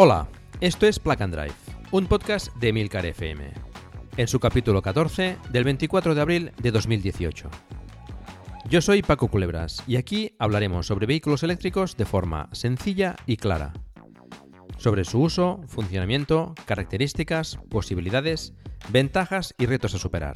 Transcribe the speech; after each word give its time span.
Hola, 0.00 0.28
esto 0.60 0.86
es 0.86 1.00
Plug 1.00 1.20
and 1.20 1.34
Drive, 1.34 1.56
un 1.90 2.06
podcast 2.06 2.54
de 2.54 2.72
Milcar 2.72 3.04
FM, 3.04 3.50
en 4.16 4.28
su 4.28 4.38
capítulo 4.38 4.80
14 4.80 5.38
del 5.50 5.64
24 5.64 6.14
de 6.14 6.20
abril 6.20 6.52
de 6.62 6.70
2018. 6.70 7.50
Yo 8.68 8.82
soy 8.82 9.00
Paco 9.00 9.28
Culebras 9.28 9.82
y 9.86 9.96
aquí 9.96 10.34
hablaremos 10.38 10.86
sobre 10.86 11.06
vehículos 11.06 11.42
eléctricos 11.42 11.96
de 11.96 12.04
forma 12.04 12.50
sencilla 12.52 13.16
y 13.24 13.38
clara. 13.38 13.72
Sobre 14.76 15.06
su 15.06 15.22
uso, 15.22 15.62
funcionamiento, 15.68 16.54
características, 16.66 17.58
posibilidades, 17.70 18.52
ventajas 18.90 19.54
y 19.56 19.64
retos 19.64 19.94
a 19.94 19.98
superar. 19.98 20.34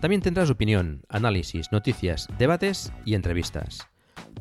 También 0.00 0.20
tendrás 0.20 0.50
opinión, 0.50 1.02
análisis, 1.08 1.70
noticias, 1.70 2.26
debates 2.38 2.92
y 3.04 3.14
entrevistas 3.14 3.86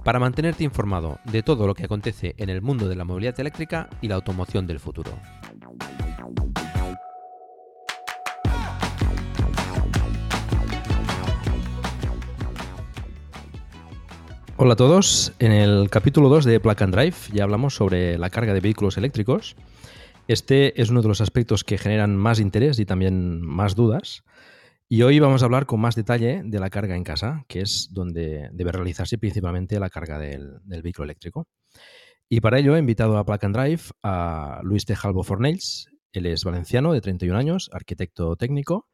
para 0.03 0.19
mantenerte 0.19 0.63
informado 0.63 1.19
de 1.25 1.43
todo 1.43 1.67
lo 1.67 1.75
que 1.75 1.85
acontece 1.85 2.33
en 2.37 2.49
el 2.49 2.63
mundo 2.63 2.89
de 2.89 2.95
la 2.95 3.05
movilidad 3.05 3.39
eléctrica 3.39 3.89
y 4.01 4.07
la 4.07 4.15
automoción 4.15 4.65
del 4.65 4.79
futuro. 4.79 5.11
Hola 14.63 14.73
a 14.73 14.75
todos, 14.75 15.33
en 15.39 15.51
el 15.51 15.89
capítulo 15.89 16.29
2 16.29 16.45
de 16.45 16.59
Plug 16.59 16.83
and 16.83 16.93
Drive 16.93 17.15
ya 17.33 17.45
hablamos 17.45 17.73
sobre 17.73 18.19
la 18.19 18.29
carga 18.29 18.53
de 18.53 18.59
vehículos 18.59 18.95
eléctricos. 18.95 19.55
Este 20.27 20.79
es 20.79 20.91
uno 20.91 21.01
de 21.01 21.07
los 21.07 21.19
aspectos 21.19 21.63
que 21.63 21.79
generan 21.79 22.15
más 22.15 22.39
interés 22.39 22.77
y 22.77 22.85
también 22.85 23.41
más 23.41 23.73
dudas. 23.73 24.21
Y 24.87 25.01
hoy 25.01 25.17
vamos 25.17 25.41
a 25.41 25.45
hablar 25.45 25.65
con 25.65 25.79
más 25.79 25.95
detalle 25.95 26.43
de 26.45 26.59
la 26.59 26.69
carga 26.69 26.95
en 26.95 27.03
casa, 27.03 27.43
que 27.47 27.61
es 27.61 27.89
donde 27.91 28.49
debe 28.53 28.71
realizarse 28.71 29.17
principalmente 29.17 29.79
la 29.79 29.89
carga 29.89 30.19
del, 30.19 30.59
vehículo 30.63 31.05
eléctrico. 31.05 31.47
Y 32.29 32.39
para 32.39 32.59
ello 32.59 32.75
he 32.75 32.79
invitado 32.79 33.17
a 33.17 33.25
Plug 33.25 33.43
and 33.43 33.55
Drive 33.55 33.81
a 34.03 34.61
Luis 34.61 34.85
Tejalvo 34.85 35.23
Fornells. 35.23 35.87
Él 36.13 36.27
es 36.27 36.43
valenciano 36.43 36.93
de 36.93 37.01
31 37.01 37.35
años, 37.35 37.71
arquitecto 37.73 38.35
técnico 38.35 38.87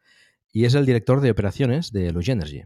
y 0.54 0.64
es 0.64 0.76
el 0.76 0.86
director 0.86 1.20
de 1.20 1.30
operaciones 1.30 1.92
de 1.92 2.14
Luge 2.14 2.32
Energy. 2.32 2.64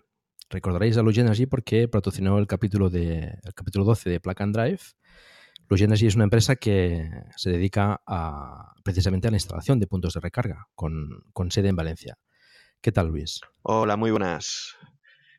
Recordaréis 0.51 0.97
a 0.97 1.01
Luge 1.01 1.21
Energy 1.21 1.45
porque 1.45 1.87
patrocinó 1.87 2.37
el 2.37 2.45
capítulo, 2.45 2.89
de, 2.89 3.39
el 3.41 3.53
capítulo 3.55 3.85
12 3.85 4.09
de 4.09 4.19
Plug 4.19 4.41
and 4.41 4.53
Drive. 4.53 4.81
Energy 5.69 6.07
es 6.07 6.15
una 6.15 6.25
empresa 6.25 6.57
que 6.57 7.09
se 7.37 7.49
dedica 7.49 8.01
a, 8.05 8.73
precisamente 8.83 9.29
a 9.29 9.31
la 9.31 9.37
instalación 9.37 9.79
de 9.79 9.87
puntos 9.87 10.13
de 10.13 10.19
recarga 10.19 10.67
con, 10.75 11.23
con 11.31 11.49
sede 11.49 11.69
en 11.69 11.77
Valencia. 11.77 12.17
¿Qué 12.81 12.91
tal, 12.91 13.07
Luis? 13.07 13.39
Hola, 13.61 13.95
muy 13.95 14.11
buenas. 14.11 14.75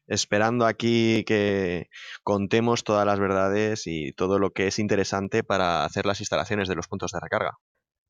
Esperando 0.06 0.64
aquí 0.64 1.24
que 1.24 1.90
contemos 2.22 2.82
todas 2.82 3.04
las 3.04 3.20
verdades 3.20 3.86
y 3.86 4.12
todo 4.12 4.38
lo 4.38 4.52
que 4.52 4.68
es 4.68 4.78
interesante 4.78 5.44
para 5.44 5.84
hacer 5.84 6.06
las 6.06 6.20
instalaciones 6.20 6.68
de 6.68 6.76
los 6.76 6.88
puntos 6.88 7.10
de 7.12 7.20
recarga. 7.20 7.58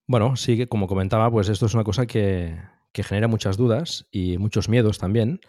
Bueno, 0.06 0.36
sí, 0.36 0.56
que 0.56 0.68
como 0.68 0.86
comentaba, 0.86 1.30
pues 1.30 1.48
esto 1.48 1.66
es 1.66 1.74
una 1.74 1.84
cosa 1.84 2.06
que, 2.06 2.56
genera 2.94 3.26
muchas 3.26 3.56
dudas 3.56 4.06
y 4.10 4.38
muchos 4.38 4.68
miedos 4.68 4.98
también, 4.98 5.41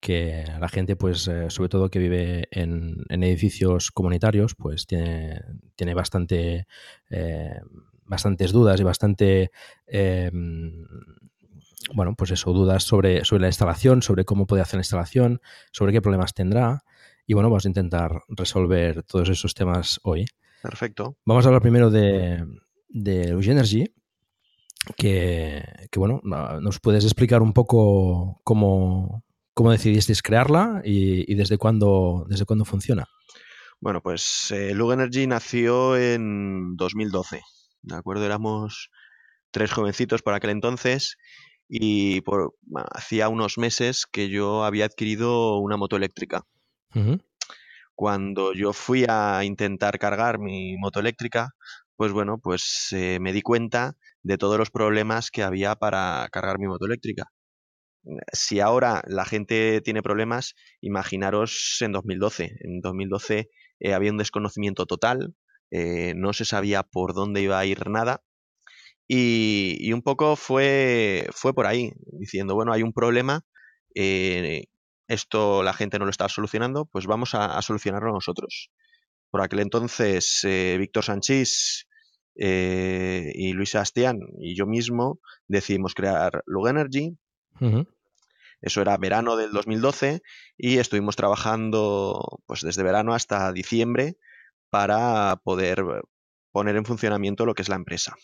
que 0.00 0.44
la 0.58 0.68
gente, 0.68 0.96
pues, 0.96 1.28
eh, 1.28 1.50
sobre 1.50 1.68
todo 1.68 1.90
que 1.90 1.98
vive 1.98 2.48
en, 2.50 3.04
edificios 3.08 3.90
comunitarios, 3.90 4.54
pues 4.54 4.86
tiene, 4.86 5.42
tiene 5.76 5.94
bastante, 5.94 6.66
eh, 7.10 7.60
bastantes 8.04 8.52
dudas 8.52 8.80
y 8.80 8.84
bastante 8.84 9.50
eh, 9.86 10.30
bueno, 11.94 12.14
pues 12.14 12.30
eso, 12.30 12.52
dudas 12.52 12.84
sobre, 12.84 13.24
sobre 13.24 13.42
la 13.42 13.48
instalación, 13.48 14.02
sobre 14.02 14.24
cómo 14.24 14.46
puede 14.46 14.62
hacer 14.62 14.76
la 14.78 14.82
instalación, 14.82 15.40
sobre 15.72 15.92
qué 15.92 16.02
problemas 16.02 16.34
tendrá. 16.34 16.84
Y 17.26 17.34
bueno, 17.34 17.48
vamos 17.48 17.64
a 17.64 17.68
intentar 17.68 18.22
resolver 18.28 19.02
todos 19.04 19.28
esos 19.28 19.54
temas 19.54 20.00
hoy. 20.02 20.26
Perfecto. 20.62 21.16
Vamos 21.24 21.44
a 21.44 21.48
hablar 21.48 21.62
primero 21.62 21.90
de, 21.90 22.44
de 22.88 23.30
Energy, 23.30 23.92
que, 24.96 25.64
bueno, 25.96 26.20
nos 26.22 26.80
puedes 26.80 27.04
explicar 27.04 27.42
un 27.42 27.52
poco 27.52 28.40
cómo, 28.44 29.24
cómo 29.54 29.72
decidisteis 29.72 30.22
crearla 30.22 30.82
y, 30.84 31.34
desde, 31.34 31.58
cuándo, 31.58 32.26
desde 32.28 32.44
cuándo 32.44 32.64
funciona. 32.64 33.06
Bueno, 33.80 34.02
pues 34.02 34.50
eh, 34.50 34.70
Energy 34.70 35.26
nació 35.26 35.96
en 35.96 36.76
2012, 36.76 37.40
¿de 37.82 37.96
acuerdo? 37.96 38.26
Éramos 38.26 38.90
tres 39.50 39.72
jovencitos 39.72 40.22
por 40.22 40.34
aquel 40.34 40.50
entonces 40.50 41.16
y 41.68 42.20
por, 42.22 42.54
hacía 42.92 43.28
unos 43.28 43.56
meses 43.56 44.06
que 44.10 44.28
yo 44.28 44.64
había 44.64 44.86
adquirido 44.86 45.58
una 45.58 45.76
moto 45.76 45.96
eléctrica. 45.96 46.42
Cuando 47.94 48.52
yo 48.52 48.72
fui 48.72 49.04
a 49.08 49.44
intentar 49.44 49.98
cargar 49.98 50.38
mi 50.38 50.76
moto 50.78 51.00
eléctrica, 51.00 51.50
pues 51.96 52.12
bueno, 52.12 52.38
pues 52.38 52.88
eh, 52.92 53.18
me 53.20 53.32
di 53.32 53.42
cuenta 53.42 53.94
de 54.22 54.38
todos 54.38 54.58
los 54.58 54.70
problemas 54.70 55.30
que 55.30 55.42
había 55.42 55.76
para 55.76 56.28
cargar 56.32 56.58
mi 56.58 56.66
moto 56.66 56.86
eléctrica. 56.86 57.26
Si 58.32 58.60
ahora 58.60 59.02
la 59.06 59.24
gente 59.24 59.80
tiene 59.82 60.02
problemas, 60.02 60.54
imaginaros 60.80 61.76
en 61.80 61.92
2012. 61.92 62.56
En 62.60 62.80
2012 62.80 63.50
eh, 63.80 63.94
había 63.94 64.10
un 64.10 64.18
desconocimiento 64.18 64.86
total, 64.86 65.34
eh, 65.70 66.14
no 66.16 66.32
se 66.32 66.44
sabía 66.44 66.82
por 66.82 67.14
dónde 67.14 67.42
iba 67.42 67.58
a 67.58 67.66
ir 67.66 67.88
nada 67.88 68.22
y, 69.08 69.92
un 69.92 70.02
poco 70.02 70.36
fue, 70.36 71.26
fue 71.32 71.54
por 71.54 71.66
ahí, 71.66 71.92
diciendo, 72.12 72.54
bueno, 72.54 72.72
hay 72.72 72.82
un 72.82 72.92
problema, 72.92 73.42
eh, 73.94 74.66
esto 75.08 75.62
la 75.64 75.72
gente 75.72 75.98
no 75.98 76.04
lo 76.04 76.10
está 76.12 76.28
solucionando, 76.28 76.86
pues 76.86 77.06
vamos 77.06 77.34
a, 77.34 77.60
solucionarlo 77.62 78.12
nosotros. 78.12 78.70
Por 79.30 79.42
aquel 79.42 79.60
entonces, 79.60 80.46
Víctor 80.78 81.04
Sanchís 81.04 81.88
y 82.36 83.52
Luis 83.52 83.70
Sebastián 83.70 84.20
y 84.38 84.56
yo 84.56 84.66
mismo 84.66 85.20
decidimos 85.48 85.94
crear 85.94 86.42
Lug 86.46 86.68
Energy. 86.68 87.16
Eso 88.60 88.82
era 88.82 88.96
verano 88.96 89.36
del 89.36 89.52
2012 89.52 90.22
y 90.56 90.78
estuvimos 90.78 91.16
trabajando 91.16 92.40
pues 92.46 92.60
desde 92.60 92.82
verano 92.82 93.14
hasta 93.14 93.52
diciembre 93.52 94.16
para 94.70 95.36
poder 95.44 95.82
poner 96.52 96.76
en 96.76 96.84
funcionamiento 96.84 97.46
lo 97.46 97.54
que 97.54 97.62
es 97.62 97.68
la 97.68 97.76
empresa. 97.76 98.14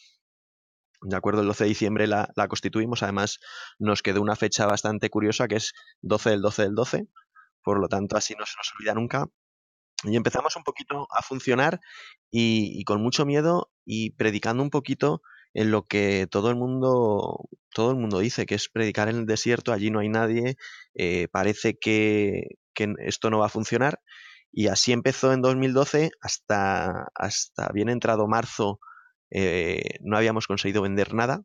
De 1.02 1.16
acuerdo, 1.16 1.42
el 1.42 1.46
12 1.46 1.64
de 1.64 1.68
diciembre 1.68 2.06
la, 2.06 2.32
constituimos. 2.48 3.02
Además, 3.02 3.38
nos 3.78 4.02
quedó 4.02 4.22
una 4.22 4.36
fecha 4.36 4.66
bastante 4.66 5.10
curiosa 5.10 5.46
que 5.48 5.56
es 5.56 5.72
12 6.02 6.30
del 6.30 6.42
12 6.42 6.62
del 6.62 6.74
12. 6.74 7.08
Por 7.62 7.80
lo 7.80 7.88
tanto, 7.88 8.16
así 8.16 8.34
no 8.38 8.46
se 8.46 8.54
nos 8.56 8.72
olvida 8.78 8.94
nunca. 8.94 9.26
Y 10.04 10.16
empezamos 10.16 10.56
un 10.56 10.62
poquito 10.62 11.06
a 11.10 11.22
funcionar 11.22 11.80
y, 12.30 12.82
con 12.84 13.02
mucho 13.02 13.24
miedo 13.24 13.70
y 13.84 14.10
predicando 14.10 14.62
un 14.62 14.70
poquito 14.70 15.22
en 15.56 15.70
lo 15.70 15.86
que 15.86 16.26
todo 16.30 16.50
el 16.50 16.56
mundo 16.56 17.48
todo 17.74 17.90
el 17.90 17.96
mundo 17.96 18.20
dice, 18.20 18.46
que 18.46 18.54
es 18.54 18.68
predicar 18.68 19.08
en 19.08 19.16
el 19.16 19.26
desierto, 19.26 19.72
allí 19.72 19.90
no 19.90 20.00
hay 20.00 20.08
nadie, 20.08 20.56
eh, 20.94 21.28
parece 21.28 21.78
que, 21.78 22.58
que, 22.74 22.94
esto 23.00 23.30
no 23.30 23.38
va 23.38 23.46
a 23.46 23.50
funcionar. 23.50 24.00
Y 24.52 24.68
así 24.68 24.92
empezó 24.92 25.32
en 25.32 25.42
2012 25.42 26.10
hasta, 26.22 27.08
hasta 27.14 27.68
bien 27.72 27.90
entrado 27.90 28.26
marzo 28.28 28.80
eh, 29.30 29.98
no 30.00 30.16
habíamos 30.16 30.46
conseguido 30.46 30.82
vender 30.82 31.14
nada, 31.14 31.42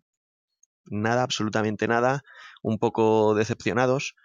nada, 0.85 1.23
absolutamente 1.23 1.87
nada, 1.87 2.23
un 2.61 2.79
poco 2.79 3.35
decepcionados. 3.35 4.15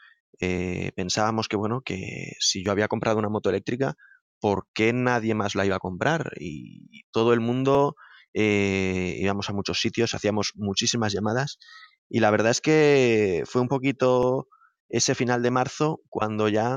Eh, 0.40 0.92
pensábamos 0.96 1.48
que, 1.48 1.56
bueno, 1.56 1.80
que 1.82 2.32
si 2.40 2.64
yo 2.64 2.72
había 2.72 2.88
comprado 2.88 3.18
una 3.18 3.28
moto 3.28 3.50
eléctrica, 3.50 3.94
¿por 4.40 4.66
qué 4.74 4.92
nadie 4.92 5.34
más 5.34 5.54
la 5.54 5.66
iba 5.66 5.76
a 5.76 5.80
comprar? 5.80 6.32
Y, 6.38 7.04
todo 7.12 7.32
el 7.32 7.40
mundo 7.40 7.96
eh, 8.38 9.16
íbamos 9.18 9.48
a 9.48 9.54
muchos 9.54 9.80
sitios, 9.80 10.12
hacíamos 10.12 10.52
muchísimas 10.56 11.10
llamadas 11.14 11.58
y 12.10 12.20
la 12.20 12.30
verdad 12.30 12.50
es 12.50 12.60
que 12.60 13.44
fue 13.46 13.62
un 13.62 13.68
poquito 13.68 14.46
ese 14.90 15.14
final 15.14 15.42
de 15.42 15.50
marzo 15.50 16.00
cuando 16.10 16.50
ya 16.50 16.76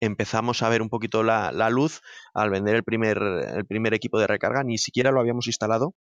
empezamos 0.00 0.62
a 0.62 0.68
ver 0.68 0.82
un 0.82 0.88
poquito 0.88 1.24
la, 1.24 1.50
luz 1.70 2.00
al 2.32 2.50
vender 2.50 2.76
el 2.76 2.84
primer, 2.84 3.18
el 3.18 3.66
primer 3.66 3.92
equipo 3.92 4.20
de 4.20 4.28
recarga. 4.28 4.62
Ni 4.62 4.78
siquiera 4.78 5.10
lo 5.10 5.18
habíamos 5.18 5.48
instalado. 5.48 5.96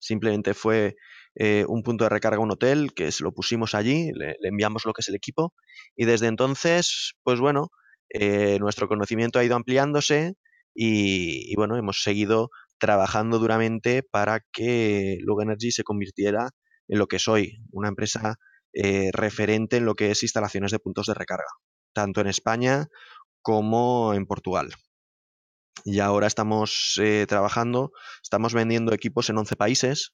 Simplemente 0.00 0.52
fue 0.52 0.96
eh, 1.36 1.64
un 1.68 1.84
punto 1.84 2.04
de 2.04 2.10
recarga 2.10 2.40
un 2.40 2.50
hotel 2.50 2.92
que 2.92 3.12
se 3.12 3.22
lo 3.22 3.32
pusimos 3.32 3.76
allí, 3.76 4.10
le, 4.14 4.34
enviamos 4.42 4.84
lo 4.84 4.92
que 4.92 5.02
es 5.02 5.08
el 5.08 5.14
equipo 5.14 5.54
y 5.94 6.06
desde 6.06 6.26
entonces, 6.26 7.14
pues 7.22 7.38
bueno, 7.38 7.68
eh, 8.10 8.58
nuestro 8.58 8.88
conocimiento 8.88 9.38
ha 9.38 9.44
ido 9.44 9.54
ampliándose 9.54 10.34
y, 10.80 11.54
bueno, 11.56 11.76
hemos 11.76 12.02
seguido 12.02 12.50
trabajando 12.78 13.38
duramente 13.38 14.02
para 14.02 14.40
que 14.52 15.18
Lug 15.22 15.42
Energy 15.42 15.70
se 15.70 15.84
convirtiera 15.84 16.50
en 16.88 16.98
lo 16.98 17.06
que 17.06 17.16
es 17.16 17.28
hoy, 17.28 17.58
una 17.70 17.88
empresa 17.88 18.36
eh, 18.72 19.10
referente 19.12 19.76
en 19.76 19.84
lo 19.84 19.94
que 19.94 20.10
es 20.10 20.22
instalaciones 20.22 20.70
de 20.70 20.78
puntos 20.78 21.06
de 21.06 21.14
recarga, 21.14 21.50
tanto 21.92 22.20
en 22.20 22.28
España 22.28 22.88
como 23.42 24.14
en 24.14 24.26
Portugal. 24.26 24.74
Y 25.84 26.00
ahora 26.00 26.26
estamos 26.26 27.00
trabajando, 27.28 27.92
estamos 28.22 28.52
vendiendo 28.52 28.92
equipos 28.92 29.30
en 29.30 29.38
11 29.38 29.56
países 29.56 30.12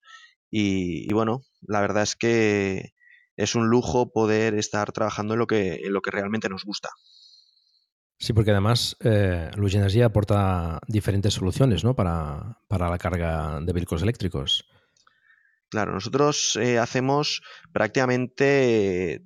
y, 0.57 1.13
bueno, 1.13 1.41
la 1.63 1.81
verdad 1.81 2.05
es 2.05 2.15
que 2.15 2.93
es 3.37 3.57
un 3.57 3.69
lujo 3.69 4.13
poder 4.13 4.55
estar 4.55 4.93
trabajando 4.93 5.35
en 5.35 5.41
lo 5.41 5.49
que, 5.49 5.81
en 5.83 5.93
lo 5.93 6.01
que 6.01 6.13
realmente 6.13 6.49
nos 6.49 6.65
gusta. 6.65 6.91
Sí, 8.25 8.33
porque 8.33 8.53
además 8.53 8.97
eh, 9.01 9.51
Energía 9.55 10.07
aporta 10.07 10.81
diferentes 10.89 11.35
soluciones 11.35 11.85
¿no? 11.85 11.95
para, 11.95 12.57
la 12.71 12.97
carga 12.97 13.61
de 13.61 13.71
vehículos 13.75 14.01
eléctricos. 14.01 14.65
Claro, 15.69 15.93
nosotros 15.93 16.57
eh, 16.57 16.79
hacemos 16.79 17.43
prácticamente 17.71 19.23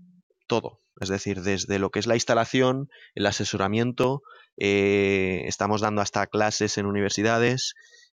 todo, 0.48 0.80
es 1.00 1.10
decir, 1.10 1.42
desde 1.42 1.78
lo 1.78 1.90
que 1.90 2.00
es 2.00 2.08
la 2.08 2.16
instalación, 2.16 2.90
el 3.14 3.26
asesoramiento, 3.26 4.22
eh, 4.56 5.44
estamos 5.46 5.80
dando 5.80 6.02
hasta 6.02 6.26
clases 6.26 6.76
en 6.76 6.86
universidades, 6.86 7.74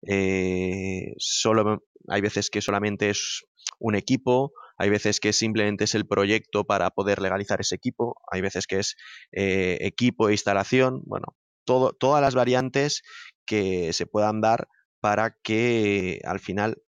eh, 0.08 1.14
solo 1.16 1.84
hay 2.08 2.20
veces 2.22 2.50
que 2.50 2.60
solamente 2.60 3.10
es 3.10 3.44
un 3.78 3.94
equipo, 3.94 4.52
hay 4.82 4.90
veces 4.90 5.20
que 5.20 5.32
simplemente 5.32 5.84
es 5.84 5.94
el 5.94 6.08
proyecto 6.08 6.64
para 6.64 6.90
poder 6.90 7.22
legalizar 7.22 7.60
ese 7.60 7.76
equipo, 7.76 8.16
hay 8.28 8.40
veces 8.40 8.66
que 8.66 8.80
es 8.80 8.96
eh, 9.30 9.78
equipo 9.82 10.28
e 10.28 10.32
instalación, 10.32 11.02
bueno, 11.04 11.36
todas 11.64 12.20
las 12.20 12.34
variantes 12.34 13.02
que 13.46 13.92
se 13.92 14.06
puedan 14.06 14.40
dar 14.40 14.66
para 14.98 15.36
que 15.40 16.20
al 16.24 16.40
final, 16.40 16.82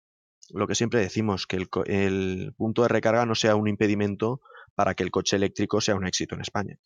lo 0.54 0.68
que 0.68 0.76
siempre 0.76 1.02
decimos, 1.02 1.46
que 1.48 1.68
el 1.88 2.54
punto 2.56 2.84
de 2.84 2.88
recarga 2.88 3.26
no 3.26 3.36
sea 3.36 3.58
un 3.58 3.68
impedimento 3.68 4.40
para 4.74 4.94
que 4.94 5.04
el 5.04 5.12
coche 5.12 5.36
eléctrico 5.36 5.82
sea 5.82 5.96
un 5.96 6.08
éxito 6.08 6.36
en 6.36 6.42
España. 6.42 6.78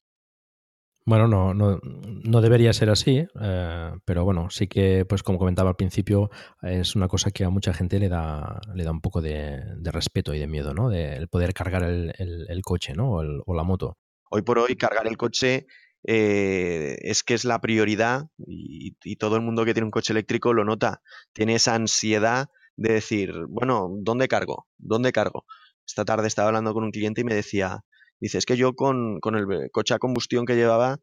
Bueno, 1.08 1.28
no, 1.28 1.54
no, 1.54 1.80
no 1.84 2.42
debería 2.42 2.74
ser 2.74 2.90
así, 2.90 3.28
eh, 3.40 3.92
pero 4.06 4.26
bueno, 4.26 4.50
sí 4.50 4.68
que, 4.68 5.06
pues 5.06 5.22
como 5.22 5.38
comentaba 5.38 5.70
al 5.70 5.76
principio, 5.76 6.32
es 6.64 6.96
una 6.96 7.08
cosa 7.08 7.30
que 7.30 7.44
a 7.44 7.52
mucha 7.52 7.76
gente 7.76 8.00
le 8.00 8.10
da, 8.10 8.60
le 8.74 8.84
da 8.84 8.90
un 8.90 9.02
poco 9.02 9.22
de, 9.22 9.62
respeto 9.84 10.34
y 10.34 10.40
de 10.40 10.48
miedo, 10.48 10.74
¿no? 10.74 10.90
De 10.90 11.16
el 11.16 11.28
poder 11.28 11.54
cargar 11.54 11.84
el, 11.84 12.12
el, 12.18 12.62
coche, 12.64 12.94
¿no? 12.96 13.12
O, 13.12 13.54
la 13.54 13.64
moto. 13.64 14.00
Hoy 14.32 14.42
por 14.42 14.58
hoy, 14.58 14.76
cargar 14.78 15.06
el 15.06 15.16
coche 15.16 15.68
eh, 16.04 16.98
es 17.02 17.24
que 17.24 17.36
es 17.36 17.46
la 17.46 17.62
prioridad 17.62 18.24
y, 18.40 18.98
y, 19.04 19.16
todo 19.18 19.36
el 19.36 19.44
mundo 19.44 19.64
que 19.64 19.76
tiene 19.76 19.86
un 19.86 19.92
coche 19.92 20.12
eléctrico 20.12 20.54
lo 20.54 20.66
nota. 20.66 21.04
Tiene 21.34 21.54
esa 21.54 21.76
ansiedad 21.76 22.50
de 22.78 22.94
decir, 22.94 23.32
bueno, 23.48 23.90
¿dónde 24.00 24.28
cargo? 24.28 24.66
¿Dónde 24.80 25.12
cargo? 25.12 25.46
Esta 25.86 26.04
tarde 26.04 26.28
estaba 26.28 26.48
hablando 26.48 26.74
con 26.74 26.84
un 26.84 26.92
cliente 26.92 27.22
y 27.22 27.26
me 27.26 27.36
decía, 27.36 27.84
Dice, 28.26 28.40
es 28.40 28.48
que 28.48 28.58
yo 28.58 28.74
con, 28.74 29.20
el 29.24 29.70
coche 29.72 29.94
a 29.94 30.00
combustión 30.00 30.48
que 30.48 30.56
llevaba 30.56 30.98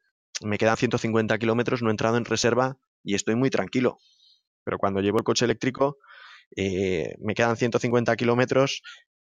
me 0.45 0.59
quedan 0.59 0.77
150 0.77 1.39
kilómetros, 1.39 1.81
no 1.81 1.89
he 1.89 1.93
entrado 1.93 2.17
en 2.17 2.25
reserva 2.25 2.79
y 3.05 3.15
estoy 3.15 3.37
muy 3.37 3.49
tranquilo. 3.49 3.99
Pero 4.65 4.77
cuando 4.77 5.01
llevo 5.01 5.19
el 5.19 5.23
coche 5.23 5.45
eléctrico, 5.45 5.99
eh, 6.57 7.15
me 7.21 7.35
quedan 7.35 7.57
150 7.57 8.17
kilómetros, 8.17 8.83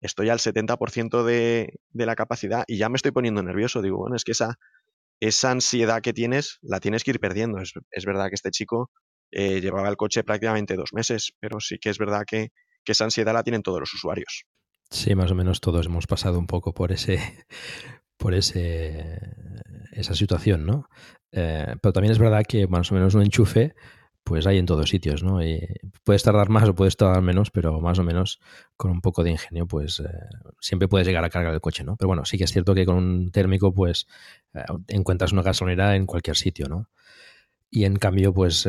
estoy 0.02 0.28
al 0.28 0.38
70% 0.38 1.24
de, 1.24 1.80
de 1.88 2.04
la 2.04 2.14
capacidad 2.14 2.64
y 2.66 2.76
ya 2.76 2.90
me 2.90 2.96
estoy 2.96 3.12
poniendo 3.12 3.42
nervioso. 3.42 3.80
Digo, 3.80 3.96
bueno, 3.96 4.16
es 4.16 4.24
que 4.24 4.32
esa, 4.32 4.58
esa 5.18 5.50
ansiedad 5.50 6.02
que 6.02 6.12
tienes 6.12 6.58
la 6.60 6.80
tienes 6.80 7.04
que 7.04 7.12
ir 7.12 7.20
perdiendo. 7.20 7.58
Es, 7.58 8.04
verdad 8.04 8.28
que 8.28 8.34
este 8.34 8.50
chico 8.50 8.90
eh, 9.30 9.62
llevaba 9.62 9.88
el 9.88 9.96
coche 9.96 10.24
prácticamente 10.24 10.76
dos 10.76 10.92
meses, 10.92 11.32
pero 11.40 11.58
sí 11.58 11.78
que 11.78 11.88
es 11.88 11.96
verdad 11.96 12.24
que, 12.26 12.48
que 12.84 12.92
esa 12.92 13.04
ansiedad 13.04 13.32
la 13.32 13.44
tienen 13.44 13.62
todos 13.62 13.80
los 13.80 13.94
usuarios. 13.94 14.44
Sí, 14.90 15.14
más 15.14 15.30
o 15.30 15.34
menos 15.34 15.60
todos 15.60 15.86
hemos 15.86 16.06
pasado 16.06 16.38
un 16.38 16.46
poco 16.46 16.72
por 16.72 16.92
ese, 16.92 17.18
por 18.16 18.34
ese, 18.34 19.18
esa 19.92 20.14
situación, 20.14 20.66
¿no? 20.66 20.88
Eh, 21.32 21.76
pero 21.82 21.92
también 21.92 22.12
es 22.12 22.18
verdad 22.18 22.42
que 22.48 22.66
más 22.66 22.90
o 22.90 22.94
menos 22.94 23.14
un 23.14 23.22
enchufe, 23.22 23.74
pues 24.24 24.46
hay 24.46 24.58
en 24.58 24.66
todos 24.66 24.88
sitios, 24.90 25.22
¿no? 25.22 25.40
Puedes 26.04 26.22
tardar 26.22 26.48
más 26.48 26.68
o 26.68 26.74
puedes 26.74 26.96
tardar 26.96 27.22
menos, 27.22 27.50
pero 27.50 27.80
más 27.80 27.98
o 27.98 28.04
menos 28.04 28.40
con 28.76 28.90
un 28.90 29.00
poco 29.00 29.22
de 29.24 29.30
ingenio, 29.30 29.66
pues 29.66 30.00
eh, 30.00 30.04
siempre 30.60 30.88
puedes 30.88 31.06
llegar 31.06 31.24
a 31.24 31.30
cargar 31.30 31.54
el 31.54 31.60
coche, 31.60 31.84
¿no? 31.84 31.96
Pero 31.96 32.08
bueno, 32.08 32.24
sí 32.24 32.38
que 32.38 32.44
es 32.44 32.52
cierto 32.52 32.74
que 32.74 32.86
con 32.86 32.96
un 32.96 33.30
térmico, 33.30 33.72
pues 33.74 34.06
eh, 34.54 34.64
encuentras 34.88 35.32
una 35.32 35.42
gasolinera 35.42 35.96
en 35.96 36.06
cualquier 36.06 36.36
sitio, 36.36 36.68
¿no? 36.68 36.88
Y 37.70 37.84
en 37.84 37.96
cambio, 37.96 38.32
pues 38.32 38.66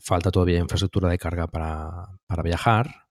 falta 0.00 0.30
todavía 0.30 0.58
infraestructura 0.58 1.08
de 1.08 1.16
carga 1.16 1.46
para, 1.46 2.08
para 2.26 2.42
viajar, 2.42 3.07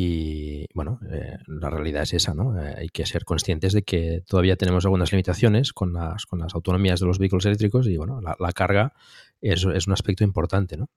y 0.00 0.68
bueno, 0.74 1.00
eh, 1.10 1.38
la 1.48 1.70
realidad 1.70 2.04
es 2.04 2.14
esa, 2.14 2.32
¿no? 2.32 2.56
Eh, 2.56 2.74
hay 2.78 2.88
que 2.88 3.04
ser 3.04 3.24
conscientes 3.24 3.72
de 3.72 3.82
que 3.82 4.22
todavía 4.28 4.54
tenemos 4.54 4.84
algunas 4.84 5.10
limitaciones 5.10 5.72
con 5.72 5.92
las, 5.92 6.24
con 6.24 6.38
las 6.38 6.54
autonomías 6.54 7.00
de 7.00 7.06
los 7.06 7.18
vehículos 7.18 7.46
eléctricos 7.46 7.88
y 7.88 7.96
bueno, 7.96 8.20
la, 8.20 8.52
carga 8.52 8.92
es, 9.40 9.66
es, 9.74 9.86
un 9.88 9.92
aspecto 9.92 10.22
importante, 10.22 10.76
¿no? 10.76 10.88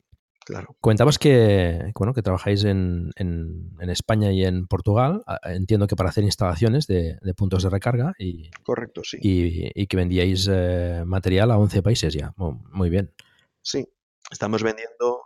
Claro. 0.46 0.76
Comentabas 0.82 1.18
que, 1.18 1.92
bueno, 1.96 2.14
que 2.14 2.22
trabajáis 2.22 2.64
en, 2.64 3.10
en, 3.16 3.90
España 3.90 4.32
y 4.32 4.46
en 4.46 4.68
Portugal. 4.68 5.24
Ah, 5.26 5.40
entiendo 5.46 5.88
que 5.88 5.96
para 5.96 6.10
hacer 6.10 6.24
instalaciones 6.24 6.86
de, 6.86 7.18
puntos 7.36 7.64
de 7.64 7.70
recarga. 7.72 8.14
Y, 8.20 8.52
Correcto, 8.64 9.02
sí. 9.04 9.18
Y, 9.22 9.88
que 9.88 9.98
vendíais 9.98 10.48
eh, 10.52 11.04
material 11.08 11.50
a 11.50 11.58
11 11.58 11.82
países 11.82 12.14
ya. 12.14 12.34
Muy 12.38 12.92
bien. 12.92 13.12
Sí, 13.64 13.88
estamos 14.30 14.62
vendiendo 14.62 15.24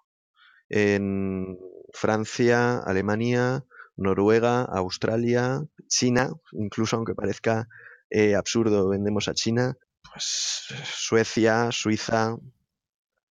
en 0.70 1.58
Francia, 1.96 2.80
Alemania, 2.80 3.66
Noruega, 3.98 4.64
Australia, 4.64 5.64
China, 5.88 6.32
incluso 6.52 6.96
aunque 6.98 7.16
parezca 7.16 7.68
eh, 8.10 8.36
absurdo, 8.36 8.90
vendemos 8.90 9.28
a 9.28 9.34
China, 9.34 9.76
pues 10.04 10.68
Suecia, 10.84 11.70
Suiza, 11.72 12.38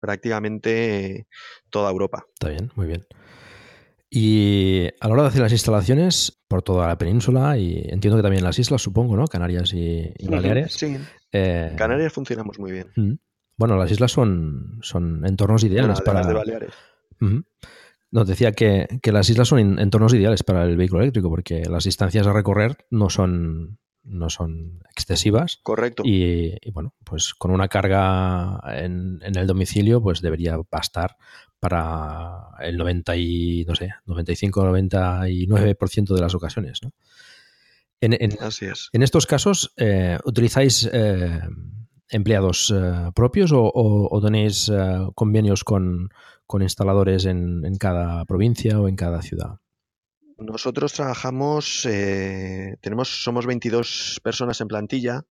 prácticamente 0.01 1.27
toda 1.71 1.91
Europa. 1.91 2.25
Está 2.33 2.49
bien, 2.49 2.71
muy 2.75 2.87
bien. 2.87 3.07
Y 4.11 4.87
a 5.01 5.09
la 5.09 5.15
hora 5.15 5.23
de 5.23 5.29
hacer 5.29 5.43
las 5.43 5.53
instalaciones 5.53 6.41
por 6.47 6.63
toda 6.63 6.87
la 6.87 6.97
península 6.97 7.59
y 7.59 7.85
entiendo 7.89 8.17
que 8.17 8.23
también 8.23 8.45
las 8.45 8.59
islas, 8.59 8.81
supongo, 8.81 9.17
¿no? 9.17 9.27
Canarias 9.27 9.73
y, 9.75 10.13
Baleares. 10.29 10.73
Sí. 10.75 10.97
Eh, 11.33 11.75
Canarias 11.77 12.13
funcionamos 12.13 12.59
muy 12.61 12.71
bien. 12.71 13.19
Bueno, 13.57 13.77
las 13.77 13.91
islas 13.91 14.13
son, 14.13 14.79
son 14.83 15.27
entornos 15.27 15.65
ideales 15.65 16.01
para. 16.01 16.25
De 16.25 16.33
Baleares. 16.33 16.75
Nos 18.15 18.27
decía 18.29 18.53
que, 18.53 18.87
las 19.03 19.29
islas 19.29 19.49
son 19.49 19.81
entornos 19.81 20.15
ideales 20.15 20.45
para 20.45 20.63
el 20.63 20.77
vehículo 20.77 21.03
eléctrico 21.03 21.29
porque 21.29 21.65
las 21.65 21.83
distancias 21.83 22.29
a 22.29 22.33
recorrer 22.33 22.87
no 22.89 23.11
son, 23.11 23.81
no 24.05 24.31
son 24.31 24.85
excesivas. 24.89 25.59
Correcto. 25.65 26.05
Y, 26.07 26.55
bueno, 26.71 26.95
pues 27.03 27.35
con 27.35 27.51
una 27.51 27.67
carga 27.67 28.61
en, 28.69 29.19
el 29.21 29.49
domicilio, 29.49 30.01
pues 30.01 30.21
debería 30.21 30.57
bastar 30.71 31.17
para 31.59 32.51
el 32.61 32.77
90 32.77 33.17
y, 33.17 33.65
no 33.67 33.75
sé, 33.75 33.91
95-99% 34.07 36.15
de 36.15 36.21
las 36.21 36.37
ocasiones. 36.37 36.85
¿no? 36.85 36.93
En, 38.01 38.39
Así 38.41 38.67
es. 38.67 38.91
En 38.93 39.03
estos 39.03 39.27
casos, 39.27 39.75
eh, 39.77 40.19
¿utilizáis 40.25 40.89
eh, 40.93 41.41
empleados 42.11 42.73
eh, 42.75 43.11
propios 43.15 43.51
o, 43.55 44.21
tenéis 44.23 44.71
convenios 45.15 45.65
con, 45.65 46.11
con 46.47 46.63
instaladores 46.63 47.25
en, 47.27 47.63
cada 47.79 48.25
provincia 48.25 48.81
o 48.81 48.89
en 48.89 48.97
cada 48.97 49.23
ciudad? 49.23 49.61
Nosotros 50.39 50.93
trabajamos, 50.93 51.87
eh, 51.87 52.77
tenemos, 52.81 53.23
somos 53.23 53.47
22 53.47 54.21
personas 54.23 54.61
en 54.61 54.69
plantilla 54.69 55.23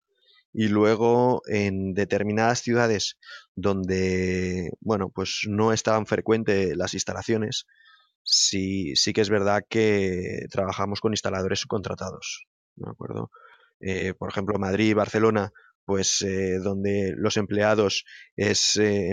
y 0.52 0.68
luego 0.68 1.42
en 1.46 1.92
determinadas 1.92 2.60
ciudades 2.60 3.18
donde, 3.56 4.70
bueno, 4.80 5.10
pues 5.10 5.42
no 5.48 5.72
es 5.72 5.82
tan 5.82 6.06
frecuente 6.06 6.76
las 6.76 6.94
instalaciones, 6.94 7.66
sí, 8.22 8.94
sí 8.94 9.12
que 9.12 9.22
es 9.22 9.30
verdad 9.30 9.64
que 9.68 10.46
trabajamos 10.50 11.00
con 11.00 11.12
instaladores 11.12 11.60
subcontratados, 11.60 12.46
¿de 12.76 12.90
acuerdo? 12.90 13.30
Por 14.18 14.28
ejemplo, 14.28 14.56
Madrid, 14.60 14.94
Barcelona, 14.94 15.52
pues 15.84 16.22
eh, 16.22 16.58
donde 16.62 17.14
los 17.16 17.36
empleados 17.36 18.04
es, 18.36 18.76
eh, 18.76 19.12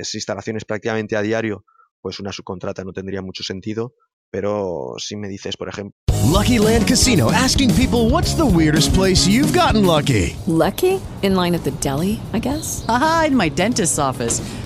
es, 0.00 0.14
instalaciones 0.14 0.64
prácticamente 0.64 1.16
a 1.16 1.22
diario, 1.22 1.64
pues 2.00 2.20
una 2.20 2.32
subcontrata 2.32 2.84
no 2.84 2.92
tendría 2.92 3.22
mucho 3.22 3.42
sentido, 3.42 3.94
Pero 4.30 4.94
si 4.98 5.16
me 5.16 5.28
dices, 5.28 5.56
por 5.56 5.68
ejemplo... 5.68 5.96
Lucky 6.30 6.58
Land 6.58 6.86
Casino, 6.86 7.30
asking 7.30 7.72
people 7.74 8.10
what's 8.10 8.34
the 8.34 8.44
weirdest 8.44 8.92
place 8.92 9.26
you've 9.26 9.56
gotten 9.56 9.86
lucky. 9.86 10.36
Lucky? 10.46 11.00
In 11.22 11.36
line 11.36 11.54
at 11.54 11.62
the 11.64 11.70
deli, 11.80 12.20
I 12.32 12.40
guess. 12.40 12.84
Aha, 12.88 13.26
in 13.28 13.36
my 13.36 13.48
dentist's 13.48 13.98
office. 13.98 14.42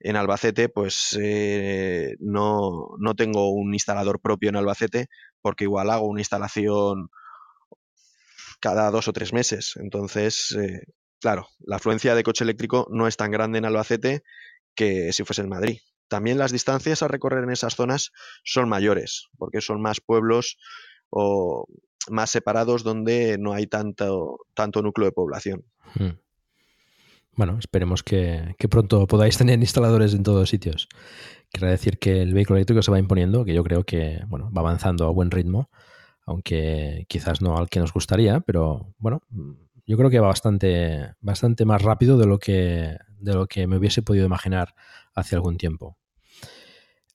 en 0.00 0.16
Albacete, 0.16 0.68
pues 0.68 1.18
eh, 1.20 2.16
no, 2.20 2.90
no 2.98 3.14
tengo 3.14 3.50
un 3.50 3.74
instalador 3.74 4.20
propio 4.20 4.48
en 4.48 4.56
Albacete, 4.56 5.08
porque 5.40 5.64
igual 5.64 5.90
hago 5.90 6.06
una 6.06 6.20
instalación 6.20 7.10
cada 8.60 8.90
dos 8.90 9.08
o 9.08 9.12
tres 9.12 9.32
meses. 9.32 9.74
Entonces, 9.76 10.56
eh, 10.58 10.82
claro, 11.20 11.48
la 11.60 11.76
afluencia 11.76 12.14
de 12.14 12.22
coche 12.22 12.44
eléctrico 12.44 12.86
no 12.90 13.06
es 13.06 13.16
tan 13.16 13.30
grande 13.30 13.58
en 13.58 13.64
Albacete 13.64 14.22
que 14.74 15.12
si 15.12 15.24
fuese 15.24 15.42
en 15.42 15.48
Madrid. 15.48 15.80
También 16.08 16.38
las 16.38 16.52
distancias 16.52 17.02
a 17.02 17.08
recorrer 17.08 17.44
en 17.44 17.50
esas 17.50 17.74
zonas 17.74 18.12
son 18.44 18.68
mayores, 18.68 19.28
porque 19.36 19.60
son 19.60 19.82
más 19.82 20.00
pueblos 20.00 20.58
o 21.10 21.66
más 22.08 22.30
separados 22.30 22.82
donde 22.82 23.36
no 23.38 23.52
hay 23.52 23.66
tanto, 23.66 24.38
tanto 24.54 24.80
núcleo 24.82 25.06
de 25.06 25.12
población. 25.12 25.64
Hmm. 25.94 26.18
Bueno, 27.38 27.56
esperemos 27.60 28.02
que, 28.02 28.56
pronto 28.68 29.06
podáis 29.06 29.38
tener 29.38 29.60
instaladores 29.60 30.12
en 30.12 30.24
todos 30.24 30.50
sitios. 30.50 30.88
Quiero 31.52 31.68
decir 31.68 32.00
que 32.00 32.20
el 32.20 32.34
vehículo 32.34 32.56
eléctrico 32.56 32.82
se 32.82 32.90
va 32.90 32.98
imponiendo, 32.98 33.44
que 33.44 33.54
yo 33.54 33.62
creo 33.62 33.84
que 33.84 34.24
bueno, 34.26 34.50
va 34.50 34.60
avanzando 34.62 35.06
a 35.06 35.12
buen 35.12 35.30
ritmo, 35.30 35.70
aunque 36.26 37.06
quizás 37.08 37.40
no 37.40 37.56
al 37.56 37.68
que 37.68 37.78
nos 37.78 37.92
gustaría, 37.92 38.40
pero 38.40 38.92
bueno, 38.98 39.22
yo 39.86 39.96
creo 39.96 40.10
que 40.10 40.18
va 40.18 40.26
bastante, 40.26 41.12
bastante 41.20 41.64
más 41.64 41.80
rápido 41.80 42.18
de 42.18 42.26
lo, 42.26 42.40
que, 42.40 42.98
de 43.20 43.34
lo 43.34 43.46
que 43.46 43.68
me 43.68 43.76
hubiese 43.76 44.02
podido 44.02 44.26
imaginar 44.26 44.74
hace 45.14 45.36
algún 45.36 45.58
tiempo. 45.58 45.96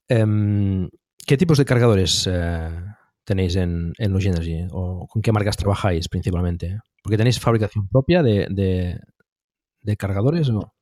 Um, 0.09 0.87
¿Qué 1.27 1.35
tipos 1.35 1.57
de 1.57 1.65
cargadores 1.65 2.29
eh, 2.31 2.69
tenéis 3.25 3.57
en, 3.57 3.91
en 3.97 4.15
Energy? 4.15 4.67
¿O 4.71 5.05
con 5.05 5.21
qué 5.21 5.33
marcas 5.33 5.57
trabajáis 5.57 6.07
principalmente? 6.07 6.79
Porque 7.03 7.17
tenéis 7.17 7.41
fabricación 7.41 7.89
propia 7.89 8.23
de, 8.23 8.47
de 9.83 9.97
cargadores 9.97 10.49
o 10.49 10.73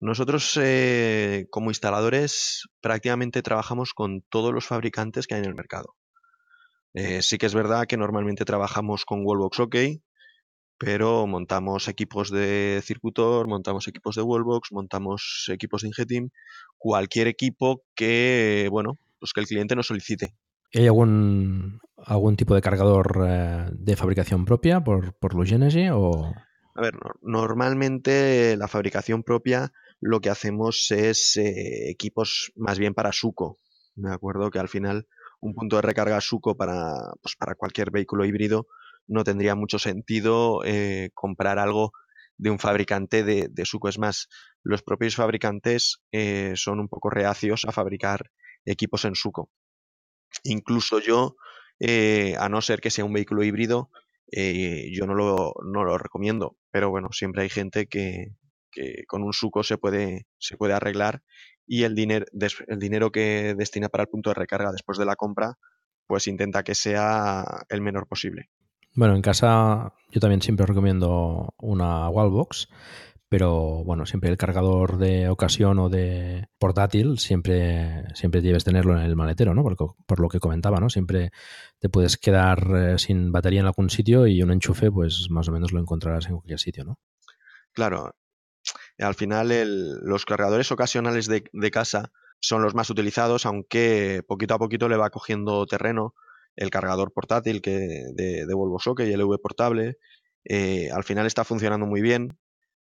nosotros 0.00 0.58
eh, 0.62 1.46
como 1.50 1.70
instaladores 1.70 2.68
prácticamente 2.80 3.42
trabajamos 3.42 3.94
con 3.94 4.22
todos 4.28 4.54
los 4.54 4.66
fabricantes 4.66 5.26
que 5.26 5.34
hay 5.34 5.40
en 5.40 5.48
el 5.48 5.54
mercado. 5.54 5.96
Eh, 6.94 7.20
sí 7.22 7.36
que 7.36 7.46
es 7.46 7.54
verdad 7.54 7.86
que 7.86 7.96
normalmente 7.96 8.44
trabajamos 8.44 9.04
con 9.04 9.24
Wallbox 9.24 9.60
OK, 9.60 9.76
pero 10.78 11.26
montamos 11.26 11.88
equipos 11.88 12.30
de 12.30 12.80
circuitor, 12.84 13.48
montamos 13.48 13.88
equipos 13.88 14.14
de 14.14 14.22
Wallbox, 14.22 14.70
montamos 14.70 15.50
equipos 15.52 15.82
de 15.82 15.88
Ingetim, 15.88 16.30
cualquier 16.76 17.26
equipo 17.26 17.82
que, 17.96 18.68
bueno, 18.70 18.98
pues 19.18 19.32
que 19.32 19.40
el 19.40 19.46
cliente 19.46 19.74
nos 19.74 19.88
solicite. 19.88 20.34
¿Hay 20.74 20.86
algún, 20.86 21.80
algún 21.96 22.36
tipo 22.36 22.54
de 22.54 22.60
cargador 22.60 23.26
eh, 23.26 23.68
de 23.72 23.96
fabricación 23.96 24.44
propia 24.44 24.84
por, 24.84 25.14
por 25.18 25.34
Lugenergy 25.34 25.88
o...? 25.90 26.32
A 26.78 26.80
ver, 26.80 26.94
no, 26.94 27.10
normalmente 27.22 28.56
la 28.56 28.68
fabricación 28.68 29.24
propia 29.24 29.72
lo 30.00 30.20
que 30.20 30.30
hacemos 30.30 30.92
es 30.92 31.36
eh, 31.36 31.90
equipos 31.90 32.52
más 32.54 32.78
bien 32.78 32.94
para 32.94 33.10
suco. 33.10 33.58
Me 33.96 34.12
acuerdo 34.12 34.50
que 34.52 34.60
al 34.60 34.68
final 34.68 35.08
un 35.40 35.54
punto 35.54 35.74
de 35.76 35.82
recarga 35.82 36.20
suco 36.20 36.56
para, 36.56 36.94
pues 37.20 37.34
para 37.36 37.56
cualquier 37.56 37.90
vehículo 37.90 38.24
híbrido 38.24 38.68
no 39.08 39.24
tendría 39.24 39.56
mucho 39.56 39.80
sentido 39.80 40.60
eh, 40.64 41.10
comprar 41.14 41.58
algo 41.58 41.90
de 42.36 42.50
un 42.50 42.60
fabricante 42.60 43.24
de, 43.24 43.48
de, 43.50 43.64
suco. 43.64 43.88
Es 43.88 43.98
más, 43.98 44.28
los 44.62 44.82
propios 44.82 45.16
fabricantes 45.16 45.98
eh, 46.12 46.52
son 46.54 46.78
un 46.78 46.88
poco 46.88 47.10
reacios 47.10 47.64
a 47.64 47.72
fabricar 47.72 48.30
equipos 48.64 49.04
en 49.04 49.16
suco. 49.16 49.50
Incluso 50.44 51.00
yo, 51.00 51.36
eh, 51.80 52.36
a 52.38 52.48
no 52.48 52.60
ser 52.62 52.80
que 52.80 52.90
sea 52.90 53.04
un 53.04 53.14
vehículo 53.14 53.42
híbrido, 53.42 53.90
eh, 54.30 54.90
yo 54.92 55.06
no 55.06 55.14
lo, 55.14 55.54
no 55.64 55.84
lo 55.84 55.98
recomiendo. 55.98 56.57
Pero 56.70 56.90
bueno, 56.90 57.08
siempre 57.12 57.42
hay 57.42 57.48
gente 57.48 57.86
que, 57.86 58.34
que 58.70 59.04
con 59.06 59.22
un 59.22 59.32
suco 59.32 59.62
se 59.62 59.78
puede, 59.78 60.26
se 60.38 60.56
puede 60.56 60.74
arreglar 60.74 61.22
y 61.66 61.84
el, 61.84 61.94
el 61.98 62.78
dinero 62.78 63.12
que 63.12 63.54
destina 63.56 63.88
para 63.88 64.04
el 64.04 64.08
punto 64.08 64.30
de 64.30 64.34
recarga 64.34 64.72
después 64.72 64.98
de 64.98 65.04
la 65.04 65.16
compra, 65.16 65.58
pues 66.06 66.26
intenta 66.26 66.62
que 66.62 66.74
sea 66.74 67.44
el 67.68 67.82
menor 67.82 68.06
posible. 68.06 68.48
Bueno, 68.94 69.14
en 69.14 69.22
casa 69.22 69.92
yo 70.10 70.20
también 70.20 70.40
siempre 70.40 70.66
recomiendo 70.66 71.54
una 71.58 72.08
Wallbox, 72.08 72.68
pero 73.28 73.84
bueno, 73.84 74.06
siempre 74.06 74.30
el 74.30 74.36
cargador 74.36 74.98
de 74.98 75.28
ocasión 75.28 75.78
o 75.78 75.88
de 75.88 76.48
portátil 76.58 77.18
siempre, 77.18 78.04
siempre 78.14 78.40
debes 78.40 78.64
tenerlo 78.64 78.96
en 78.98 79.04
el 79.04 79.16
maletero, 79.16 79.54
¿no? 79.54 79.62
Por, 79.62 79.76
por 79.76 80.20
lo 80.20 80.28
que 80.28 80.40
comentaba, 80.40 80.80
¿no? 80.80 80.88
Siempre 80.88 81.30
te 81.78 81.88
puedes 81.88 82.16
quedar 82.16 82.66
eh, 82.74 82.98
sin 82.98 83.30
batería 83.30 83.60
en 83.60 83.66
algún 83.66 83.90
sitio 83.90 84.26
y 84.26 84.42
un 84.42 84.50
enchufe, 84.50 84.90
pues 84.90 85.26
más 85.30 85.48
o 85.48 85.52
menos 85.52 85.72
lo 85.72 85.80
encontrarás 85.80 86.26
en 86.26 86.36
cualquier 86.36 86.58
sitio, 86.58 86.84
¿no? 86.84 86.98
Claro, 87.72 88.12
al 88.98 89.14
final 89.14 89.52
el, 89.52 89.98
los 90.00 90.24
cargadores 90.24 90.72
ocasionales 90.72 91.26
de, 91.26 91.44
de, 91.52 91.70
casa 91.70 92.10
son 92.40 92.62
los 92.62 92.74
más 92.74 92.90
utilizados, 92.90 93.46
aunque 93.46 94.22
poquito 94.26 94.54
a 94.54 94.58
poquito 94.58 94.88
le 94.88 94.96
va 94.96 95.10
cogiendo 95.10 95.66
terreno 95.66 96.14
el 96.56 96.70
cargador 96.70 97.12
portátil 97.12 97.62
que 97.62 97.78
de, 98.14 98.46
de 98.46 98.54
Volvo 98.54 98.80
Socket 98.80 99.08
y 99.08 99.12
el 99.12 99.22
V 99.22 99.38
portable. 99.38 99.98
Eh, 100.44 100.90
al 100.90 101.04
final 101.04 101.26
está 101.26 101.44
funcionando 101.44 101.86
muy 101.86 102.00
bien, 102.00 102.38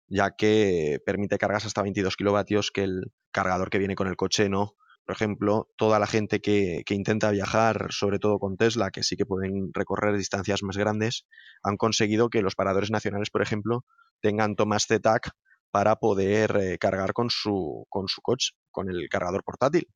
ya 0.09 0.33
que 0.33 1.01
permite 1.05 1.39
cargas 1.39 1.67
hasta 1.67 1.83
22 1.83 2.17
kilovatios 2.17 2.71
que 2.71 2.85
el 2.85 3.13
cargador 3.33 3.71
que 3.71 3.79
viene 3.79 3.95
con 3.95 4.09
el 4.09 4.17
coche 4.17 4.49
no. 4.49 4.75
Por 5.05 5.15
ejemplo, 5.15 5.69
toda 5.77 6.01
la 6.01 6.07
gente 6.09 6.41
que, 6.41 6.83
que, 6.85 6.95
intenta 6.95 7.31
viajar, 7.31 7.87
sobre 7.91 8.19
todo 8.19 8.41
con 8.41 8.57
Tesla, 8.57 8.91
que 8.91 9.05
sí 9.05 9.17
que 9.17 9.25
pueden 9.25 9.71
recorrer 9.73 10.17
distancias 10.17 10.65
más 10.65 10.77
grandes, 10.77 11.27
han 11.63 11.77
conseguido 11.77 12.29
que 12.29 12.43
los 12.43 12.57
paradores 12.57 12.91
nacionales, 12.91 13.31
por 13.31 13.41
ejemplo, 13.41 13.85
tengan 14.21 14.57
tomas 14.57 14.87
ZTAC 14.87 15.31
para 15.71 15.97
poder 15.97 16.57
eh, 16.57 16.79
cargar 16.79 17.13
con 17.13 17.31
su, 17.31 17.87
con 17.89 18.09
su 18.09 18.21
coche, 18.21 18.53
con 18.71 18.91
el 18.91 19.09
cargador 19.09 19.45
portátil. 19.45 19.87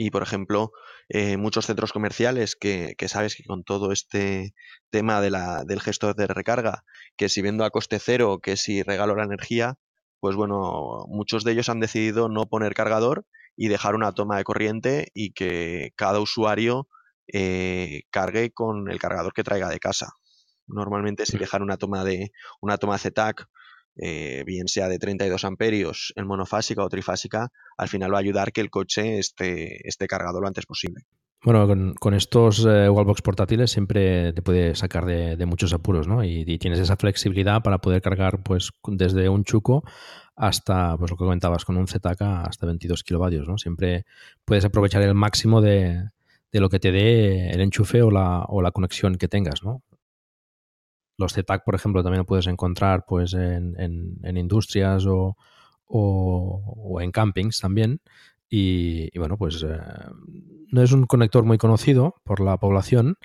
Y, 0.00 0.10
por 0.10 0.22
ejemplo, 0.22 0.70
eh, 1.08 1.36
muchos 1.36 1.66
centros 1.66 1.92
comerciales 1.92 2.54
que, 2.54 2.94
que, 2.96 3.08
sabes 3.08 3.34
que 3.34 3.42
con 3.42 3.64
todo 3.64 3.90
este 3.90 4.54
tema 4.90 5.20
de 5.20 5.30
la, 5.30 5.64
del 5.64 5.80
gestor 5.80 6.14
de 6.14 6.28
recarga, 6.28 6.84
que 7.16 7.28
si 7.28 7.42
vendo 7.42 7.64
a 7.64 7.70
coste 7.70 7.98
cero, 7.98 8.38
que 8.40 8.56
si 8.56 8.84
regalo 8.84 9.16
la 9.16 9.24
energía, 9.24 9.74
pues 10.20 10.36
bueno, 10.36 11.04
muchos 11.08 11.42
de 11.42 11.52
ellos 11.52 11.68
han 11.68 11.80
decidido 11.80 12.28
no 12.28 12.46
poner 12.46 12.74
cargador 12.74 13.26
y 13.56 13.66
dejar 13.66 13.96
una 13.96 14.12
toma 14.12 14.36
de 14.38 14.44
corriente 14.44 15.08
y 15.14 15.32
que 15.32 15.90
cada 15.96 16.20
usuario 16.20 16.88
eh, 17.32 18.02
cargue 18.10 18.52
con 18.52 18.88
el 18.90 19.00
cargador 19.00 19.32
que 19.32 19.42
traiga 19.42 19.68
de 19.68 19.80
casa. 19.80 20.12
Normalmente 20.68 21.26
si 21.26 21.38
dejan 21.38 21.62
una 21.62 21.76
toma 21.76 22.04
de 22.04 22.30
una 22.60 22.78
toma 22.78 22.98
ZTAC 22.98 23.48
eh, 23.98 24.42
bien 24.46 24.68
sea 24.68 24.88
de 24.88 24.98
32 24.98 25.44
amperios 25.44 26.12
en 26.16 26.26
monofásica 26.26 26.84
o 26.84 26.88
trifásica, 26.88 27.50
al 27.76 27.88
final 27.88 28.12
va 28.12 28.18
a 28.18 28.20
ayudar 28.20 28.52
que 28.52 28.60
el 28.60 28.70
coche 28.70 29.18
esté, 29.18 29.86
esté 29.86 30.06
cargado 30.06 30.40
lo 30.40 30.46
antes 30.46 30.66
posible. 30.66 31.04
Bueno, 31.44 31.94
con, 32.00 32.14
estos 32.14 32.66
eh, 32.66 32.88
wallbox 32.88 33.22
portátiles 33.22 33.70
siempre 33.70 34.32
te 34.32 34.42
puede 34.42 34.74
sacar 34.74 35.06
de, 35.06 35.46
muchos 35.46 35.72
apuros, 35.72 36.08
¿no? 36.08 36.24
Y, 36.24 36.42
y, 36.44 36.58
tienes 36.58 36.80
esa 36.80 36.96
flexibilidad 36.96 37.62
para 37.62 37.78
poder 37.78 38.02
cargar, 38.02 38.42
pues, 38.42 38.70
desde 38.88 39.28
un 39.28 39.44
chuco 39.44 39.84
hasta, 40.34 40.96
pues, 40.96 41.12
lo 41.12 41.16
que 41.16 41.24
comentabas, 41.24 41.64
con 41.64 41.76
un 41.76 41.86
ZK 41.86 42.22
hasta 42.22 42.66
22 42.66 43.04
kilovatios, 43.04 43.46
¿no? 43.46 43.56
Siempre 43.56 44.04
puedes 44.44 44.64
aprovechar 44.64 45.02
el 45.02 45.14
máximo 45.14 45.60
de, 45.60 46.10
de 46.50 46.60
lo 46.60 46.68
que 46.68 46.80
te 46.80 46.92
dé 46.92 47.50
el 47.50 47.60
enchufe 47.60 48.02
o 48.02 48.10
la, 48.10 48.44
o 48.48 48.60
la 48.62 48.72
conexión 48.72 49.16
que 49.16 49.28
tengas, 49.28 49.62
¿no? 49.62 49.82
Los 51.18 51.34
ZTAC, 51.34 51.64
por 51.64 51.74
ejemplo, 51.74 52.02
también 52.02 52.20
lo 52.20 52.26
puedes 52.26 52.46
encontrar 52.46 53.04
pues, 53.06 53.34
en, 53.34 53.76
industrias 54.24 55.04
o, 55.06 55.36
en 57.00 57.12
campings 57.12 57.60
también. 57.60 58.00
Y, 58.48 59.16
bueno, 59.18 59.36
pues 59.36 59.62
eh, 59.62 59.78
no 60.70 60.82
es 60.82 60.92
un 60.92 61.06
conector 61.06 61.44
muy 61.44 61.58
conocido 61.58 62.14
por 62.24 62.40
la 62.40 62.56
población. 62.56 63.18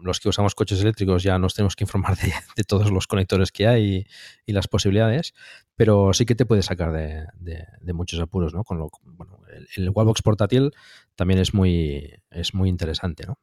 Los 0.00 0.20
que 0.20 0.30
usamos 0.30 0.54
coches 0.54 0.80
eléctricos 0.80 1.22
ya 1.22 1.38
nos 1.38 1.54
tenemos 1.54 1.76
que 1.76 1.84
informar 1.84 2.16
de, 2.56 2.64
todos 2.64 2.90
los 2.90 3.06
conectores 3.06 3.52
que 3.52 3.66
hay 3.66 4.06
y, 4.46 4.52
las 4.52 4.68
posibilidades, 4.68 5.34
pero 5.74 6.14
sí 6.14 6.24
que 6.24 6.34
te 6.34 6.46
puede 6.46 6.62
sacar 6.62 6.92
de 6.92 7.92
muchos 7.92 8.20
apuros, 8.20 8.54
¿no? 8.54 8.64
Con 8.64 8.78
lo, 8.78 8.88
bueno, 9.02 9.40
el, 9.52 9.68
el 9.76 9.90
Wallbox 9.90 10.22
portátil 10.22 10.70
también 11.16 11.40
es 11.40 11.52
muy, 11.52 12.14
es 12.30 12.54
muy 12.54 12.70
interesante, 12.70 13.26
¿no? 13.26 13.38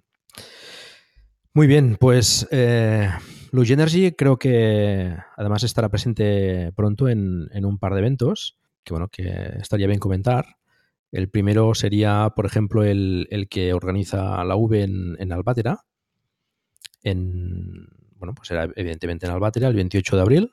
Muy 1.56 1.68
bien, 1.68 1.98
pues 2.00 2.48
eh, 2.50 3.12
Luge 3.54 3.74
Energy 3.74 4.14
creo 4.14 4.40
que 4.40 5.16
además 5.38 5.62
estará 5.62 5.88
presente 5.88 6.72
pronto 6.76 7.08
en, 7.08 7.50
en, 7.52 7.66
un 7.66 7.78
par 7.78 7.94
de 7.94 8.00
eventos 8.00 8.58
que 8.84 8.94
bueno 8.96 9.10
que 9.10 9.28
estaría 9.62 9.86
bien 9.86 10.00
comentar. 10.00 10.58
El 11.12 11.30
primero 11.30 11.76
sería, 11.76 12.32
por 12.36 12.48
ejemplo, 12.48 12.84
el, 12.84 13.28
el 13.30 13.48
que 13.48 13.74
organiza 13.74 14.44
la 14.44 14.56
V 14.56 14.82
en, 14.82 15.16
en 15.20 15.32
Albatera. 15.32 15.86
En, 17.04 17.90
bueno, 18.16 18.34
pues 18.34 18.48
será 18.48 18.68
evidentemente 18.76 19.28
en 19.28 19.34
Albatera 19.34 19.68
el 19.68 19.76
28 19.76 20.16
de 20.16 20.22
abril. 20.24 20.52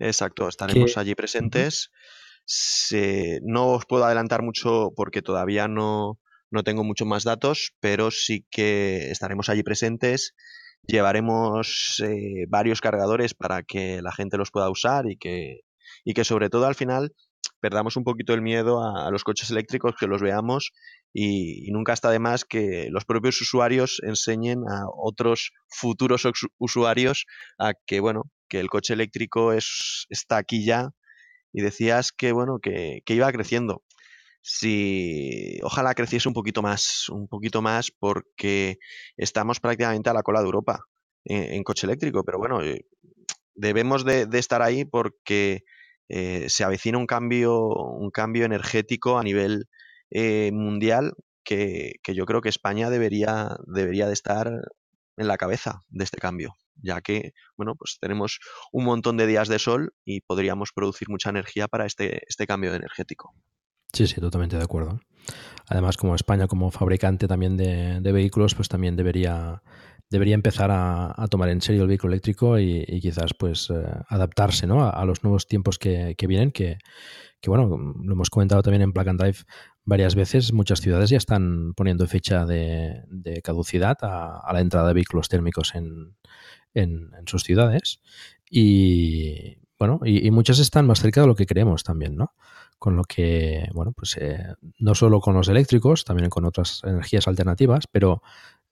Exacto, 0.00 0.48
estaremos 0.48 0.96
allí 0.96 1.14
presentes. 1.14 1.92
Se, 2.44 3.38
no 3.44 3.68
os 3.68 3.86
puedo 3.86 4.04
adelantar 4.04 4.42
mucho 4.42 4.90
porque 4.96 5.22
todavía 5.22 5.68
no, 5.68 6.18
no 6.50 6.64
tengo 6.64 6.82
muchos 6.82 7.06
más 7.06 7.22
datos, 7.22 7.76
pero 7.78 8.10
sí 8.10 8.44
que 8.50 9.12
estaremos 9.12 9.48
allí 9.48 9.62
presentes. 9.62 10.34
Llevaremos 10.86 12.02
eh, 12.04 12.46
varios 12.48 12.80
cargadores 12.80 13.34
para 13.34 13.62
que 13.62 14.02
la 14.02 14.12
gente 14.12 14.36
los 14.36 14.50
pueda 14.50 14.70
usar 14.70 15.08
y 15.08 15.16
que, 15.16 15.60
y 16.04 16.14
que 16.14 16.24
sobre 16.24 16.50
todo 16.50 16.66
al 16.66 16.74
final 16.74 17.12
perdamos 17.60 17.96
un 17.96 18.04
poquito 18.04 18.34
el 18.34 18.42
miedo 18.42 18.82
a, 18.82 19.10
los 19.10 19.22
coches 19.22 19.50
eléctricos, 19.50 19.94
que 19.98 20.08
los 20.08 20.20
veamos 20.20 20.72
y, 21.12 21.68
y, 21.68 21.70
nunca 21.70 21.92
está 21.92 22.10
de 22.10 22.18
más 22.18 22.44
que 22.44 22.88
los 22.90 23.04
propios 23.04 23.40
usuarios 23.40 24.00
enseñen 24.04 24.64
a 24.68 24.84
otros 24.92 25.52
futuros 25.68 26.26
usuarios 26.58 27.26
a 27.58 27.74
que, 27.86 28.00
bueno, 28.00 28.24
que 28.48 28.58
el 28.60 28.68
coche 28.68 28.94
eléctrico 28.94 29.52
es, 29.52 30.06
está 30.10 30.36
aquí 30.38 30.64
ya 30.64 30.90
y 31.52 31.62
decías 31.62 32.12
que, 32.12 32.32
bueno, 32.32 32.58
que, 32.60 33.02
que 33.04 33.14
iba 33.14 33.30
creciendo. 33.30 33.82
Si 34.42 35.58
ojalá 35.62 35.94
creciese 35.94 36.28
un 36.28 36.34
poquito 36.34 36.62
más, 36.62 37.08
un 37.08 37.28
poquito 37.28 37.62
más 37.62 37.90
porque 37.90 38.78
estamos 39.16 39.60
prácticamente 39.60 40.10
a 40.10 40.14
la 40.14 40.22
cola 40.22 40.40
de 40.40 40.46
Europa 40.46 40.80
en, 41.24 41.62
coche 41.62 41.86
eléctrico, 41.86 42.24
pero 42.24 42.38
bueno, 42.38 42.62
eh, 42.62 42.84
debemos 43.54 44.04
de, 44.04 44.26
de 44.26 44.38
estar 44.38 44.60
ahí 44.62 44.84
porque 44.84 45.62
eh, 46.08 46.48
se 46.50 46.64
avecina 46.64 46.98
un 46.98 47.06
cambio, 47.06 47.68
un 47.68 48.10
cambio 48.10 48.44
energético 48.44 49.18
a 49.18 49.22
nivel 49.22 49.66
eh, 50.10 50.50
mundial 50.52 51.14
que, 51.44 51.94
que, 52.02 52.14
yo 52.14 52.26
creo 52.26 52.42
que 52.42 52.48
España 52.48 52.90
debería, 52.90 53.56
debería 53.66 54.06
de 54.06 54.12
estar 54.12 54.48
en 55.16 55.26
la 55.26 55.38
cabeza 55.38 55.82
de 55.88 56.04
este 56.04 56.18
cambio, 56.18 56.54
ya 56.76 57.00
que 57.00 57.32
bueno, 57.56 57.74
pues 57.76 57.98
tenemos 58.00 58.40
un 58.72 58.84
montón 58.84 59.16
de 59.16 59.26
días 59.26 59.48
de 59.48 59.58
sol 59.58 59.94
y 60.04 60.20
podríamos 60.20 60.72
producir 60.72 61.08
mucha 61.08 61.30
energía 61.30 61.68
para 61.68 61.86
este, 61.86 62.22
este 62.28 62.46
cambio 62.46 62.74
energético. 62.74 63.34
Sí, 63.92 64.06
sí, 64.06 64.20
totalmente 64.20 64.56
de 64.56 64.64
acuerdo. 64.64 65.00
Además, 65.68 65.96
como 65.96 66.14
España, 66.14 66.46
como 66.46 66.70
fabricante 66.70 67.28
también 67.28 67.56
de, 67.56 68.00
de 68.00 68.12
vehículos, 68.12 68.54
pues 68.54 68.68
también 68.68 68.96
debería, 68.96 69.62
debería 70.10 70.34
empezar 70.34 70.70
a, 70.70 71.12
a, 71.16 71.28
tomar 71.28 71.50
en 71.50 71.60
serio 71.60 71.82
el 71.82 71.88
vehículo 71.88 72.12
eléctrico 72.12 72.58
y, 72.58 72.84
quizás 73.00 73.34
pues 73.38 73.70
eh, 73.70 73.84
adaptarse 74.08 74.66
¿no? 74.66 74.82
a, 74.82 74.90
a, 74.90 75.04
los 75.04 75.22
nuevos 75.22 75.46
tiempos 75.46 75.78
que, 75.78 76.14
que 76.16 76.26
vienen, 76.26 76.52
que, 76.52 76.78
que, 77.40 77.50
bueno, 77.50 77.68
lo 77.68 78.12
hemos 78.12 78.30
comentado 78.30 78.62
también 78.62 78.82
en 78.82 78.92
Plug 78.92 79.08
and 79.08 79.20
Drive 79.20 79.38
varias 79.84 80.14
veces, 80.14 80.52
muchas 80.52 80.80
ciudades 80.80 81.10
ya 81.10 81.16
están 81.18 81.74
poniendo 81.74 82.06
fecha 82.06 82.46
de, 82.46 83.02
de 83.08 83.42
caducidad 83.42 83.98
a, 84.02 84.38
a, 84.38 84.52
la 84.52 84.60
entrada 84.60 84.88
de 84.88 84.94
vehículos 84.94 85.28
térmicos 85.28 85.74
en, 85.74 86.16
en, 86.74 87.10
en 87.18 87.26
sus 87.26 87.42
ciudades 87.42 88.00
y 88.50 89.58
bueno, 89.78 90.00
y, 90.04 90.26
y, 90.26 90.30
muchas 90.30 90.60
están 90.60 90.86
más 90.86 91.00
cerca 91.00 91.22
de 91.22 91.26
lo 91.26 91.34
que 91.34 91.46
creemos 91.46 91.82
también, 91.82 92.14
¿no? 92.14 92.34
Con 92.82 92.96
lo 92.96 93.04
que, 93.04 93.68
bueno, 93.72 93.92
pues 93.92 94.16
eh, 94.16 94.56
no 94.80 94.96
solo 94.96 95.20
con 95.20 95.34
los 95.34 95.46
eléctricos, 95.46 96.04
también 96.04 96.28
con 96.28 96.44
otras 96.44 96.80
energías 96.82 97.28
alternativas, 97.28 97.84
pero 97.86 98.24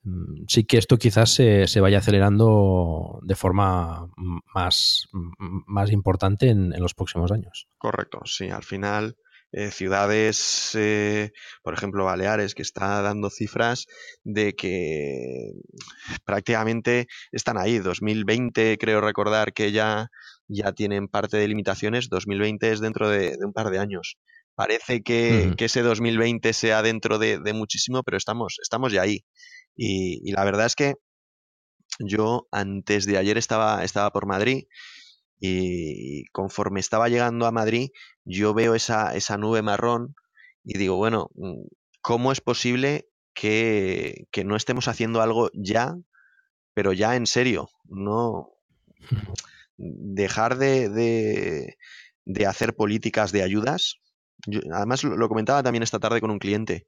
mm, 0.02 0.47
sí 0.49 0.64
que 0.64 0.79
esto 0.79 0.97
quizás 0.97 1.33
se, 1.33 1.69
se, 1.69 1.81
vaya 1.81 1.99
acelerando 1.99 3.21
de 3.23 3.37
forma 3.37 4.09
más, 4.52 5.09
más 5.12 5.93
importante 5.93 6.49
en, 6.49 6.73
en, 6.73 6.83
los 6.83 6.95
próximos 6.95 7.31
años. 7.31 7.69
Correcto, 7.79 8.23
sí, 8.25 8.50
al 8.50 8.64
final 8.64 9.14
eh, 9.52 9.73
ciudades, 9.73 10.76
eh, 10.76 11.33
por 11.62 11.75
ejemplo 11.75 12.05
Baleares, 12.05 12.55
que 12.55 12.62
está 12.62 13.02
dando 13.02 13.31
cifras 13.31 13.87
de 14.23 14.55
que 14.55 15.52
prácticamente 16.25 17.08
están 17.32 17.58
ahí. 17.58 17.78
2020 17.78 18.78
creo 18.78 19.00
recordar 19.00 19.52
que 19.52 19.73
ya, 19.73 20.08
ya 20.50 20.73
tienen 20.73 21.08
parte 21.08 21.36
de 21.36 21.49
limitaciones, 21.49 22.08
2020 22.08 22.73
es 22.73 22.80
dentro 22.80 23.08
de, 23.08 23.36
de 23.36 23.45
un 23.45 23.52
par 23.52 23.71
de 23.71 23.78
años. 23.78 24.19
Parece 24.54 25.02
que, 25.02 25.54
ese 25.58 25.82
2020 25.82 26.52
sea 26.52 26.82
dentro 26.82 27.19
de, 27.19 27.39
de, 27.39 27.52
muchísimo, 27.52 28.02
pero 28.02 28.17
estamos, 28.17 28.58
estamos 28.60 28.93
ya 28.93 29.02
ahí. 29.02 29.25
Y, 29.76 30.28
y, 30.28 30.32
la 30.32 30.45
verdad 30.45 30.67
es 30.67 30.75
que 30.75 30.95
yo 31.99 32.49
antes 32.50 33.06
de 33.06 33.17
ayer 33.17 33.39
estaba, 33.39 33.84
estaba 33.84 34.10
por 34.10 34.26
Madrid 34.26 34.65
y 35.39 36.25
conforme 36.32 36.80
estaba 36.80 37.08
llegando 37.08 37.47
a 37.47 37.52
Madrid, 37.52 37.89
yo 38.25 38.52
veo 38.52 38.75
esa, 38.75 39.15
esa 39.15 39.39
nube 39.39 39.63
marrón 39.63 40.15
y 40.65 40.76
digo, 40.76 40.97
bueno, 40.97 41.30
mm, 41.34 41.63
¿cómo 42.02 42.32
es 42.32 42.41
posible 42.41 43.08
que, 43.34 44.26
que 44.32 44.45
no 44.45 44.56
estemos 44.56 44.89
haciendo 44.89 45.23
algo 45.23 45.49
ya, 45.54 45.95
pero 46.75 46.93
ya 46.93 47.17
en 47.17 47.26
serio? 47.26 47.69
No 47.84 48.50
dejar 49.80 50.58
de, 50.58 50.88
de, 50.88 51.76
de 52.25 52.47
hacer 52.47 52.75
políticas 52.75 53.32
de 53.32 53.43
ayudas. 53.43 53.97
Yo, 54.47 54.60
además, 54.73 55.04
lo, 55.04 55.16
lo, 55.16 55.28
comentaba 55.28 55.62
también 55.62 55.82
esta 55.82 55.99
tarde 55.99 56.21
con 56.21 56.30
un 56.30 56.38
cliente. 56.38 56.86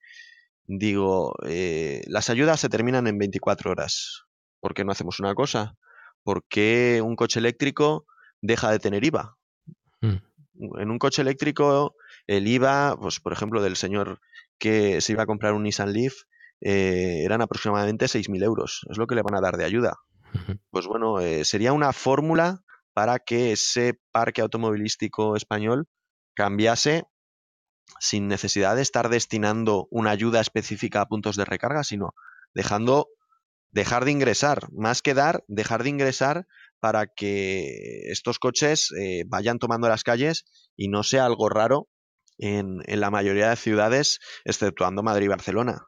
Digo, 0.67 1.35
eh, 1.47 2.03
las 2.07 2.31
ayudas 2.31 2.61
se 2.61 2.69
terminan 2.69 3.07
en 3.07 3.19
24 3.19 3.71
horas. 3.71 4.25
¿Por 4.61 4.75
qué 4.75 4.85
no 4.85 4.93
hacemos 4.93 5.21
una 5.21 5.35
cosa? 5.35 5.75
¿Por 6.23 6.45
qué 6.49 7.01
un 7.05 7.17
coche 7.17 7.41
eléctrico 7.41 8.07
deja 8.43 8.71
de 8.71 8.79
tener 8.79 9.05
IVA. 9.05 9.37
Mm. 10.01 10.17
En 10.79 10.91
un 10.91 10.99
coche 10.99 11.23
eléctrico, 11.23 11.95
el 12.27 12.47
IVA, 12.47 12.97
pues 13.01 13.21
por 13.21 13.33
ejemplo, 13.33 13.63
del 13.63 13.77
señor 13.77 14.21
que 14.59 15.01
se 15.01 15.13
iba 15.13 15.23
a 15.23 15.27
comprar 15.27 15.55
un 15.55 15.63
Nissan 15.63 15.93
Leaf, 15.93 16.13
eh, 16.61 17.23
eran 17.25 17.41
aproximadamente 17.41 18.07
6.000 18.07 18.45
euros. 18.45 18.87
Es 18.91 18.99
lo 18.99 19.07
que 19.07 19.15
le 19.15 19.23
van 19.23 19.35
a 19.35 19.41
dar 19.41 19.57
de 19.57 19.65
ayuda. 19.65 19.97
Pues 20.71 20.87
bueno, 20.87 21.21
eh, 21.21 21.45
sería 21.45 21.73
una 21.73 21.93
fórmula 21.93 22.63
para 22.95 23.19
que 23.19 23.53
ese 23.53 24.01
parque 24.13 24.41
automovilístico 24.41 25.37
español 25.37 25.89
cambiase 26.35 27.05
sin 28.01 28.29
necesidad 28.29 28.77
de 28.77 28.83
estar 28.83 29.09
destinando 29.09 29.87
una 29.91 30.11
ayuda 30.11 30.41
específica 30.41 31.03
a 31.03 31.07
puntos 31.07 31.37
de 31.37 31.45
recarga, 31.45 31.85
sino 31.85 32.15
dejando 32.55 33.09
dejar 33.71 34.05
de 34.05 34.13
ingresar, 34.13 34.69
más 34.73 35.03
que 35.03 35.15
dar, 35.15 35.45
dejar 35.49 35.83
de 35.83 35.91
ingresar 35.91 36.47
para 36.81 37.07
que 37.07 38.11
estos 38.11 38.39
coches 38.39 38.91
eh, 38.99 39.25
vayan 39.27 39.59
tomando 39.59 39.89
las 39.89 40.05
calles 40.05 40.45
y 40.77 40.89
no 40.89 41.03
sea 41.03 41.25
algo 41.25 41.49
raro 41.49 41.89
en, 42.39 42.83
la 42.87 43.11
mayoría 43.11 43.51
de 43.51 43.57
ciudades, 43.57 44.19
exceptuando 44.45 45.03
Madrid 45.03 45.27
y 45.27 45.29
Barcelona. 45.29 45.87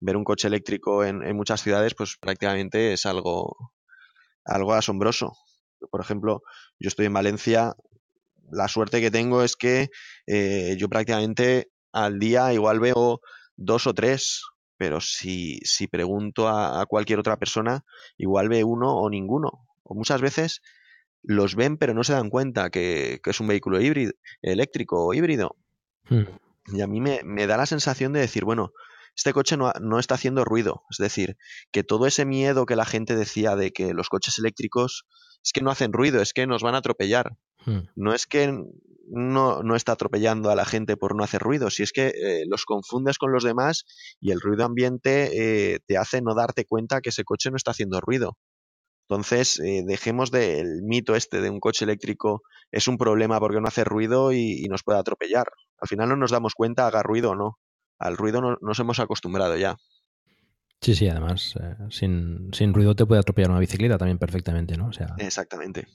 Ver 0.00 0.16
un 0.16 0.24
coche 0.24 0.46
eléctrico 0.46 1.04
en, 1.04 1.22
en 1.24 1.36
muchas 1.36 1.60
ciudades, 1.60 1.94
pues 1.94 2.16
prácticamente 2.20 2.92
es 2.92 3.04
algo, 3.04 3.72
algo 4.44 4.74
asombroso. 4.74 5.32
Por 5.90 6.00
ejemplo, 6.00 6.42
yo 6.78 6.88
estoy 6.88 7.06
en 7.06 7.12
Valencia, 7.12 7.74
la 8.50 8.68
suerte 8.68 9.00
que 9.00 9.10
tengo 9.10 9.42
es 9.42 9.56
que 9.56 9.90
eh, 10.26 10.76
yo 10.78 10.88
prácticamente 10.88 11.70
al 11.92 12.18
día 12.18 12.52
igual 12.52 12.80
veo 12.80 13.20
dos 13.56 13.86
o 13.86 13.94
tres, 13.94 14.42
pero 14.76 15.00
si, 15.00 15.58
si 15.64 15.86
pregunto 15.86 16.48
a, 16.48 16.80
a, 16.80 16.86
cualquier 16.86 17.18
otra 17.18 17.36
persona, 17.36 17.84
igual 18.16 18.48
ve 18.48 18.64
uno 18.64 18.96
o 18.96 19.10
ninguno 19.10 19.66
o 19.82 19.94
muchas 19.94 20.20
veces 20.20 20.60
los 21.22 21.56
ven 21.56 21.76
pero 21.76 21.94
no 21.94 22.04
se 22.04 22.12
dan 22.12 22.30
cuenta 22.30 22.70
que, 22.70 23.20
que 23.22 23.30
es 23.30 23.40
un 23.40 23.48
vehículo 23.48 23.80
híbrido, 23.80 24.12
eléctrico 24.42 25.04
o 25.04 25.14
híbrido. 25.14 25.56
Hmm. 26.08 26.24
Y 26.66 26.80
a 26.80 26.86
mí 26.86 27.00
me, 27.00 27.20
me, 27.24 27.46
da 27.46 27.56
la 27.56 27.66
sensación 27.66 28.12
de 28.12 28.20
decir, 28.20 28.44
bueno, 28.44 28.72
este 29.16 29.32
coche 29.32 29.56
no, 29.56 29.72
no, 29.80 29.98
está 29.98 30.14
haciendo 30.14 30.44
ruido. 30.44 30.82
Es 30.90 30.98
decir, 30.98 31.36
que 31.72 31.82
todo 31.82 32.06
ese 32.06 32.24
miedo 32.24 32.66
que 32.66 32.76
la 32.76 32.84
gente 32.84 33.16
decía 33.16 33.56
de 33.56 33.72
que 33.72 33.94
los 33.94 34.08
coches 34.08 34.38
eléctricos 34.38 35.06
es 35.44 35.52
que 35.52 35.60
no 35.60 35.70
hacen 35.70 35.92
ruido, 35.92 36.20
es 36.20 36.32
que 36.32 36.46
nos 36.46 36.62
van 36.62 36.74
a 36.74 36.78
atropellar. 36.78 37.36
Hmm. 37.64 37.80
No 37.96 38.14
es 38.14 38.26
que 38.26 38.52
no, 39.10 39.62
no, 39.62 39.76
está 39.76 39.92
atropellando 39.92 40.50
a 40.50 40.54
la 40.54 40.64
gente 40.64 40.96
por 40.96 41.16
no 41.16 41.24
hacer 41.24 41.40
ruido, 41.40 41.70
si 41.70 41.82
es 41.82 41.92
que 41.92 42.08
eh, 42.08 42.44
los 42.46 42.64
confundes 42.64 43.18
con 43.18 43.32
los 43.32 43.42
demás 43.42 43.84
y 44.20 44.32
el 44.32 44.40
ruido 44.40 44.64
ambiente 44.64 45.30
eh, 45.74 45.80
te 45.86 45.96
hace 45.96 46.20
no 46.20 46.34
darte 46.34 46.64
cuenta 46.64 47.00
que 47.00 47.08
ese 47.08 47.24
coche 47.24 47.50
no 47.50 47.56
está 47.56 47.70
haciendo 47.70 48.00
ruido. 48.00 48.36
Entonces, 49.08 49.58
eh, 49.60 49.82
dejemos 49.86 50.30
del 50.30 50.82
mito 50.82 51.16
este 51.16 51.40
de 51.40 51.48
un 51.48 51.60
coche 51.60 51.86
eléctrico 51.86 52.42
es 52.70 52.88
un 52.88 52.98
problema 52.98 53.40
porque 53.40 53.60
no 53.60 53.68
hace 53.68 53.82
ruido 53.82 54.32
y, 54.32 54.62
y, 54.62 54.68
nos 54.68 54.82
puede 54.82 54.98
atropellar. 54.98 55.46
Al 55.80 55.88
final 55.88 56.10
no 56.10 56.16
nos 56.16 56.30
damos 56.30 56.54
cuenta, 56.54 56.86
haga 56.86 57.02
ruido 57.02 57.30
o 57.30 57.34
no. 57.34 57.58
Al 57.98 58.18
ruido 58.18 58.42
no, 58.42 58.58
nos 58.60 58.78
hemos 58.78 59.00
acostumbrado 59.00 59.56
ya. 59.56 59.76
Sí, 60.80 60.94
sí, 60.94 61.08
además, 61.08 61.54
eh, 61.60 61.74
sin, 61.90 62.50
sin, 62.52 62.72
ruido 62.72 62.94
te 62.94 63.04
puede 63.04 63.20
atropellar 63.20 63.50
una 63.50 63.60
bicicleta 63.60 63.98
también 63.98 64.18
perfectamente, 64.18 64.76
¿no? 64.76 64.88
O 64.88 64.92
sea... 64.92 65.14
Exactamente. 65.18 65.86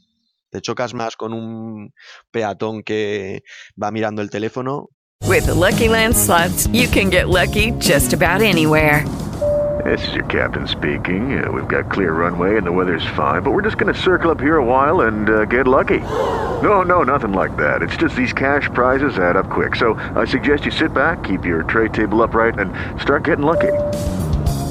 Te 0.49 0.61
chocas 0.61 0.93
más 0.93 1.15
con 1.15 1.33
un 1.33 1.93
peatón 2.31 2.83
que 2.83 3.43
va 3.81 3.91
mirando 3.91 4.21
el 4.21 4.29
teléfono. 4.29 4.89
With 5.25 5.45
the 5.45 5.55
Lucky 5.55 5.87
Land 5.87 6.15
slots, 6.15 6.67
you 6.67 6.87
can 6.89 7.09
get 7.09 7.29
lucky 7.29 7.71
just 7.79 8.13
about 8.13 8.41
anywhere. 8.41 9.05
This 9.83 10.07
is 10.07 10.13
your 10.13 10.25
captain 10.25 10.67
speaking. 10.67 11.43
Uh, 11.43 11.51
we've 11.51 11.67
got 11.67 11.91
clear 11.91 12.13
runway 12.13 12.57
and 12.57 12.65
the 12.65 12.71
weather's 12.71 13.05
fine, 13.17 13.41
but 13.41 13.51
we're 13.51 13.63
just 13.63 13.77
going 13.77 13.93
to 13.93 13.99
circle 13.99 14.31
up 14.31 14.39
here 14.39 14.57
a 14.57 14.63
while 14.63 15.01
and 15.01 15.29
uh, 15.29 15.45
get 15.45 15.65
lucky. 15.65 15.99
No, 15.99 16.83
no, 16.83 17.03
nothing 17.03 17.33
like 17.33 17.57
that. 17.57 17.81
It's 17.81 17.97
just 17.97 18.15
these 18.15 18.31
cash 18.31 18.69
prizes 18.73 19.17
add 19.17 19.35
up 19.35 19.49
quick. 19.49 19.75
So 19.75 19.95
I 20.15 20.25
suggest 20.25 20.65
you 20.65 20.71
sit 20.71 20.93
back, 20.93 21.23
keep 21.23 21.45
your 21.45 21.63
tray 21.63 21.89
table 21.89 22.21
upright, 22.21 22.59
and 22.59 22.71
start 23.01 23.23
getting 23.23 23.45
lucky. 23.45 23.71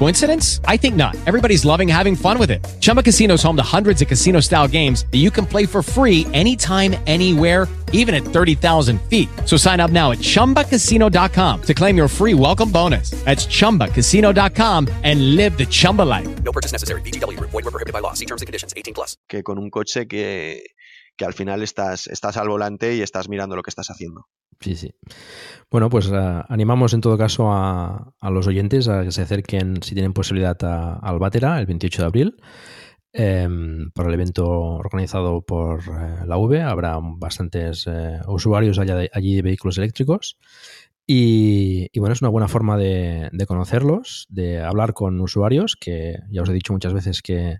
Coincidence? 0.00 0.60
I 0.64 0.76
think 0.78 0.96
not. 0.96 1.14
Everybody's 1.26 1.64
loving 1.64 1.86
having 1.86 2.16
fun 2.16 2.38
with 2.38 2.50
it. 2.50 2.66
Chumba 2.80 3.02
Casino 3.02 3.34
is 3.34 3.42
home 3.42 3.56
to 3.56 3.62
hundreds 3.62 4.00
of 4.00 4.08
casino-style 4.08 4.68
games 4.68 5.04
that 5.12 5.18
you 5.18 5.30
can 5.30 5.44
play 5.44 5.66
for 5.66 5.82
free 5.82 6.26
anytime, 6.32 6.96
anywhere 7.06 7.68
even 7.92 8.14
at 8.14 8.22
30,000 8.22 9.00
feet. 9.02 9.28
So 9.46 9.56
sign 9.56 9.80
up 9.80 9.90
now 9.90 10.12
at 10.12 10.18
ChumbaCasino.com 10.18 11.62
to 11.62 11.74
claim 11.74 11.96
your 11.96 12.08
free 12.08 12.34
welcome 12.34 12.70
bonus. 12.70 13.10
That's 13.24 13.46
ChumbaCasino.com 13.46 14.88
and 15.02 15.36
live 15.36 15.56
the 15.56 15.66
Chumba 15.66 16.02
life. 16.02 16.42
No 16.42 16.52
purchase 16.52 16.72
necessary. 16.72 17.02
BGW. 17.02 17.38
Void 17.40 17.64
were 17.64 17.70
prohibited 17.70 17.92
by 17.92 18.00
law. 18.00 18.14
See 18.14 18.26
terms 18.26 18.42
and 18.42 18.46
conditions. 18.46 18.74
18 18.76 18.94
plus. 18.94 19.16
Que 19.28 19.42
con 19.42 19.58
un 19.58 19.70
coche 19.70 20.06
que, 20.06 20.62
que 21.16 21.24
al 21.24 21.32
final 21.32 21.62
estás, 21.62 22.06
estás 22.06 22.36
al 22.36 22.48
volante 22.48 22.94
y 22.94 23.02
estás 23.02 23.28
mirando 23.28 23.56
lo 23.56 23.62
que 23.62 23.70
estás 23.70 23.88
haciendo. 23.90 24.26
Sí, 24.60 24.76
sí. 24.76 24.94
Bueno, 25.70 25.88
pues 25.88 26.08
uh, 26.08 26.42
animamos 26.48 26.92
en 26.92 27.00
todo 27.00 27.16
caso 27.16 27.50
a, 27.50 28.12
a, 28.20 28.30
los 28.30 28.46
oyentes 28.46 28.88
a 28.88 29.04
que 29.04 29.12
se 29.12 29.22
acerquen, 29.22 29.82
si 29.82 29.94
tienen 29.94 30.12
posibilidad, 30.12 30.56
al 31.02 31.18
Batera 31.18 31.58
el 31.58 31.66
28 31.66 32.02
de 32.02 32.06
abril. 32.06 32.36
Eh, 33.12 33.48
para 33.92 34.08
el 34.08 34.14
evento 34.14 34.48
organizado 34.48 35.42
por 35.42 35.80
eh, 35.80 36.24
la 36.26 36.36
V. 36.36 36.62
Habrá 36.62 36.98
bastantes 37.00 37.86
eh, 37.88 38.20
usuarios 38.28 38.78
allá 38.78 38.94
de, 38.96 39.10
allí 39.12 39.34
de 39.34 39.42
vehículos 39.42 39.78
eléctricos. 39.78 40.38
Y, 41.06 41.88
bueno, 41.98 42.12
es 42.12 42.22
una 42.22 42.30
buena 42.30 42.46
forma 42.46 42.76
de, 42.76 43.30
de, 43.32 43.46
conocerlos, 43.46 44.26
de 44.28 44.60
hablar 44.60 44.92
con 44.92 45.20
usuarios, 45.20 45.74
que 45.74 46.20
ya 46.30 46.42
os 46.42 46.48
he 46.48 46.52
dicho 46.52 46.72
muchas 46.72 46.94
veces 46.94 47.20
que, 47.20 47.58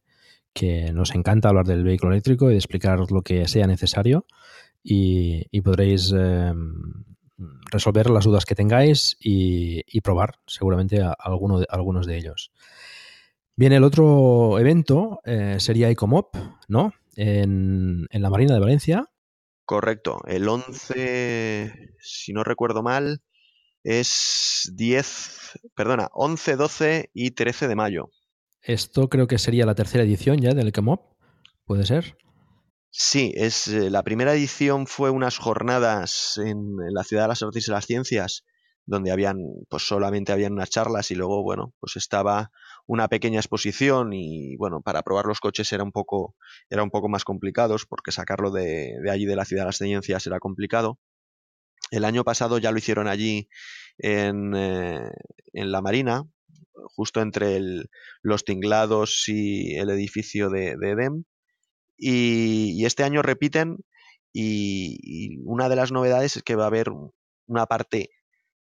que, 0.55 0.93
nos 0.93 1.17
encanta 1.17 1.49
hablar 1.49 1.67
del 1.67 1.83
vehículo 1.83 2.13
eléctrico 2.13 2.49
y 2.49 2.53
de 2.53 2.59
explicar 2.59 3.01
lo 3.11 3.23
que 3.23 3.49
sea 3.49 3.67
necesario. 3.67 4.25
Y, 4.83 5.47
y 5.51 5.61
podréis 5.61 6.13
resolver 7.71 8.11
las 8.11 8.25
dudas 8.25 8.45
que 8.45 8.55
tengáis 8.55 9.17
y, 9.21 9.83
y 9.87 10.01
probar 10.01 10.41
seguramente 10.47 11.01
a, 11.03 11.13
alguno 11.13 11.61
de, 11.61 11.67
a 11.69 11.75
algunos 11.75 12.07
de 12.07 12.17
ellos. 12.17 12.53
Bien, 13.57 13.73
el 13.73 13.85
otro 13.85 14.59
evento 14.59 15.21
eh, 15.25 15.57
sería 15.59 15.91
Ecomop, 15.91 16.35
¿no? 16.69 16.95
En, 17.17 18.07
en, 18.11 18.23
la 18.23 18.31
Marina 18.31 18.55
de 18.55 18.61
Valencia. 18.61 19.11
Correcto. 19.65 20.21
El 20.27 20.49
11, 20.49 21.95
si 21.99 22.33
no 22.33 22.43
recuerdo 22.43 22.83
mal, 22.83 23.21
es 23.85 24.73
10, 24.75 25.61
perdona, 25.75 26.09
11, 26.13 26.57
12 26.57 27.11
y 27.13 27.33
13 27.33 27.69
de 27.69 27.77
mayo. 27.77 28.11
Esto 28.63 29.09
creo 29.09 29.27
que 29.27 29.39
sería 29.39 29.67
la 29.67 29.75
tercera 29.75 30.05
edición 30.05 30.39
ya 30.39 30.55
del 30.55 30.69
Ecomop, 30.69 31.03
¿puede 31.65 31.85
ser? 31.85 32.17
Sí, 32.93 33.33
es, 33.37 33.69
eh, 33.69 33.91
la 33.91 34.03
primera 34.03 34.33
edición 34.35 34.87
fue 34.87 35.11
unas 35.11 35.39
jornadas 35.39 36.39
en, 36.39 36.77
la 36.93 37.05
Ciudad 37.05 37.25
de 37.25 37.29
las 37.29 37.43
Artes 37.43 37.69
y 37.69 37.71
las 37.71 37.87
Ciencias, 37.87 38.45
donde 38.85 39.13
habían, 39.13 39.39
pues 39.69 39.85
solamente 39.87 40.33
habían 40.33 40.53
unas 40.55 40.71
charlas 40.71 41.11
y 41.13 41.15
luego, 41.15 41.43
bueno, 41.43 41.73
pues 41.79 41.97
estaba 41.97 42.51
una 42.87 43.07
pequeña 43.09 43.39
exposición 43.39 44.13
y 44.13 44.57
bueno, 44.57 44.81
para 44.83 45.03
probar 45.03 45.27
los 45.27 45.39
coches 45.41 45.73
era 45.73 45.85
un 45.85 45.93
poco, 45.93 46.35
era 46.69 46.83
un 46.83 46.91
poco 46.91 47.09
más 47.09 47.25
complicado 47.25 47.77
porque 47.89 48.11
sacarlo 48.11 48.51
de, 48.51 48.95
de 49.03 49.11
allí 49.11 49.25
de 49.27 49.37
la 49.37 49.45
ciudad 49.45 49.63
de 49.63 49.67
las 49.69 49.77
ciencias 49.79 50.27
era 50.27 50.41
complicado. 50.41 50.99
El 51.93 52.05
año 52.05 52.25
pasado 52.25 52.59
ya 52.59 52.73
lo 52.73 52.79
hicieron 52.79 53.09
allí 53.09 53.49
en, 53.99 54.55
eh, 54.57 55.01
en 55.53 55.73
la 55.73 55.83
Marina, 55.83 56.25
justo 56.97 57.21
entre 57.21 57.57
el, 57.57 57.91
los 58.23 58.45
tinglados 58.45 59.25
y 59.29 59.77
el 59.77 59.91
edificio 59.91 60.51
de, 60.51 60.77
de 60.77 60.91
EDEM. 60.91 61.25
Y, 62.01 62.85
este 62.87 63.05
año 63.05 63.23
repiten 63.23 63.77
y, 64.33 65.39
una 65.45 65.69
de 65.69 65.77
las 65.77 65.93
novedades 65.93 66.37
es 66.37 66.43
que 66.43 66.57
va 66.57 66.65
a 66.65 66.69
haber 66.69 66.89
una 67.47 67.67
parte 67.67 68.11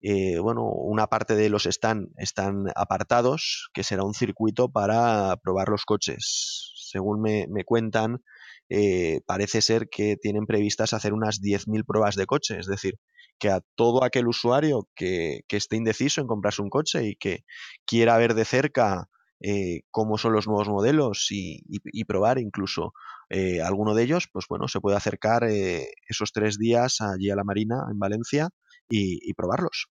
eh, 0.01 0.37
bueno, 0.39 0.63
una 0.63 1.07
parte 1.07 1.35
de 1.35 1.49
los 1.49 1.65
stand 1.65 2.09
están 2.17 2.67
apartados, 2.75 3.69
que 3.73 3.83
será 3.83 4.03
un 4.03 4.13
circuito 4.13 4.69
para 4.69 5.35
probar 5.37 5.69
los 5.69 5.85
coches. 5.85 6.71
Según 6.75 7.19
me, 7.21 7.47
cuentan, 7.65 8.23
eh, 8.69 9.21
parece 9.25 9.61
ser 9.61 9.89
que 9.89 10.15
tienen 10.15 10.45
previstas 10.45 10.93
hacer 10.93 11.13
unas 11.13 11.41
10.000 11.41 11.83
pruebas 11.85 12.15
de 12.15 12.27
coche, 12.27 12.59
es 12.59 12.67
decir, 12.67 12.99
que 13.39 13.49
a 13.49 13.61
todo 13.75 14.03
aquel 14.03 14.27
usuario 14.27 14.87
que, 14.95 15.41
que, 15.47 15.57
esté 15.57 15.77
indeciso 15.77 16.21
en 16.21 16.27
comprarse 16.27 16.61
un 16.61 16.69
coche 16.69 17.03
y 17.07 17.15
que 17.15 17.43
quiera 17.85 18.17
ver 18.17 18.35
de 18.35 18.45
cerca 18.45 19.09
eh, 19.41 19.81
cómo 19.91 20.17
son 20.17 20.33
los 20.33 20.47
nuevos 20.47 20.69
modelos 20.69 21.27
y 21.29 22.05
probar 22.05 22.39
incluso 22.39 22.93
eh, 23.29 23.61
alguno 23.61 23.93
de 23.93 24.03
ellos, 24.03 24.29
pues 24.31 24.45
bueno, 24.49 24.67
se 24.67 24.79
puede 24.79 24.95
acercar 24.95 25.43
eh, 25.43 25.89
esos 26.07 26.31
tres 26.31 26.57
días 26.57 27.01
allí 27.01 27.29
a 27.29 27.35
la 27.35 27.43
Marina 27.43 27.85
en 27.91 27.99
Valencia 27.99 28.49
y, 28.89 29.33
probarlos. 29.33 29.87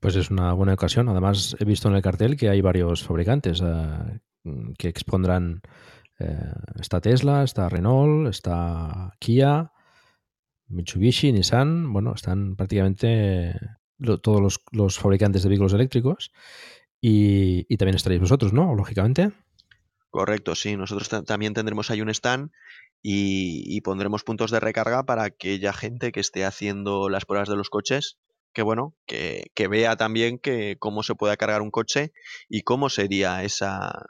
Pues 0.00 0.16
es 0.16 0.30
una 0.30 0.52
buena 0.52 0.74
ocasión. 0.74 1.08
Además, 1.08 1.56
he 1.60 1.64
visto 1.64 1.88
en 1.88 1.94
el 1.94 2.02
cartel 2.02 2.36
que 2.36 2.48
hay 2.48 2.60
varios 2.60 3.04
fabricantes 3.04 3.60
uh, 3.60 4.18
que 4.78 4.88
expondrán. 4.88 5.62
Uh, 6.18 6.80
está 6.80 7.00
Tesla, 7.00 7.44
está 7.44 7.68
Renault, 7.68 8.28
está 8.28 9.12
Kia, 9.20 9.70
Mitsubishi, 10.66 11.32
Nissan. 11.32 11.92
Bueno, 11.92 12.14
están 12.14 12.56
prácticamente 12.56 13.54
todos 14.22 14.40
los, 14.40 14.60
los, 14.72 14.98
fabricantes 14.98 15.42
de 15.44 15.48
vehículos 15.48 15.72
eléctricos. 15.72 16.32
Y, 17.00 17.64
y, 17.68 17.76
también 17.76 17.96
estaréis 17.96 18.20
vosotros, 18.20 18.52
¿no? 18.52 18.74
Lógicamente. 18.74 19.32
Correcto, 20.10 20.54
sí. 20.54 20.76
Nosotros 20.76 21.08
también 21.24 21.54
tendremos 21.54 21.90
ahí 21.90 22.00
un 22.00 22.08
stand 22.10 22.50
y, 23.02 23.80
pondremos 23.82 24.24
puntos 24.24 24.50
de 24.50 24.60
recarga 24.60 25.04
para 25.04 25.24
aquella 25.24 25.72
gente 25.72 26.12
que 26.12 26.20
esté 26.20 26.44
haciendo 26.44 27.08
las 27.08 27.24
pruebas 27.24 27.48
de 27.48 27.56
los 27.56 27.70
coches 27.70 28.18
que 28.52 28.62
bueno, 28.62 28.94
que, 29.06 29.50
que, 29.54 29.68
vea 29.68 29.96
también 29.96 30.38
que 30.38 30.76
cómo 30.78 31.02
se 31.02 31.14
puede 31.14 31.36
cargar 31.36 31.60
un 31.60 31.70
coche 31.70 32.12
y 32.48 32.62
cómo 32.62 32.88
sería 32.88 33.44
esa, 33.44 34.06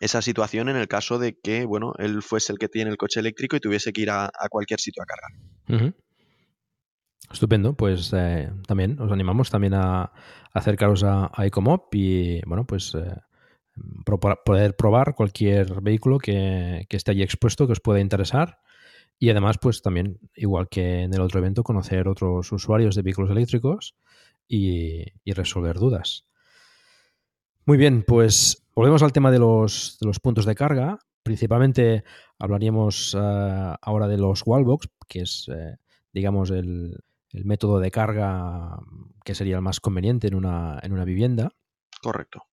esa 0.00 0.22
situación 0.22 0.68
en 0.68 0.76
el 0.76 0.86
caso 0.86 1.18
de 1.18 1.38
que, 1.38 1.64
bueno, 1.64 1.94
él 1.98 2.22
fuese 2.22 2.52
el 2.52 2.58
que 2.58 2.68
tiene 2.68 2.90
el 2.90 2.96
coche 2.96 3.20
eléctrico 3.20 3.56
y 3.56 3.60
tuviese 3.60 3.92
que 3.92 4.02
ir 4.02 4.10
a, 4.10 4.30
cualquier 4.50 4.80
sitio 4.80 5.02
a 5.02 5.06
cargar. 5.06 5.94
Estupendo, 7.32 7.74
pues 7.74 8.12
eh, 8.14 8.50
también 8.66 9.00
os 9.00 9.10
animamos 9.10 9.50
también 9.50 9.74
a, 9.74 10.12
acercaros 10.52 11.02
a, 11.04 11.30
a 11.32 11.46
Ecomop 11.46 11.94
y, 11.94 12.40
bueno, 12.46 12.66
pues 12.66 12.94
eh, 12.94 13.14
poder 14.44 14.76
probar 14.76 15.14
cualquier 15.14 15.80
vehículo 15.80 16.18
que, 16.18 16.86
que 16.88 16.96
esté 16.96 17.10
allí 17.10 17.22
expuesto 17.22 17.66
que 17.66 17.72
os 17.72 17.80
pueda 17.80 18.00
interesar 18.00 18.58
y 19.18 19.30
además, 19.30 19.58
pues 19.60 19.82
también, 19.82 20.20
igual 20.36 20.68
que 20.68 21.02
en 21.02 21.12
el 21.12 21.20
otro 21.20 21.40
evento, 21.40 21.64
conocer 21.64 22.06
otros 22.06 22.52
usuarios 22.52 22.94
de 22.94 23.02
vehículos 23.02 23.30
eléctricos 23.30 23.96
y, 24.46 25.04
resolver 25.26 25.78
dudas. 25.78 26.24
Muy 27.66 27.76
bien, 27.76 28.04
pues 28.06 28.64
volvemos 28.74 29.02
al 29.02 29.12
tema 29.12 29.30
de 29.30 29.40
los, 29.40 29.98
de 30.00 30.06
los 30.06 30.20
puntos 30.20 30.46
de 30.46 30.54
carga. 30.54 30.98
Principalmente 31.22 32.04
hablaríamos 32.38 33.14
uh, 33.14 33.74
ahora 33.82 34.06
de 34.06 34.18
los 34.18 34.42
wallbox, 34.46 34.88
que 35.08 35.20
es, 35.20 35.50
eh, 35.52 35.76
digamos, 36.12 36.50
el, 36.50 36.96
el, 37.30 37.44
método 37.44 37.80
de 37.80 37.90
carga 37.90 38.78
que 39.24 39.34
sería 39.34 39.56
el 39.56 39.62
más 39.62 39.80
conveniente 39.80 40.28
en 40.28 40.34
una, 40.34 40.78
en 40.82 40.92
una 40.92 41.04
vivienda. 41.04 41.52
Correcto 42.00 42.47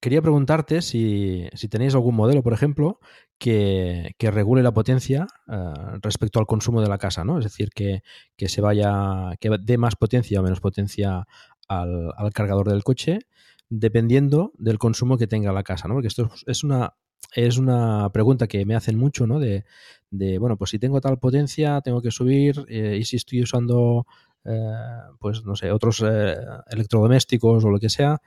quería 0.00 0.22
preguntarte 0.22 0.82
si, 0.82 1.48
si, 1.54 1.68
tenéis 1.68 1.94
algún 1.94 2.14
modelo, 2.14 2.42
por 2.42 2.52
ejemplo, 2.52 3.00
que, 3.38 4.14
que 4.18 4.30
regule 4.30 4.62
la 4.62 4.72
potencia 4.72 5.26
uh, 5.48 5.98
respecto 6.02 6.38
al 6.38 6.46
consumo 6.46 6.80
de 6.80 6.88
la 6.88 6.98
casa, 6.98 7.24
¿no? 7.24 7.38
Es 7.38 7.44
decir, 7.44 7.70
que, 7.74 8.02
que, 8.36 8.48
se 8.48 8.60
vaya, 8.60 9.32
que 9.40 9.50
dé 9.60 9.78
más 9.78 9.96
potencia 9.96 10.40
o 10.40 10.42
menos 10.42 10.60
potencia 10.60 11.26
al, 11.68 12.12
al, 12.16 12.32
cargador 12.32 12.68
del 12.68 12.84
coche, 12.84 13.20
dependiendo 13.68 14.52
del 14.58 14.78
consumo 14.78 15.18
que 15.18 15.26
tenga 15.26 15.52
la 15.52 15.62
casa, 15.62 15.88
¿no? 15.88 15.94
Porque 15.94 16.08
esto 16.08 16.30
es 16.46 16.64
una, 16.64 16.94
es 17.34 17.58
una 17.58 18.10
pregunta 18.12 18.46
que 18.46 18.64
me 18.64 18.74
hacen 18.74 18.98
mucho, 18.98 19.26
¿no? 19.26 19.38
De, 19.38 19.64
de 20.10 20.38
bueno, 20.38 20.56
pues 20.56 20.70
si 20.70 20.78
tengo 20.78 21.00
tal 21.00 21.18
potencia, 21.18 21.80
tengo 21.80 22.02
que 22.02 22.10
subir, 22.10 22.64
eh, 22.68 22.96
y 23.00 23.04
si 23.04 23.16
estoy 23.16 23.42
usando, 23.42 24.06
eh, 24.44 24.72
pues 25.18 25.44
no 25.44 25.56
sé, 25.56 25.70
otros 25.72 26.02
eh, 26.06 26.36
electrodomésticos 26.68 27.64
o 27.64 27.70
lo 27.70 27.78
que 27.78 27.88
sea, 27.90 28.20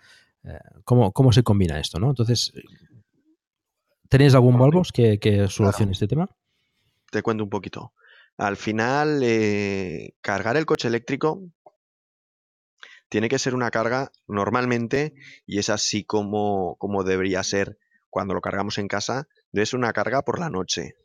¿cómo, 0.84 1.12
¿cómo, 1.12 1.32
se 1.32 1.44
combina 1.44 1.80
esto? 1.80 2.00
¿no? 2.00 2.10
Entonces, 2.10 2.52
¿tenéis 4.10 4.34
algún 4.34 4.58
Volvos 4.58 4.92
que, 4.92 5.20
que 5.20 5.48
solucione 5.48 5.74
claro. 5.74 5.92
este 5.92 6.08
tema? 6.08 6.30
Te 7.12 7.22
cuento 7.22 7.44
un 7.44 7.50
poquito. 7.50 7.94
Al 8.38 8.56
final, 8.56 9.22
eh, 9.24 10.14
cargar 10.22 10.56
el 10.56 10.66
coche 10.66 10.88
eléctrico 10.88 11.44
tiene 13.10 13.28
que 13.28 13.40
ser 13.40 13.56
una 13.56 13.72
carga 13.72 14.12
normalmente, 14.28 15.14
y 15.46 15.60
es 15.60 15.70
así 15.70 16.06
como, 16.06 16.76
como 16.78 17.04
debería 17.04 17.44
ser 17.44 17.80
cuando 18.10 18.34
lo 18.34 18.42
cargamos 18.42 18.78
en 18.78 18.88
casa, 18.88 19.28
ser 19.52 19.76
una 19.76 19.94
carga 19.94 20.22
por 20.22 20.40
la 20.40 20.50
noche. 20.50 20.96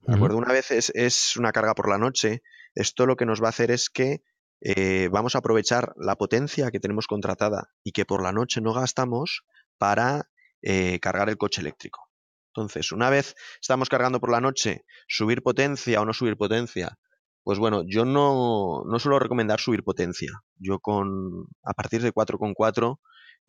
¿De 0.00 0.14
acuerdo? 0.14 0.36
Una 0.36 0.52
vez 0.52 0.70
es, 0.70 0.92
es, 0.94 1.36
una 1.36 1.52
carga 1.52 1.74
por 1.74 1.88
la 1.88 1.98
noche, 1.98 2.42
esto 2.74 3.06
lo 3.06 3.16
que 3.16 3.26
nos 3.26 3.42
va 3.42 3.46
a 3.46 3.50
hacer 3.50 3.70
es 3.70 3.88
que 3.88 4.22
eh, 4.60 5.08
vamos 5.10 5.34
a 5.34 5.38
aprovechar 5.38 5.92
la 5.96 6.16
potencia 6.16 6.70
que 6.70 6.80
tenemos 6.80 7.06
contratada 7.06 7.70
y 7.84 7.92
que 7.92 8.04
por 8.04 8.22
la 8.22 8.32
noche 8.32 8.60
no 8.60 8.72
gastamos 8.72 9.44
para 9.78 10.30
eh, 10.62 10.98
cargar 11.00 11.28
el 11.28 11.36
coche 11.36 11.60
eléctrico. 11.60 12.08
Entonces, 12.54 12.92
una 12.92 13.10
vez 13.10 13.36
estamos 13.60 13.88
cargando 13.88 14.20
por 14.20 14.30
la 14.30 14.40
noche, 14.40 14.84
subir 15.06 15.42
potencia 15.42 16.00
o 16.00 16.04
no 16.04 16.12
subir 16.12 16.36
potencia, 16.36 16.98
pues 17.44 17.58
bueno, 17.58 17.82
yo 17.86 18.04
no, 18.04 18.82
no 18.84 18.98
suelo 18.98 19.18
recomendar 19.18 19.60
subir 19.60 19.82
potencia. 19.84 20.32
Yo 20.56 20.80
con 20.80 21.46
a 21.62 21.72
partir 21.72 22.02
de 22.02 22.12
4,4 22.12 22.98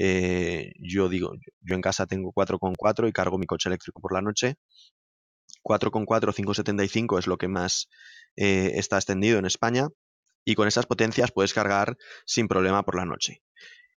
eh, 0.01 0.71
yo 0.79 1.09
digo, 1.09 1.33
yo 1.61 1.75
en 1.75 1.81
casa 1.81 2.07
tengo 2.07 2.31
4,4 2.31 3.09
y 3.09 3.11
cargo 3.11 3.37
mi 3.37 3.45
coche 3.45 3.69
eléctrico 3.69 3.99
por 4.01 4.13
la 4.13 4.21
noche. 4.21 4.55
4,4 5.63 6.33
575 6.33 7.19
es 7.19 7.27
lo 7.27 7.37
que 7.37 7.49
más 7.49 7.89
eh, 8.37 8.71
está 8.75 8.95
extendido 8.97 9.39
en 9.39 9.45
España 9.45 9.89
y 10.49 10.55
con 10.55 10.67
esas 10.67 10.87
potencias 10.87 11.31
puedes 11.31 11.53
cargar 11.53 11.95
sin 12.25 12.47
problema 12.47 12.81
por 12.81 12.95
la 12.95 13.05
noche. 13.05 13.43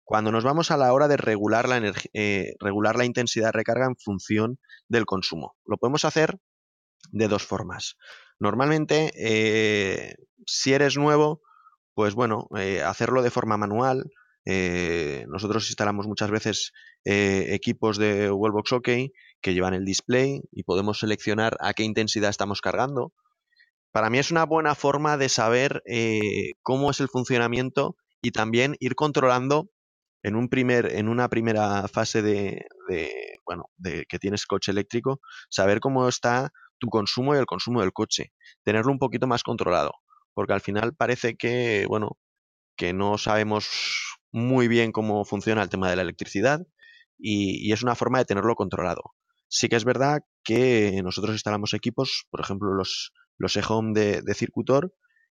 Cuando 0.05 0.31
nos 0.31 0.45
vamos 0.45 0.71
a 0.71 0.77
la 0.77 0.93
hora 0.93 1.09
de 1.09 1.17
regular 1.17 1.67
la, 1.67 1.81
eh, 2.13 2.53
regular 2.61 2.97
la 2.97 3.07
intensidad 3.07 3.47
de 3.47 3.53
recarga 3.53 3.87
en 3.87 3.97
función 3.97 4.59
del 4.87 5.07
consumo, 5.07 5.57
lo 5.65 5.79
podemos 5.79 6.05
hacer 6.05 6.37
de 7.11 7.29
dos 7.29 7.47
formas. 7.47 7.97
Normalmente, 8.39 9.13
eh, 9.17 10.15
si 10.47 10.75
eres 10.75 10.99
nuevo, 10.99 11.41
pues 11.95 12.15
bueno, 12.15 12.49
eh, 12.59 12.83
hacerlo 12.83 13.23
de 13.23 13.31
forma 13.31 13.57
manual. 13.57 14.05
Nosotros 14.45 15.69
instalamos 15.69 16.07
muchas 16.07 16.31
veces 16.31 16.73
equipos 17.05 17.97
de 17.97 18.31
Wallbox 18.31 18.73
OK 18.73 18.89
que 19.41 19.55
llevan 19.55 19.73
el 19.73 19.85
display 19.85 20.43
y 20.51 20.65
podemos 20.65 20.99
seleccionar 20.99 21.57
a 21.61 21.73
qué 21.73 21.85
intensidad 21.85 22.29
estamos 22.29 22.61
cargando. 22.61 23.13
Para 23.93 24.11
mí 24.11 24.19
es 24.19 24.31
una 24.31 24.45
buena 24.45 24.75
forma 24.75 25.17
de 25.17 25.29
saber 25.29 25.83
cómo 26.63 26.91
es 26.91 27.01
el 27.01 27.09
funcionamiento 27.09 27.97
y 28.23 28.31
también 28.31 28.77
ir 28.81 28.95
controlando 28.95 29.71
en, 30.23 30.37
un 30.37 30.49
primer, 30.49 30.95
en 30.95 31.09
una 31.09 31.29
primera 31.29 31.89
fase 31.89 32.23
de, 32.23 32.65
de, 32.89 33.39
bueno, 33.45 33.65
de 33.77 34.05
que 34.09 34.19
tienes 34.19 34.47
coche 34.47 34.71
eléctrico, 34.71 35.21
saber 35.51 35.81
cómo 35.81 36.09
está 36.09 36.51
tu 36.79 36.89
consumo 36.89 37.35
y 37.35 37.39
el 37.39 37.47
consumo 37.47 37.81
del 37.81 37.93
coche. 37.93 38.33
Tenerlo 38.65 38.93
un 38.93 38.99
poquito 38.99 39.27
más 39.27 39.43
controlado. 39.43 39.93
Porque 40.35 40.53
al 40.53 40.61
final 40.61 40.95
parece 40.95 41.37
que, 41.37 41.87
bueno, 41.89 42.19
que 42.77 42.93
no 42.93 43.19
sabemos 43.19 43.69
muy 44.33 44.69
bien 44.69 44.93
cómo 44.93 45.25
funciona 45.25 45.63
el 45.63 45.69
tema 45.69 45.91
de 45.91 45.97
la 45.97 46.03
electricidad 46.03 46.61
y, 47.19 47.73
es 47.73 47.83
una 47.83 47.95
forma 47.95 48.19
de 48.19 48.25
tenerlo 48.25 48.55
controlado. 48.55 49.03
Sí 49.49 49.69
que 49.69 49.77
es 49.77 49.85
verdad 49.85 50.23
que 50.43 51.01
nosotros 51.05 51.35
instalamos 51.35 51.75
equipos, 51.75 52.25
por 52.31 52.41
ejemplo, 52.41 52.73
los, 52.75 53.13
los 53.39 53.57
e-home 53.57 53.93
de, 53.99 54.23
de, 54.23 54.35
Circutor, 54.35 54.95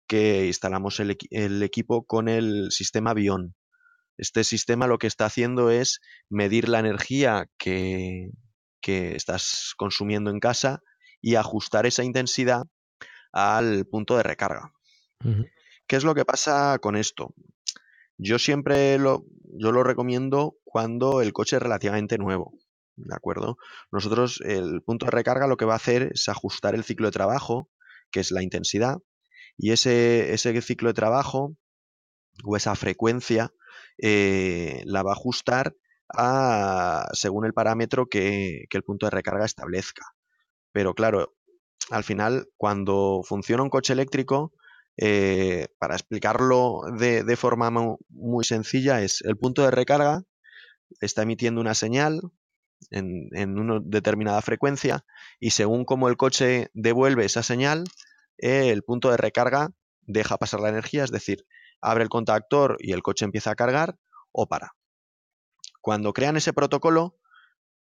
que 0.08 0.48
instalamos 0.48 1.00
el, 1.00 1.18
el, 1.32 1.64
equipo 1.64 2.06
con 2.06 2.30
el 2.30 2.72
sistema 2.72 3.14
Bion. 3.14 3.56
Este 4.18 4.44
sistema 4.44 4.88
lo 4.88 4.98
que 4.98 5.08
está 5.08 5.26
haciendo 5.26 5.70
es 5.70 6.00
medir 6.30 6.70
la 6.70 6.80
energía 6.80 7.48
que, 7.58 8.30
que 8.82 9.16
estás 9.16 9.74
consumiendo 9.78 10.30
en 10.30 10.40
casa 10.40 10.82
y 11.22 11.36
ajustar 11.36 11.86
esa 11.86 12.04
intensidad 12.04 12.64
al 13.34 13.86
punto 13.86 14.16
de 14.16 14.24
recarga. 14.24 14.72
¿Qué 15.88 15.96
es 15.96 16.04
lo 16.04 16.16
que 16.16 16.24
pasa 16.24 16.78
con 16.80 16.96
esto? 16.96 17.34
Yo 18.18 18.40
siempre 18.40 18.98
lo, 18.98 19.26
yo 19.58 19.72
lo 19.72 19.84
recomiendo 19.84 20.56
cuando 20.64 21.22
el 21.22 21.34
coche 21.34 21.58
es 21.58 21.62
relativamente 21.62 22.18
nuevo. 22.18 22.54
¿De 22.96 23.14
acuerdo? 23.14 23.58
Nosotros, 23.92 24.40
el 24.46 24.82
punto 24.84 25.06
de 25.06 25.12
recarga 25.12 25.48
lo 25.48 25.58
que 25.58 25.66
va 25.66 25.74
a 25.74 25.78
hacer 25.78 26.12
es 26.14 26.30
ajustar 26.30 26.76
el 26.76 26.84
ciclo 26.84 27.08
de 27.08 27.12
trabajo, 27.12 27.70
que 28.16 28.22
es 28.22 28.32
la 28.32 28.42
intensidad, 28.42 29.00
y 29.58 29.72
ese, 29.72 30.34
ese 30.34 30.62
ciclo 30.62 30.88
de 30.88 30.94
trabajo 30.94 31.58
o 32.46 32.56
esa 32.56 32.76
frecuencia 32.76 33.52
eh, 33.98 34.84
la 34.86 35.04
va 35.04 35.12
a 35.12 35.16
ajustar 35.16 35.76
a, 36.16 37.10
según 37.12 37.46
el 37.46 37.54
parámetro 37.54 38.06
que, 38.08 38.68
que 38.70 38.78
el 38.78 38.84
punto 38.84 39.06
de 39.06 39.10
recarga 39.10 39.44
establezca. 39.44 40.06
Pero 40.72 40.94
claro, 40.94 41.34
al 41.90 42.06
final, 42.06 42.48
cuando 42.56 43.22
funciona 43.28 43.64
un 43.64 43.70
coche 43.70 43.92
eléctrico, 43.92 44.54
eh, 44.98 45.68
para 45.78 45.96
explicarlo 45.96 46.84
de, 46.98 47.36
forma 47.36 47.70
muy, 48.08 48.46
sencilla, 48.46 49.02
es 49.02 49.22
el 49.24 49.36
punto 49.36 49.64
de 49.64 49.72
recarga 49.72 50.24
está 51.02 51.24
emitiendo 51.24 51.60
una 51.60 51.74
señal 51.74 52.22
en, 52.92 53.60
una 53.60 53.82
determinada 53.84 54.42
frecuencia 54.42 55.04
y 55.40 55.50
según 55.50 55.84
cómo 55.84 56.08
el 56.08 56.16
coche 56.16 56.70
devuelve 56.74 57.26
esa 57.26 57.44
señal, 57.44 57.84
el 58.38 58.84
punto 58.84 59.12
de 59.12 59.18
recarga 59.18 59.72
deja 60.02 60.38
pasar 60.38 60.60
la 60.60 60.70
energía, 60.70 61.04
es 61.04 61.12
decir, 61.12 61.46
abre 61.82 62.04
el 62.04 62.10
contactor 62.10 62.78
y 62.80 62.94
el 62.94 63.04
coche 63.04 63.26
empieza 63.26 63.52
a 63.52 63.56
cargar 63.56 63.98
o 64.32 64.48
para. 64.48 64.76
Cuando 65.82 66.14
crean 66.14 66.38
ese 66.38 66.54
protocolo, 66.54 67.18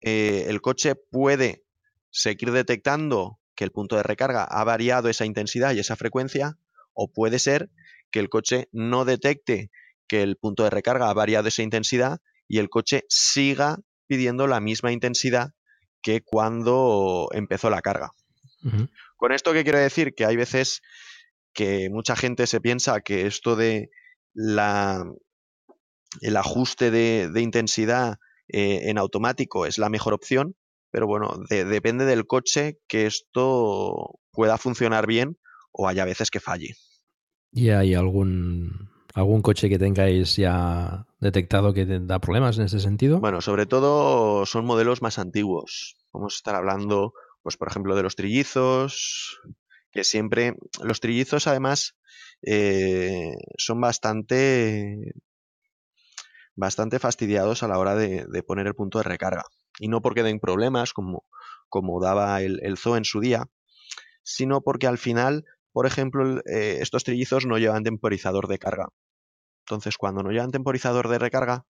eh, 0.01 0.45
el 0.47 0.61
coche 0.61 0.95
puede 0.95 1.65
seguir 2.09 2.51
detectando 2.51 3.39
que 3.55 3.63
el 3.63 3.71
punto 3.71 3.95
de 3.95 4.03
recarga 4.03 4.43
ha 4.43 4.63
variado 4.63 5.09
esa 5.09 5.25
intensidad 5.25 5.73
y 5.73 5.79
esa 5.79 5.95
frecuencia, 5.95 6.57
o 6.93 7.11
puede 7.11 7.39
ser 7.39 7.69
que 8.11 8.19
el 8.19 8.29
coche 8.29 8.67
no 8.71 9.05
detecte 9.05 9.71
que 10.07 10.23
el 10.23 10.35
punto 10.35 10.63
de 10.63 10.69
recarga 10.69 11.09
ha 11.09 11.13
variado 11.13 11.47
esa 11.47 11.63
intensidad 11.63 12.19
y 12.47 12.59
el 12.59 12.69
coche 12.69 13.05
siga 13.07 13.77
pidiendo 14.07 14.47
la 14.47 14.59
misma 14.59 14.91
intensidad 14.91 15.51
que 16.01 16.21
cuando 16.21 17.29
empezó 17.31 17.69
la 17.69 17.81
carga. 17.81 18.11
Con 19.15 19.31
esto, 19.31 19.53
¿qué 19.53 19.63
quiero 19.63 19.79
decir? 19.79 20.13
Que 20.15 20.25
hay 20.25 20.35
veces 20.35 20.81
que 21.53 21.89
mucha 21.89 22.15
gente 22.15 22.47
se 22.47 22.61
piensa 22.61 23.01
que 23.01 23.27
esto 23.27 23.55
de 23.55 23.89
la, 24.33 25.03
el 26.21 26.37
ajuste 26.37 26.91
de, 26.91 27.41
intensidad 27.41 28.17
eh, 28.47 28.89
en 28.89 28.97
automático 28.97 29.65
es 29.65 29.77
la 29.77 29.89
mejor 29.89 30.13
opción, 30.13 30.55
pero 30.91 31.07
bueno, 31.07 31.39
depende 31.49 32.05
del 32.05 32.27
coche 32.27 32.79
que 32.87 33.05
esto 33.05 34.19
pueda 34.31 34.57
funcionar 34.57 35.07
bien 35.07 35.37
o 35.71 35.87
haya 35.87 36.05
veces 36.05 36.29
que 36.29 36.41
falle. 36.41 36.75
¿Y 37.53 37.69
hay 37.69 37.95
algún, 37.95 38.89
algún 39.13 39.41
coche 39.41 39.69
que 39.69 39.79
tengáis 39.79 40.35
ya 40.35 41.05
detectado 41.19 41.73
que 41.73 41.85
da 41.85 42.19
problemas 42.19 42.57
en 42.57 42.65
ese 42.65 42.79
sentido? 42.79 43.19
Bueno, 43.19 43.41
sobre 43.41 43.65
todo 43.65 44.45
son 44.45 44.65
modelos 44.65 45.01
más 45.01 45.17
antiguos. 45.17 45.95
Vamos 46.13 46.33
a 46.33 46.37
estar 46.37 46.55
hablando, 46.55 47.13
pues 47.41 47.57
por 47.57 47.67
ejemplo, 47.69 47.95
de 47.95 48.03
los 48.03 48.15
trillizos, 48.15 49.39
que 49.91 50.03
siempre, 50.03 50.55
los 50.83 50.99
trillizos 50.99 51.47
además 51.47 51.97
eh, 52.41 53.35
son 53.57 53.81
bastante, 53.81 55.13
bastante 56.55 56.99
fastidiados 56.99 57.63
a 57.63 57.67
la 57.67 57.79
hora 57.79 57.95
de 57.95 58.43
poner 58.43 58.67
el 58.67 58.75
punto 58.75 58.99
de 58.99 59.03
recarga 59.03 59.43
y 59.79 59.87
no 59.87 60.01
porque 60.01 60.23
den 60.23 60.39
problemas 60.39 60.93
como, 60.93 61.25
como 61.69 62.01
daba 62.01 62.41
el, 62.41 62.59
el 62.63 62.77
zoo 62.77 62.97
en 62.97 63.05
su 63.05 63.19
día, 63.19 63.45
sino 64.23 64.61
porque 64.61 64.87
al 64.87 64.97
final, 64.97 65.45
por 65.71 65.85
ejemplo, 65.85 66.39
eh, 66.45 66.77
estos 66.81 67.03
trillizos 67.03 67.45
no 67.45 67.57
llevan 67.57 67.83
temporizador 67.83 68.47
de 68.47 68.59
carga. 68.59 68.89
Entonces, 69.65 69.97
cuando 69.97 70.23
no 70.23 70.31
llevan 70.31 70.51
temporizador 70.51 71.07
de 71.07 71.19
recarga, 71.19 71.65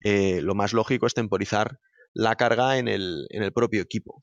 eh, 0.00 0.40
lo 0.42 0.54
más 0.54 0.72
lógico 0.72 1.06
es 1.06 1.14
temporizar 1.14 1.78
la 2.14 2.36
carga 2.36 2.78
en 2.78 2.88
el, 2.88 3.26
en 3.30 3.42
el 3.42 3.52
propio 3.52 3.82
equipo. 3.82 4.22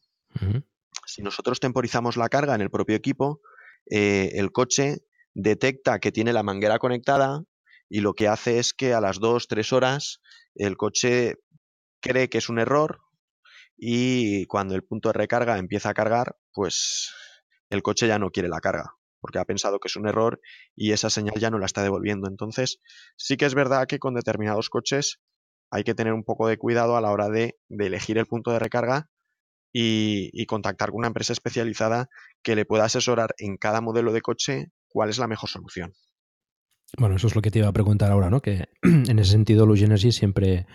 Si 1.09 1.21
nosotros 1.21 1.59
temporizamos 1.59 2.17
la 2.17 2.29
carga 2.29 2.55
en 2.55 2.61
el 2.61 2.69
propio 2.69 2.95
equipo, 2.95 3.41
eh, 3.89 4.31
el 4.33 4.51
coche 4.51 4.97
detecta 5.33 5.99
que 5.99 6.11
tiene 6.11 6.33
la 6.33 6.43
manguera 6.43 6.79
conectada 6.79 7.43
y 7.89 8.01
lo 8.01 8.13
que 8.13 8.27
hace 8.27 8.59
es 8.59 8.73
que 8.73 8.93
a 8.93 9.01
las 9.01 9.19
2-3 9.19 9.73
horas 9.73 10.21
el 10.55 10.77
coche 10.77 11.35
cree 12.01 12.29
que 12.29 12.37
es 12.37 12.49
un 12.49 12.59
error, 12.59 12.99
y 13.81 14.45
cuando 14.47 14.75
el 14.75 14.83
punto 14.83 15.09
de 15.09 15.13
recarga 15.13 15.57
empieza 15.57 15.89
a 15.89 15.93
cargar, 15.93 16.35
pues 16.53 17.13
el 17.69 17.81
coche 17.81 18.07
ya 18.07 18.19
no 18.19 18.29
quiere 18.29 18.49
la 18.49 18.59
carga, 18.59 18.95
porque 19.21 19.39
ha 19.39 19.45
pensado 19.45 19.79
que 19.79 19.87
es 19.87 19.95
un 19.95 20.07
error 20.07 20.41
y 20.75 20.91
esa 20.91 21.09
señal 21.09 21.39
ya 21.39 21.49
no 21.49 21.59
la 21.59 21.65
está 21.65 21.81
devolviendo. 21.81 22.27
Entonces, 22.27 22.79
sí 23.15 23.37
que 23.37 23.45
es 23.45 23.55
verdad 23.55 23.87
que 23.87 23.99
con 23.99 24.15
determinados 24.15 24.69
coches 24.69 25.19
hay 25.71 25.83
que 25.83 25.95
tener 25.95 26.11
un 26.11 26.25
poco 26.25 26.47
de 26.47 26.57
cuidado 26.57 26.97
a 26.97 27.01
la 27.01 27.11
hora 27.11 27.29
de, 27.29 27.57
elegir 27.69 28.17
el 28.17 28.25
punto 28.25 28.51
de 28.51 28.59
recarga 28.59 29.09
y, 29.71 30.29
y, 30.33 30.45
contactar 30.45 30.89
con 30.89 30.99
una 30.99 31.07
empresa 31.07 31.33
especializada 31.33 32.09
que 32.41 32.55
le 32.55 32.65
pueda 32.65 32.85
asesorar 32.85 33.35
en 33.37 33.57
cada 33.57 33.81
modelo 33.81 34.13
de 34.13 34.21
coche 34.21 34.71
cuál 34.87 35.09
es 35.09 35.17
la 35.17 35.27
mejor 35.27 35.49
solución. 35.49 35.93
Bueno, 36.97 37.15
eso 37.15 37.27
es 37.27 37.35
lo 37.35 37.41
que 37.41 37.51
te 37.51 37.59
iba 37.59 37.67
a 37.67 37.73
preguntar 37.73 38.11
ahora, 38.11 38.29
¿no? 38.29 38.41
Que 38.41 38.69
en 38.81 39.19
ese 39.19 39.31
sentido 39.31 39.63
Energy 39.75 40.11
siempre 40.11 40.65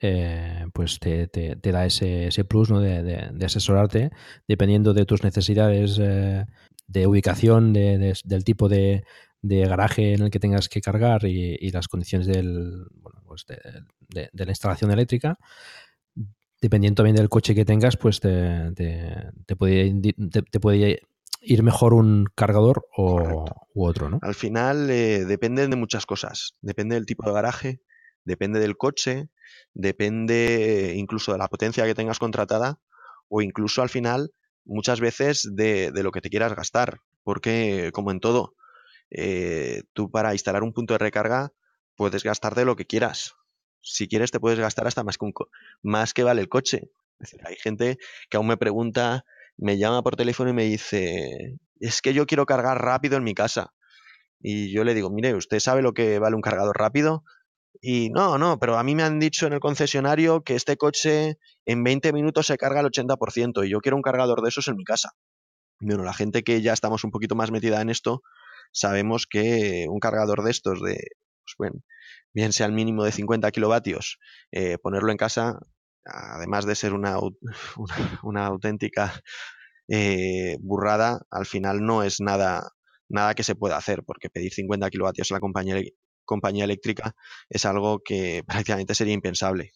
eh, 0.00 0.66
pues 0.72 0.98
te, 0.98 1.28
te, 1.28 1.72
da 1.72 1.84
ese, 1.84 2.28
ese 2.28 2.44
plus 2.44 2.70
¿no? 2.70 2.80
de, 2.80 3.02
de, 3.02 3.44
asesorarte 3.44 4.10
dependiendo 4.48 4.94
de 4.94 5.04
tus 5.04 5.22
necesidades 5.22 5.98
eh, 6.00 6.46
de 6.86 7.06
ubicación, 7.06 7.74
de, 7.74 8.14
del 8.24 8.44
tipo 8.44 8.68
de, 8.68 9.04
de, 9.42 9.66
garaje 9.66 10.14
en 10.14 10.22
el 10.22 10.30
que 10.30 10.40
tengas 10.40 10.70
que 10.70 10.80
cargar 10.80 11.26
y, 11.26 11.70
las 11.70 11.86
condiciones 11.86 12.26
del, 12.26 12.86
bueno, 12.94 13.22
pues 13.26 13.44
de, 13.46 14.30
la 14.32 14.50
instalación 14.50 14.90
eléctrica. 14.90 15.38
Dependiendo 16.60 16.96
también 16.96 17.16
del 17.16 17.28
coche 17.28 17.54
que 17.54 17.64
tengas, 17.64 17.96
pues 17.96 18.20
te, 18.20 18.72
te, 18.74 19.56
puede, 19.56 19.94
te, 20.50 20.60
puede 20.60 21.00
ir 21.40 21.62
mejor 21.62 21.94
un 21.94 22.26
cargador 22.34 22.86
o, 22.96 23.46
u 23.74 23.86
otro, 23.86 24.10
¿no? 24.10 24.18
Al 24.20 24.34
final 24.34 24.90
eh, 24.90 25.24
depende 25.24 25.66
de 25.66 25.76
muchas 25.76 26.04
cosas. 26.04 26.56
Depende 26.60 26.96
del 26.96 27.06
tipo 27.06 27.24
de 27.26 27.32
garaje, 27.32 27.80
depende 28.24 28.60
del 28.60 28.76
coche, 28.76 29.30
depende 29.72 30.94
incluso 30.96 31.32
de 31.32 31.38
la 31.38 31.48
potencia 31.48 31.86
que 31.86 31.94
tengas 31.94 32.18
contratada 32.18 32.78
o 33.28 33.40
incluso 33.40 33.80
al 33.80 33.88
final 33.88 34.32
muchas 34.64 35.00
veces 35.00 35.48
de, 35.52 35.90
lo 35.94 36.12
que 36.12 36.20
te 36.20 36.30
quieras 36.30 36.54
gastar. 36.54 36.98
Porque 37.22 37.90
como 37.92 38.10
en 38.10 38.20
todo, 38.20 38.54
eh, 39.10 39.82
tú 39.92 40.10
para 40.10 40.32
instalar 40.32 40.62
un 40.62 40.72
punto 40.72 40.94
de 40.94 40.98
recarga 40.98 41.52
puedes 41.96 42.22
gastarte 42.22 42.64
lo 42.64 42.76
que 42.76 42.86
quieras. 42.86 43.34
Si 43.82 44.08
quieres 44.08 44.30
te 44.30 44.40
puedes 44.40 44.58
gastar 44.58 44.86
hasta 44.86 45.04
más 45.04 45.18
que, 45.18 45.30
más 45.82 46.14
que 46.14 46.22
vale 46.22 46.40
el 46.40 46.48
coche. 46.48 46.90
Es 47.18 47.30
decir, 47.30 47.40
hay 47.44 47.56
gente 47.56 47.98
que 48.28 48.36
aún 48.36 48.46
me 48.46 48.56
pregunta 48.56 49.24
me 49.60 49.76
llama 49.78 50.02
por 50.02 50.16
teléfono 50.16 50.50
y 50.50 50.54
me 50.54 50.64
dice, 50.64 51.58
es 51.80 52.00
que 52.00 52.14
yo 52.14 52.26
quiero 52.26 52.46
cargar 52.46 52.82
rápido 52.82 53.16
en 53.16 53.24
mi 53.24 53.34
casa. 53.34 53.72
Y 54.40 54.72
yo 54.72 54.84
le 54.84 54.94
digo, 54.94 55.10
mire, 55.10 55.34
¿usted 55.34 55.60
sabe 55.60 55.82
lo 55.82 55.92
que 55.92 56.18
vale 56.18 56.34
un 56.34 56.40
cargador 56.40 56.76
rápido? 56.78 57.24
Y 57.82 58.08
no, 58.10 58.38
no, 58.38 58.58
pero 58.58 58.78
a 58.78 58.82
mí 58.82 58.94
me 58.94 59.02
han 59.02 59.20
dicho 59.20 59.46
en 59.46 59.52
el 59.52 59.60
concesionario 59.60 60.42
que 60.42 60.54
este 60.54 60.76
coche 60.78 61.38
en 61.66 61.84
20 61.84 62.12
minutos 62.12 62.46
se 62.46 62.56
carga 62.56 62.80
el 62.80 62.86
80% 62.86 63.66
y 63.66 63.70
yo 63.70 63.80
quiero 63.80 63.96
un 63.96 64.02
cargador 64.02 64.42
de 64.42 64.48
esos 64.48 64.68
en 64.68 64.76
mi 64.76 64.84
casa. 64.84 65.12
Bueno, 65.78 66.04
la 66.04 66.14
gente 66.14 66.42
que 66.42 66.62
ya 66.62 66.72
estamos 66.72 67.04
un 67.04 67.10
poquito 67.10 67.34
más 67.34 67.50
metida 67.50 67.80
en 67.82 67.90
esto, 67.90 68.22
sabemos 68.72 69.26
que 69.26 69.86
un 69.88 69.98
cargador 69.98 70.42
de 70.42 70.50
estos, 70.50 70.82
de, 70.82 70.98
pues 71.56 71.72
bien 72.32 72.52
sea 72.52 72.66
el 72.66 72.72
mínimo 72.72 73.04
de 73.04 73.12
50 73.12 73.50
kilovatios, 73.50 74.18
eh, 74.52 74.78
ponerlo 74.78 75.10
en 75.10 75.16
casa 75.16 75.58
además 76.04 76.66
de 76.66 76.74
ser 76.74 76.92
una, 76.94 77.18
una, 78.22 78.46
auténtica 78.46 79.20
eh, 79.88 80.56
burrada, 80.60 81.20
al 81.30 81.46
final 81.46 81.84
no 81.84 82.02
es 82.02 82.20
nada, 82.20 82.72
nada 83.08 83.34
que 83.34 83.42
se 83.42 83.54
pueda 83.54 83.76
hacer, 83.76 84.02
porque 84.04 84.30
pedir 84.30 84.52
50 84.52 84.90
kilovatios 84.90 85.30
a 85.30 85.34
la 85.34 85.40
compañía, 85.40 85.80
compañía 86.24 86.64
eléctrica 86.64 87.14
es 87.48 87.64
algo 87.64 88.00
que 88.04 88.42
prácticamente 88.46 88.94
sería 88.94 89.14
impensable. 89.14 89.72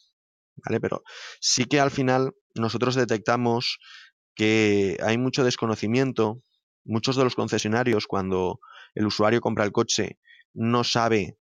¿vale? 0.56 0.80
Pero 0.80 1.02
sí 1.40 1.64
que 1.64 1.80
al 1.80 1.90
final 1.90 2.32
nosotros 2.54 2.94
detectamos 2.94 3.78
que 4.34 4.98
hay 5.02 5.18
mucho 5.18 5.44
desconocimiento. 5.44 6.42
Muchos 6.86 7.16
de 7.16 7.24
los 7.24 7.34
concesionarios, 7.34 8.06
cuando 8.06 8.60
el 8.94 9.06
usuario 9.06 9.40
compra 9.40 9.64
el 9.64 9.72
coche, 9.72 10.18
no 10.52 10.84
sabe 10.84 11.38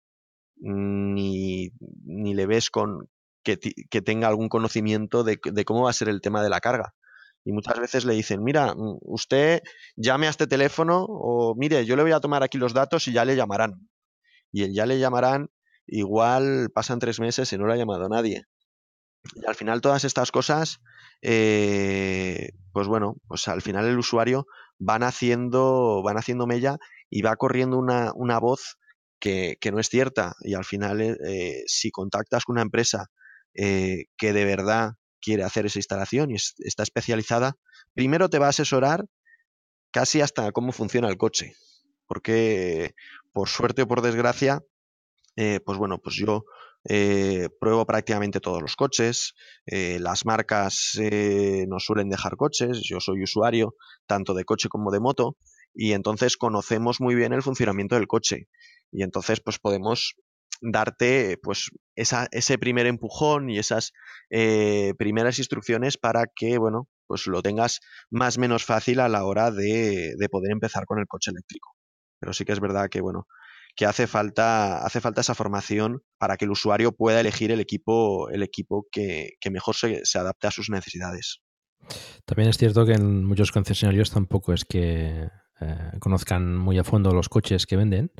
ni, 0.64 1.70
ni 2.04 2.34
le 2.34 2.46
ves 2.46 2.70
con, 2.70 3.08
que, 3.44 4.02
tenga 4.02 4.28
algún 4.28 4.48
conocimiento 4.48 5.22
de, 5.22 5.38
cómo 5.64 5.84
va 5.84 5.90
a 5.90 5.94
ser 5.94 6.08
el 6.08 6.20
tema 6.20 6.42
de 6.42 6.48
la 6.48 6.60
carga. 6.60 6.94
Y 7.44 7.52
muchas 7.52 7.78
veces 7.78 8.06
le 8.06 8.14
dicen, 8.14 8.42
mira, 8.42 8.74
mm, 8.74 8.98
usted 9.02 9.62
llame 9.96 10.26
a 10.26 10.30
este 10.30 10.46
teléfono 10.46 11.04
o 11.06 11.54
mire, 11.54 11.84
yo 11.84 11.94
le 11.94 12.02
voy 12.02 12.12
a 12.12 12.20
tomar 12.20 12.42
aquí 12.42 12.56
los 12.58 12.72
datos 12.72 13.06
y 13.06 13.12
ya 13.12 13.24
le 13.24 13.36
llamarán. 13.36 13.88
Y 14.50 14.64
el 14.64 14.74
ya 14.74 14.86
le 14.86 14.98
llamarán, 14.98 15.50
igual 15.86 16.70
pasan 16.74 16.98
tres 16.98 17.20
meses 17.20 17.52
y 17.52 17.58
no 17.58 17.66
le 17.66 17.74
ha 17.74 17.76
llamado 17.76 18.08
nadie. 18.08 18.44
Y 19.34 19.46
al 19.46 19.54
final 19.54 19.82
todas 19.82 20.04
estas 20.04 20.32
cosas, 20.32 20.80
eh, 21.20 22.50
pues 22.72 22.88
bueno, 22.88 23.16
pues 23.28 23.46
al 23.48 23.60
final 23.60 23.86
el 23.86 23.98
usuario 23.98 24.46
van 24.78 25.02
haciendo, 25.02 26.02
van 26.02 26.16
haciendo 26.16 26.46
mella 26.46 26.78
y 27.10 27.22
va 27.22 27.36
corriendo 27.36 27.78
una, 27.78 28.12
una 28.14 28.38
voz 28.38 28.78
que, 29.24 29.70
no 29.72 29.80
es 29.80 29.88
cierta. 29.88 30.36
Y 30.40 30.54
al 30.54 30.64
final, 30.64 31.00
eh, 31.00 31.64
si 31.66 31.90
contactas 31.90 32.44
con 32.44 32.54
una 32.54 32.62
empresa 32.62 33.06
eh, 33.54 34.06
que 34.18 34.32
de 34.32 34.44
verdad 34.44 34.92
quiere 35.20 35.44
hacer 35.44 35.64
esa 35.64 35.78
instalación 35.78 36.30
y 36.30 36.34
está 36.34 36.82
especializada, 36.82 37.56
primero 37.94 38.28
te 38.28 38.38
va 38.38 38.46
a 38.46 38.50
asesorar 38.50 39.06
casi 39.90 40.20
hasta 40.20 40.52
cómo 40.52 40.72
funciona 40.72 41.08
el 41.08 41.16
coche. 41.16 41.54
Porque, 42.06 42.94
por 43.32 43.48
suerte 43.48 43.82
o 43.82 43.88
por 43.88 44.02
desgracia, 44.02 44.60
eh, 45.36 45.60
pues 45.64 45.78
bueno, 45.78 45.98
pues 45.98 46.16
yo 46.16 46.44
eh, 46.86 47.48
pruebo 47.58 47.86
prácticamente 47.86 48.40
todos 48.40 48.60
los 48.60 48.76
coches, 48.76 49.32
las 49.64 50.26
marcas 50.26 50.98
nos 51.66 51.82
suelen 51.82 52.10
dejar 52.10 52.36
coches, 52.36 52.82
yo 52.86 53.00
soy 53.00 53.22
usuario 53.22 53.74
tanto 54.06 54.34
de 54.34 54.44
coche 54.44 54.68
como 54.68 54.90
de 54.90 55.00
moto 55.00 55.38
y 55.72 55.92
entonces 55.92 56.36
conocemos 56.36 57.00
muy 57.00 57.14
bien 57.14 57.32
el 57.32 57.42
funcionamiento 57.42 57.94
del 57.94 58.06
coche 58.06 58.48
y 58.94 59.02
entonces 59.02 59.40
pues 59.40 59.58
podemos 59.58 60.14
darte 60.60 61.38
pues 61.42 61.70
ese 61.96 62.58
primer 62.58 62.86
empujón 62.86 63.50
y 63.50 63.58
esas 63.58 63.92
eh, 64.30 64.94
primeras 64.98 65.38
instrucciones 65.38 65.98
para 65.98 66.24
que, 66.34 66.58
bueno, 66.58 66.88
pues 67.06 67.26
lo 67.26 67.42
tengas 67.42 67.80
más 68.10 68.38
menos 68.38 68.64
fácil 68.64 69.00
a 69.00 69.08
la 69.08 69.24
hora 69.24 69.50
de, 69.50 70.14
poder 70.30 70.52
empezar 70.52 70.86
con 70.86 70.98
el 70.98 71.06
coche 71.06 71.30
eléctrico. 71.30 71.74
Pero 72.18 72.32
sí 72.32 72.44
que 72.44 72.52
es 72.52 72.60
verdad 72.60 72.88
que, 72.88 73.00
bueno, 73.00 73.26
que 73.76 73.86
hace 73.86 74.06
falta, 74.06 74.84
hace 74.84 75.00
falta 75.00 75.20
esa 75.20 75.34
formación 75.34 76.02
para 76.18 76.36
que 76.36 76.44
el 76.44 76.52
usuario 76.52 76.92
pueda 76.92 77.20
elegir 77.20 77.50
el 77.50 77.60
equipo, 77.60 78.30
el 78.30 78.42
equipo 78.42 78.86
que, 78.90 79.36
mejor 79.50 79.74
se, 79.74 80.18
adapte 80.18 80.46
a 80.46 80.52
sus 80.52 80.70
necesidades. 80.70 81.40
También 82.24 82.48
es 82.48 82.56
cierto 82.56 82.86
que 82.86 82.92
en 82.92 83.24
muchos 83.24 83.52
concesionarios 83.52 84.10
tampoco 84.10 84.54
es 84.54 84.64
que 84.64 85.28
eh, 85.60 85.90
conozcan 86.00 86.56
muy 86.56 86.78
a 86.78 86.84
fondo 86.84 87.12
los 87.12 87.28
coches 87.28 87.66
que 87.66 87.76
venden 87.76 88.10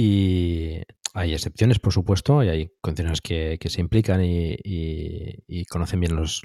y 0.00 0.80
hay 1.12 1.34
excepciones, 1.34 1.80
por 1.80 1.92
supuesto, 1.92 2.44
y 2.44 2.48
hay 2.48 2.72
concesionarios 2.80 3.20
que, 3.20 3.58
se 3.68 3.80
implican 3.80 4.20
y, 4.22 5.64
conocen 5.68 5.98
bien 5.98 6.14
los, 6.14 6.40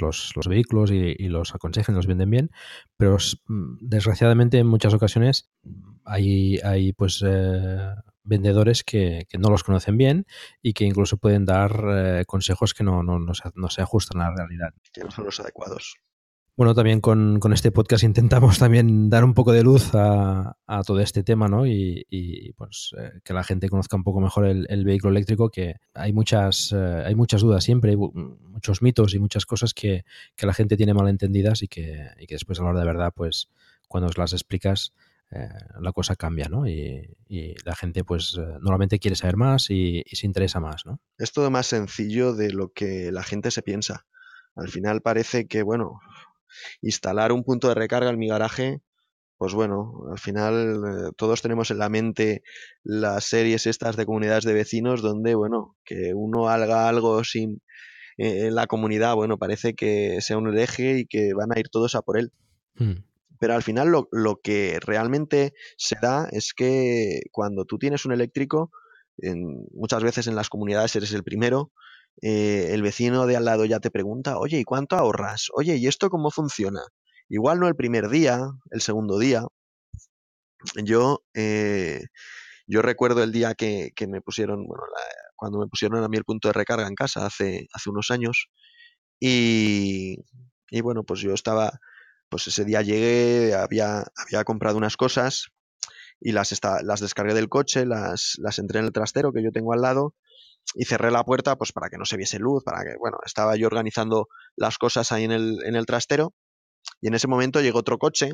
vehículos 0.47 0.89
y, 0.89 1.27
los 1.27 1.53
aconsejan, 1.53 1.93
los 1.93 2.07
venden 2.07 2.31
bien, 2.31 2.49
pero 2.97 3.17
mm, 3.45 3.75
desgraciadamente 3.79 4.57
en 4.57 4.65
muchas 4.65 4.95
ocasiones 4.95 5.51
hay, 6.03 6.57
hay 6.63 6.93
pues 6.93 7.23
eh, 7.23 7.93
vendedores 8.23 8.83
que, 8.83 9.27
no 9.37 9.51
los 9.51 9.63
conocen 9.63 9.99
bien 9.99 10.25
y 10.63 10.73
que 10.73 10.85
incluso 10.85 11.17
pueden 11.17 11.45
dar 11.45 11.79
eh, 11.91 12.23
consejos 12.25 12.73
que 12.73 12.83
no, 12.83 13.03
no, 13.03 13.35
se, 13.35 13.51
no 13.53 13.69
se 13.69 13.83
ajustan 13.83 14.19
a 14.21 14.31
la 14.31 14.35
realidad. 14.35 14.73
Que 14.91 15.03
no 15.03 15.11
son 15.11 15.25
los 15.25 15.39
adecuados. 15.39 15.97
Bueno, 16.55 16.75
también 16.75 17.01
con, 17.01 17.39
este 17.51 17.71
podcast 17.71 18.03
intentamos 18.03 18.59
también 18.59 19.09
dar 19.09 19.23
un 19.23 19.33
poco 19.33 19.51
de 19.53 19.63
luz 19.63 19.89
a, 19.95 20.55
todo 20.85 20.99
este 20.99 21.23
tema, 21.23 21.47
¿no? 21.47 21.65
Y, 21.65 22.53
pues 22.55 22.93
eh, 22.95 23.21
que 23.23 23.33
la 23.33 23.43
gente 23.43 23.69
conozca 23.69 23.95
un 23.95 24.03
poco 24.03 24.21
mejor 24.21 24.45
el, 24.45 24.85
vehículo 24.85 25.09
eléctrico, 25.09 25.49
que 25.49 25.77
hay 25.95 26.13
muchas, 26.13 26.71
eh, 26.71 27.03
hay 27.07 27.15
muchas 27.15 27.41
dudas 27.41 27.63
siempre, 27.63 27.91
hay 27.91 27.97
muchos 27.97 28.83
mitos 28.83 29.15
y 29.15 29.19
muchas 29.19 29.47
cosas 29.47 29.73
que, 29.73 30.05
la 30.37 30.53
gente 30.53 30.77
tiene 30.77 30.93
mal 30.93 31.07
entendidas 31.07 31.63
y 31.63 31.67
que, 31.67 32.09
después 32.29 32.59
a 32.59 32.63
la 32.63 32.69
hora 32.69 32.81
de 32.81 32.85
verdad, 32.85 33.13
pues 33.15 33.49
cuando 33.87 34.11
las 34.15 34.33
explicas, 34.33 34.93
eh, 35.31 35.49
la 35.79 35.91
cosa 35.91 36.15
cambia, 36.15 36.49
¿no? 36.49 36.67
Y, 36.67 37.09
la 37.65 37.75
gente, 37.75 38.03
pues, 38.03 38.37
normalmente 38.61 38.99
quiere 38.99 39.15
saber 39.15 39.37
más 39.37 39.71
y, 39.71 40.03
y, 40.05 40.15
se 40.17 40.27
interesa 40.27 40.59
más, 40.59 40.85
¿no? 40.85 40.99
Es 41.17 41.31
todo 41.31 41.49
más 41.49 41.65
sencillo 41.65 42.35
de 42.35 42.51
lo 42.51 42.71
que 42.73 43.11
la 43.11 43.23
gente 43.23 43.49
se 43.49 43.63
piensa. 43.63 44.05
Al 44.55 44.69
final 44.69 45.01
parece 45.01 45.47
que, 45.47 45.63
bueno, 45.63 45.99
instalar 46.81 47.31
un 47.31 47.43
punto 47.43 47.67
de 47.69 47.75
recarga 47.75 48.09
en 48.09 48.19
mi 48.19 48.27
garaje, 48.27 48.81
pues 49.37 49.53
bueno, 49.53 50.05
al 50.09 50.19
final 50.19 50.83
eh, 50.87 51.11
todos 51.17 51.41
tenemos 51.41 51.69
en 51.71 51.79
la 51.79 51.89
mente 51.89 52.43
las 52.83 53.25
series 53.25 53.67
estas 53.67 53.97
de 53.97 54.05
comunidades 54.05 54.45
de 54.45 54.53
vecinos 54.53 55.01
donde, 55.01 55.35
bueno, 55.35 55.75
que 55.83 56.13
uno 56.13 56.47
haga 56.47 56.87
algo 56.87 57.23
sin 57.23 57.61
eh, 58.17 58.47
en 58.47 58.55
la 58.55 58.67
comunidad, 58.67 59.15
bueno, 59.15 59.37
parece 59.37 59.73
que 59.73 60.21
sea 60.21 60.37
un 60.37 60.47
hereje 60.47 60.99
y 60.99 61.05
que 61.05 61.33
van 61.33 61.51
a 61.51 61.59
ir 61.59 61.69
todos 61.69 61.95
a 61.95 62.01
por 62.01 62.17
él. 62.17 62.31
Hmm. 62.75 63.03
Pero 63.39 63.55
al 63.55 63.63
final 63.63 63.89
lo, 63.89 64.07
lo, 64.11 64.39
que 64.41 64.79
realmente 64.79 65.53
se 65.77 65.97
da 66.01 66.29
es 66.31 66.53
que 66.53 67.23
cuando 67.31 67.65
tú 67.65 67.77
tienes 67.77 68.05
un 68.05 68.13
eléctrico, 68.13 68.71
en, 69.17 69.65
muchas 69.73 70.03
veces 70.03 70.27
en 70.27 70.35
las 70.35 70.49
comunidades 70.49 70.95
eres 70.95 71.11
el 71.13 71.23
primero, 71.23 71.71
eh, 72.21 72.69
el 72.71 72.81
vecino 72.81 73.25
de 73.25 73.35
al 73.37 73.45
lado 73.45 73.65
ya 73.65 73.79
te 73.79 73.91
pregunta, 73.91 74.37
oye, 74.37 74.59
¿y 74.59 74.63
cuánto 74.63 74.95
ahorras? 74.95 75.47
Oye, 75.53 75.77
¿y 75.77 75.87
esto 75.87 76.09
cómo 76.09 76.31
funciona? 76.31 76.81
Igual 77.29 77.59
no 77.59 77.67
el 77.67 77.75
primer 77.75 78.09
día, 78.09 78.39
el 78.71 78.81
segundo 78.81 79.19
día. 79.19 79.43
Yo, 80.83 81.23
eh, 81.33 82.01
yo 82.67 82.81
recuerdo 82.81 83.23
el 83.23 83.31
día 83.31 83.55
que, 83.55 83.91
me 84.07 84.21
pusieron, 84.21 84.65
bueno, 84.65 84.83
cuando 85.35 85.59
me 85.59 85.67
pusieron 85.67 86.03
a 86.03 86.07
mí 86.07 86.17
el 86.17 86.23
punto 86.25 86.47
de 86.49 86.53
recarga 86.53 86.87
en 86.87 86.95
casa 86.95 87.25
hace, 87.25 87.67
hace 87.73 87.89
unos 87.89 88.11
años. 88.11 88.47
Y, 89.19 90.17
y 90.69 90.81
bueno, 90.81 91.03
pues 91.03 91.21
yo 91.21 91.33
estaba, 91.33 91.79
pues 92.29 92.47
ese 92.47 92.65
día 92.65 92.81
llegué, 92.81 93.55
había, 93.55 94.05
había 94.15 94.43
comprado 94.45 94.77
unas 94.77 94.97
cosas 94.97 95.47
y 96.21 96.31
las, 96.31 96.57
las 96.83 96.99
descargué 97.01 97.33
del 97.33 97.49
coche, 97.49 97.85
las, 97.85 98.35
las 98.39 98.59
entré 98.59 98.79
en 98.79 98.85
el 98.85 98.93
trastero 98.93 99.33
que 99.33 99.43
yo 99.43 99.51
tengo 99.51 99.73
al 99.73 99.81
lado 99.81 100.15
y 100.75 100.85
cerré 100.85 101.11
la 101.11 101.23
puerta 101.23 101.55
pues 101.55 101.71
para 101.71 101.89
que 101.89 101.97
no 101.97 102.05
se 102.05 102.17
viese 102.17 102.39
luz, 102.39 102.63
para 102.63 102.83
que, 102.83 102.95
bueno, 102.99 103.17
estaba 103.25 103.55
yo 103.55 103.67
organizando 103.67 104.27
las 104.55 104.77
cosas 104.77 105.11
ahí 105.11 105.23
en 105.25 105.31
el, 105.31 105.57
en 105.65 105.75
el 105.75 105.85
trastero 105.85 106.33
y 107.01 107.07
en 107.07 107.13
ese 107.15 107.27
momento 107.27 107.61
llegó 107.61 107.79
otro 107.79 107.97
coche 107.97 108.31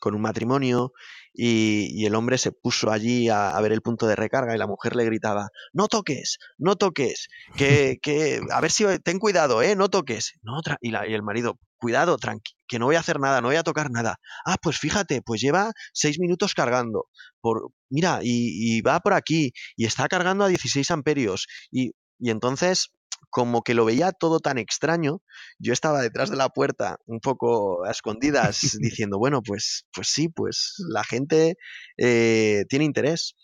con 0.00 0.14
un 0.14 0.20
matrimonio 0.20 0.92
y, 1.32 1.88
y 1.92 2.06
el 2.06 2.14
hombre 2.14 2.38
se 2.38 2.52
puso 2.52 2.90
allí 2.90 3.28
a, 3.28 3.50
a 3.50 3.60
ver 3.60 3.72
el 3.72 3.82
punto 3.82 4.06
de 4.06 4.16
recarga 4.16 4.54
y 4.54 4.58
la 4.58 4.66
mujer 4.66 4.94
le 4.96 5.04
gritaba, 5.04 5.48
no 5.72 5.86
toques, 5.88 6.38
no 6.58 6.76
toques, 6.76 7.28
que, 7.56 7.96
que 8.02 8.40
a 8.50 8.60
ver 8.60 8.70
si 8.70 8.84
ten 9.00 9.18
cuidado, 9.18 9.62
eh, 9.62 9.76
no 9.76 9.88
toques. 9.88 10.32
No, 10.42 10.60
y, 10.80 10.90
la- 10.90 11.06
y 11.08 11.14
el 11.14 11.22
marido, 11.22 11.58
cuidado, 11.76 12.16
tranqui, 12.16 12.52
que 12.66 12.78
no 12.78 12.86
voy 12.86 12.96
a 12.96 13.00
hacer 13.00 13.20
nada, 13.20 13.40
no 13.40 13.48
voy 13.48 13.56
a 13.56 13.62
tocar 13.62 13.90
nada. 13.90 14.16
Ah, 14.44 14.56
pues 14.60 14.78
fíjate, 14.78 15.22
pues 15.22 15.40
lleva 15.40 15.72
seis 15.92 16.18
minutos 16.18 16.54
cargando. 16.54 17.06
Por, 17.40 17.70
mira, 17.90 18.20
y, 18.22 18.76
y 18.78 18.80
va 18.82 19.00
por 19.00 19.14
aquí, 19.14 19.52
y 19.76 19.86
está 19.86 20.08
cargando 20.08 20.44
a 20.44 20.48
16 20.48 20.90
amperios. 20.90 21.46
Y, 21.70 21.92
y 22.18 22.30
entonces, 22.30 22.90
como 23.30 23.62
que 23.62 23.74
lo 23.74 23.84
veía 23.84 24.12
todo 24.12 24.40
tan 24.40 24.58
extraño, 24.58 25.20
yo 25.58 25.72
estaba 25.72 26.00
detrás 26.02 26.30
de 26.30 26.36
la 26.36 26.48
puerta, 26.48 26.96
un 27.06 27.20
poco 27.20 27.84
a 27.84 27.90
escondidas, 27.90 28.60
diciendo, 28.80 29.18
bueno, 29.18 29.42
pues, 29.42 29.86
pues 29.92 30.08
sí, 30.08 30.28
pues 30.28 30.74
la 30.88 31.04
gente 31.04 31.56
eh, 31.98 32.64
tiene 32.68 32.84
interés. 32.84 33.34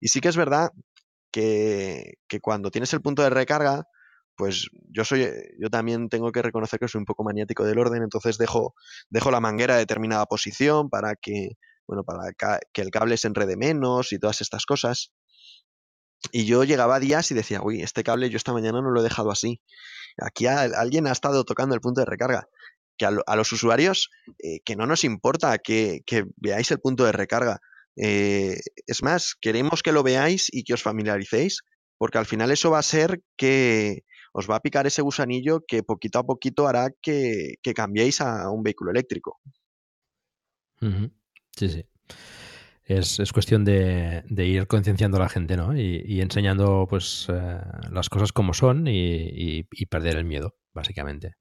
Y 0.00 0.08
sí 0.08 0.20
que 0.20 0.28
es 0.28 0.36
verdad 0.36 0.70
que, 1.30 2.14
que 2.28 2.40
cuando 2.40 2.70
tienes 2.70 2.92
el 2.92 3.02
punto 3.02 3.22
de 3.22 3.30
recarga, 3.30 3.84
pues 4.36 4.68
yo 4.90 5.04
soy, 5.04 5.28
yo 5.60 5.70
también 5.70 6.08
tengo 6.08 6.32
que 6.32 6.42
reconocer 6.42 6.80
que 6.80 6.88
soy 6.88 7.00
un 7.00 7.04
poco 7.06 7.24
maniático 7.24 7.64
del 7.64 7.78
orden, 7.78 8.02
entonces 8.02 8.38
dejo, 8.38 8.74
dejo 9.10 9.30
la 9.30 9.40
manguera 9.40 9.74
a 9.74 9.78
determinada 9.78 10.26
posición 10.26 10.88
para 10.90 11.14
que, 11.16 11.50
bueno, 11.86 12.04
para 12.04 12.32
que 12.72 12.82
el 12.82 12.90
cable 12.90 13.16
se 13.16 13.28
enrede 13.28 13.56
menos 13.56 14.12
y 14.12 14.18
todas 14.18 14.40
estas 14.40 14.66
cosas. 14.66 15.12
Y 16.30 16.44
yo 16.46 16.64
llegaba 16.64 16.96
a 16.96 17.00
días 17.00 17.30
y 17.30 17.34
decía, 17.34 17.60
uy, 17.62 17.82
este 17.82 18.04
cable 18.04 18.30
yo 18.30 18.36
esta 18.36 18.52
mañana 18.52 18.80
no 18.80 18.90
lo 18.90 19.00
he 19.00 19.02
dejado 19.02 19.30
así. 19.30 19.60
Aquí 20.18 20.46
alguien 20.46 21.06
ha 21.06 21.12
estado 21.12 21.44
tocando 21.44 21.74
el 21.74 21.80
punto 21.80 22.00
de 22.00 22.06
recarga. 22.06 22.48
Que 22.98 23.06
a, 23.06 23.10
lo- 23.10 23.24
a 23.26 23.36
los 23.36 23.50
usuarios, 23.52 24.10
eh, 24.38 24.60
que 24.64 24.76
no 24.76 24.86
nos 24.86 25.04
importa 25.04 25.58
que, 25.58 26.02
que 26.06 26.24
veáis 26.36 26.70
el 26.70 26.78
punto 26.80 27.04
de 27.04 27.12
recarga. 27.12 27.60
Eh, 27.96 28.60
es 28.86 29.02
más, 29.02 29.34
queremos 29.40 29.82
que 29.82 29.92
lo 29.92 30.02
veáis 30.02 30.48
y 30.52 30.64
que 30.64 30.74
os 30.74 30.82
familiaricéis, 30.82 31.62
porque 31.98 32.18
al 32.18 32.26
final 32.26 32.50
eso 32.50 32.70
va 32.70 32.78
a 32.78 32.82
ser 32.84 33.22
que 33.36 34.04
os 34.32 34.48
va 34.50 34.56
a 34.56 34.60
picar 34.60 34.86
ese 34.86 35.02
gusanillo 35.02 35.64
que 35.66 35.82
poquito 35.82 36.18
a 36.18 36.24
poquito 36.24 36.66
hará 36.66 36.90
que, 37.00 37.56
cambiéis 37.74 38.20
a 38.20 38.50
un 38.50 38.62
vehículo 38.62 38.90
eléctrico. 38.90 39.40
Sí, 40.80 41.68
sí. 41.68 41.84
Es, 42.84 43.20
es 43.20 43.32
cuestión 43.32 43.64
de, 43.64 44.24
ir 44.28 44.66
concienciando 44.66 45.18
a 45.18 45.20
la 45.20 45.28
gente, 45.28 45.56
¿no? 45.56 45.76
Y, 45.76 46.20
enseñando, 46.20 46.86
pues, 46.88 47.26
eh, 47.28 47.60
las 47.90 48.08
cosas 48.08 48.32
como 48.32 48.54
son 48.54 48.86
y, 48.88 49.62
perder 49.88 50.16
el 50.16 50.24
miedo, 50.24 50.56
básicamente. 50.72 51.36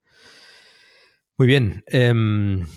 Muy 1.38 1.48
bien. 1.48 1.84
em, 1.88 2.68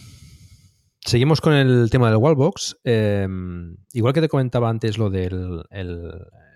seguimos 1.00 1.40
con 1.42 1.52
el 1.52 1.90
tema 1.90 2.08
del 2.08 2.16
wallbox. 2.16 2.78
Em, 2.84 3.76
igual 3.92 4.14
que 4.14 4.22
te 4.22 4.28
comentaba 4.28 4.70
antes 4.70 4.96
lo 4.96 5.10
del 5.10 5.64
el- 5.70 5.90
el 5.90 6.53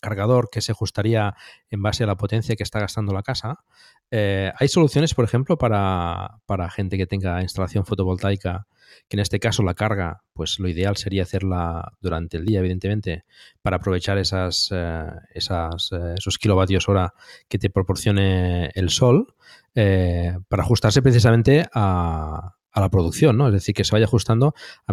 cargador 0.00 0.48
que 0.50 0.60
se 0.60 0.72
ajustaría 0.72 1.34
en 1.70 1.82
base 1.82 2.04
a 2.04 2.06
la 2.06 2.16
potencia 2.16 2.56
que 2.56 2.62
está 2.62 2.80
gastando 2.80 3.12
la 3.12 3.22
casa. 3.22 3.64
Eh, 4.10 4.52
hay 4.58 4.68
soluciones, 4.68 5.14
por 5.14 5.24
ejemplo, 5.24 5.58
para, 5.58 6.38
para 6.46 6.70
gente 6.70 6.98
que 6.98 7.06
tenga 7.06 7.42
instalación 7.42 7.86
fotovoltaica, 7.86 8.66
que 9.08 9.16
en 9.16 9.20
este 9.20 9.40
caso 9.40 9.62
la 9.62 9.74
carga, 9.74 10.22
pues 10.34 10.58
lo 10.58 10.68
ideal 10.68 10.96
sería 10.96 11.22
hacerla 11.22 11.92
durante 12.00 12.36
el 12.36 12.44
día, 12.44 12.60
evidentemente, 12.60 13.24
para 13.62 13.76
aprovechar 13.76 14.18
esas, 14.18 14.68
eh, 14.72 15.06
esas, 15.34 15.90
eh, 15.92 16.14
esos 16.18 16.38
kilovatios 16.38 16.88
hora 16.88 17.14
que 17.48 17.58
te 17.58 17.70
proporcione 17.70 18.70
el 18.74 18.90
sol, 18.90 19.34
para 19.74 20.62
ajustarse 20.62 21.00
precisamente 21.00 21.64
a, 21.72 22.56
a 22.72 22.80
la 22.80 22.88
producción, 22.90 23.36
¿no? 23.36 23.48
Es 23.48 23.52
decir, 23.54 23.74
que 23.74 23.84
se 23.84 23.92
vaya 23.92 24.06
ajustando. 24.06 24.54
a- 24.86 24.92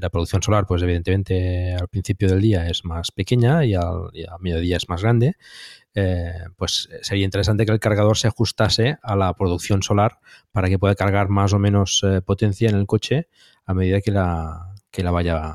La 0.00 0.10
producción 0.10 0.42
solar, 0.42 0.66
pues 0.66 0.82
evidentemente 0.82 1.74
al 1.74 1.88
principio 1.88 2.28
del 2.28 2.40
día 2.40 2.68
es 2.68 2.84
más 2.84 3.12
pequeña 3.12 3.64
y 3.64 3.74
al, 3.74 4.10
y 4.12 4.24
mediodía 4.40 4.76
es 4.76 4.88
más 4.88 5.02
grande. 5.02 5.36
Eh, 5.94 6.32
pues 6.56 6.88
sería 7.02 7.24
interesante 7.24 7.66
que 7.66 7.72
el 7.72 7.80
cargador 7.80 8.16
se 8.16 8.28
ajustase 8.28 8.98
a 9.02 9.16
la 9.16 9.34
producción 9.34 9.82
solar 9.82 10.20
para 10.52 10.68
que 10.68 10.78
pueda 10.78 10.94
cargar 10.94 11.28
más 11.28 11.52
o 11.52 11.58
menos 11.58 12.02
eh, 12.04 12.20
potencia 12.22 12.68
en 12.68 12.76
el 12.76 12.86
coche 12.86 13.28
a 13.66 13.74
medida 13.74 14.00
que 14.00 14.10
la, 14.12 14.74
que 14.90 15.02
la 15.02 15.10
vaya 15.10 15.54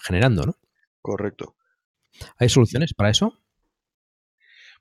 generando, 0.00 0.46
¿no? 0.46 0.56
Correcto. 1.00 1.56
¿Hay 2.38 2.48
soluciones 2.48 2.94
para 2.94 3.10
eso? 3.10 3.38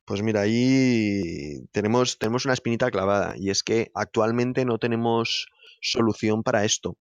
Pues 0.05 0.22
mira, 0.24 0.41
ahí 0.41 1.65
tenemos, 1.72 2.17
tenemos 2.17 2.45
una 2.45 2.53
espinita 2.53 2.89
clavada 2.91 3.36
y 3.38 3.49
es 3.49 3.63
que 3.63 3.91
actualmente 3.93 4.65
no 4.65 4.78
tenemos 4.80 5.47
solución 5.82 6.43
para 6.43 6.63
esto. 6.65 6.97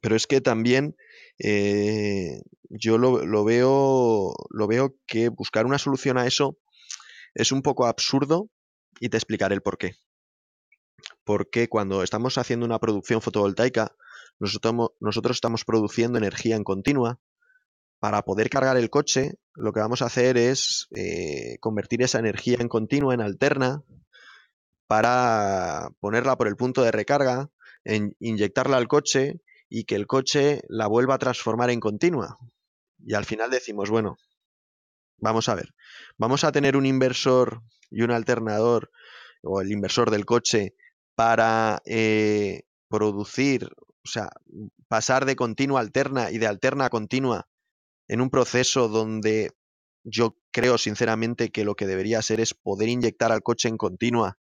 Pero 0.00 0.16
es 0.16 0.26
que 0.26 0.40
también 0.40 0.96
eh, 1.38 2.40
yo 2.68 2.98
lo, 2.98 3.44
veo, 3.44 4.32
lo 4.50 4.66
veo 4.66 4.96
que 5.06 5.28
buscar 5.28 5.66
una 5.66 5.78
solución 5.78 6.18
a 6.18 6.26
eso 6.26 6.56
es 7.34 7.52
un 7.52 7.62
poco 7.62 7.86
absurdo 7.86 8.48
y 8.98 9.08
te 9.08 9.16
explicaré 9.16 9.54
el 9.54 9.62
por 9.62 9.78
qué. 9.78 9.94
Porque 11.24 11.68
cuando 11.68 12.02
estamos 12.02 12.38
haciendo 12.38 12.66
una 12.66 12.78
producción 12.78 13.22
fotovoltaica, 13.22 13.94
nosotros, 14.38 14.90
nosotros 15.00 15.36
estamos 15.36 15.64
produciendo 15.64 16.18
energía 16.18 16.56
en 16.56 16.64
continua. 16.64 17.18
Para 17.98 18.22
poder 18.22 18.48
cargar 18.48 18.78
el 18.78 18.88
coche, 18.88 19.34
lo 19.54 19.72
que 19.72 19.80
vamos 19.80 20.00
a 20.00 20.06
hacer 20.06 20.38
es 20.38 20.88
eh, 20.96 21.58
convertir 21.60 22.02
esa 22.02 22.18
energía 22.18 22.56
en 22.58 22.68
continua, 22.68 23.12
en 23.12 23.20
alterna, 23.20 23.84
para 24.86 25.90
ponerla 26.00 26.36
por 26.36 26.48
el 26.48 26.56
punto 26.56 26.82
de 26.82 26.92
recarga, 26.92 27.50
en, 27.84 28.16
inyectarla 28.20 28.76
al 28.76 28.88
coche 28.88 29.40
y 29.68 29.84
que 29.84 29.94
el 29.94 30.06
coche 30.06 30.62
la 30.68 30.86
vuelva 30.86 31.14
a 31.14 31.18
transformar 31.18 31.70
en 31.70 31.80
continua. 31.80 32.38
Y 32.98 33.14
al 33.14 33.24
final 33.24 33.50
decimos, 33.50 33.90
bueno, 33.90 34.18
vamos 35.18 35.48
a 35.48 35.54
ver, 35.54 35.74
vamos 36.18 36.44
a 36.44 36.52
tener 36.52 36.76
un 36.76 36.86
inversor 36.86 37.62
y 37.90 38.02
un 38.02 38.10
alternador, 38.10 38.90
o 39.42 39.60
el 39.60 39.70
inversor 39.70 40.10
del 40.10 40.26
coche, 40.26 40.74
para 41.14 41.82
eh, 41.86 42.62
producir, 42.88 43.68
o 44.04 44.08
sea, 44.08 44.30
pasar 44.88 45.24
de 45.24 45.36
continua 45.36 45.80
a 45.80 45.82
alterna 45.82 46.30
y 46.30 46.38
de 46.38 46.46
alterna 46.46 46.86
a 46.86 46.90
continua 46.90 47.48
en 48.08 48.20
un 48.20 48.30
proceso 48.30 48.88
donde 48.88 49.52
yo 50.02 50.36
creo 50.50 50.78
sinceramente 50.78 51.50
que 51.50 51.64
lo 51.64 51.76
que 51.76 51.86
debería 51.86 52.22
ser 52.22 52.40
es 52.40 52.54
poder 52.54 52.88
inyectar 52.88 53.30
al 53.32 53.42
coche 53.42 53.68
en 53.68 53.76
continua 53.76 54.38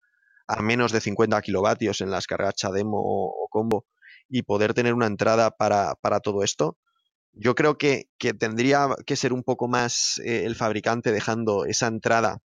a 0.46 0.62
menos 0.62 0.92
de 0.92 1.00
50 1.00 1.40
kilovatios 1.42 2.00
en 2.00 2.10
las 2.10 2.26
cargas 2.26 2.54
demo 2.72 3.00
o 3.00 3.48
combo 3.50 3.86
y 4.28 4.42
poder 4.42 4.74
tener 4.74 4.94
una 4.94 5.06
entrada 5.06 5.50
para, 5.50 5.94
para 5.96 6.20
todo 6.20 6.42
esto. 6.42 6.76
Yo 7.32 7.54
creo 7.54 7.76
que, 7.76 8.08
que, 8.18 8.32
tendría 8.32 8.88
que 9.06 9.16
ser 9.16 9.32
un 9.32 9.42
poco 9.42 9.68
más 9.68 10.20
eh, 10.24 10.44
el 10.46 10.56
fabricante 10.56 11.12
dejando 11.12 11.66
esa 11.66 11.86
entrada 11.86 12.38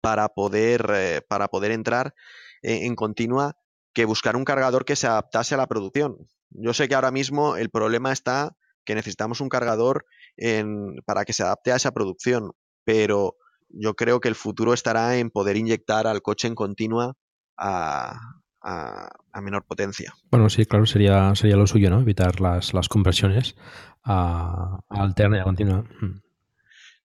para 0.00 0.28
poder, 0.28 0.90
eh, 0.94 1.20
para 1.28 1.48
poder 1.48 1.70
entrar 1.70 2.14
eh, 2.62 2.86
en 2.86 2.94
continua 2.94 3.56
que 3.92 4.04
buscar 4.04 4.36
un 4.36 4.44
cargador 4.44 4.84
que 4.84 4.96
se 4.96 5.06
adaptase 5.06 5.54
a 5.54 5.58
la 5.58 5.66
producción. 5.66 6.16
Yo 6.50 6.72
sé 6.72 6.88
que 6.88 6.94
ahora 6.94 7.10
mismo 7.10 7.56
el 7.56 7.68
problema 7.70 8.12
está 8.12 8.56
que 8.84 8.94
necesitamos 8.94 9.40
un 9.40 9.50
cargador 9.50 10.06
en, 10.36 10.96
para 11.04 11.24
que 11.24 11.34
se 11.34 11.42
adapte 11.42 11.72
a 11.72 11.76
esa 11.76 11.90
producción, 11.90 12.52
pero 12.84 13.36
yo 13.68 13.94
creo 13.94 14.20
que 14.20 14.28
el 14.28 14.34
futuro 14.34 14.72
estará 14.72 15.18
en 15.18 15.30
poder 15.30 15.58
inyectar 15.58 16.06
al 16.06 16.22
coche 16.22 16.48
en 16.48 16.54
continua 16.54 17.14
a, 17.58 18.18
a, 18.62 19.08
a, 19.32 19.40
menor 19.40 19.64
potencia. 19.64 20.14
Bueno, 20.30 20.48
sí, 20.48 20.64
claro, 20.64 20.86
sería, 20.86 21.34
sería 21.34 21.56
lo 21.56 21.66
suyo, 21.66 21.90
¿no? 21.90 22.00
Evitar 22.00 22.40
las, 22.40 22.72
las 22.72 22.88
conversiones 22.88 23.56
a, 24.04 24.80
a 24.88 25.02
alterna 25.02 25.38
y 25.38 25.40
a 25.40 25.44
continua. 25.44 25.84
Mm. 26.00 26.20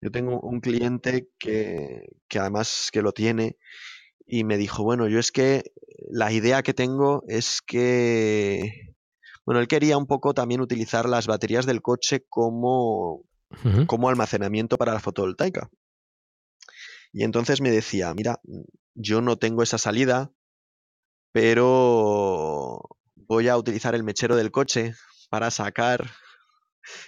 Yo 0.00 0.10
tengo 0.10 0.38
un 0.40 0.60
cliente 0.60 1.28
que, 1.38 2.06
que 2.28 2.38
además 2.38 2.90
que 2.92 3.02
lo 3.02 3.12
tiene 3.12 3.56
y 4.26 4.44
me 4.44 4.56
dijo, 4.56 4.84
bueno, 4.84 5.08
yo 5.08 5.18
es 5.18 5.32
que 5.32 5.72
la 6.10 6.30
idea 6.30 6.62
que 6.62 6.74
tengo 6.74 7.24
es 7.26 7.60
que, 7.62 8.94
bueno, 9.46 9.60
él 9.60 9.68
quería 9.68 9.96
un 9.96 10.06
poco 10.06 10.34
también 10.34 10.60
utilizar 10.60 11.08
las 11.08 11.26
baterías 11.26 11.66
del 11.66 11.82
coche 11.82 12.24
como, 12.28 13.14
uh 13.14 13.24
-huh. 13.50 13.86
como 13.86 14.08
almacenamiento 14.08 14.76
para 14.76 14.92
la 14.92 15.00
fotovoltaica. 15.00 15.70
Y 17.12 17.22
entonces 17.22 17.60
me 17.60 17.70
decía, 17.70 18.12
mira, 18.14 18.40
yo 18.94 19.20
no 19.20 19.36
tengo 19.36 19.62
esa 19.62 19.78
salida, 19.78 20.32
pero 21.34 22.80
voy 23.16 23.48
a 23.48 23.56
utilizar 23.56 23.96
el 23.96 24.04
mechero 24.04 24.36
del 24.36 24.52
coche 24.52 24.94
para 25.30 25.50
sacar 25.50 26.08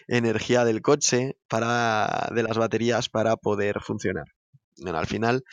energía 0.08 0.64
del 0.64 0.82
coche, 0.82 1.36
para, 1.46 2.32
de 2.34 2.42
las 2.42 2.58
baterías 2.58 3.08
para 3.08 3.36
poder 3.36 3.80
funcionar. 3.80 4.24
Bueno, 4.78 4.98
al 4.98 5.06
final, 5.06 5.44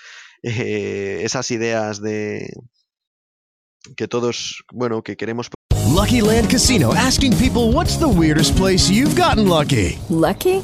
eh, 0.42 1.20
esas 1.22 1.52
ideas 1.52 2.02
de 2.02 2.52
que 3.96 4.08
todos, 4.08 4.64
bueno, 4.72 5.04
que 5.04 5.18
queremos. 5.18 5.50
Lucky 5.96 6.22
Land 6.22 6.50
Casino 6.50 6.94
asking 6.96 7.38
people 7.38 7.72
what's 7.72 8.00
the 8.00 8.08
weirdest 8.08 8.58
place 8.58 8.90
you've 8.90 9.16
gotten 9.16 9.48
lucky. 9.48 10.00
Lucky? 10.10 10.64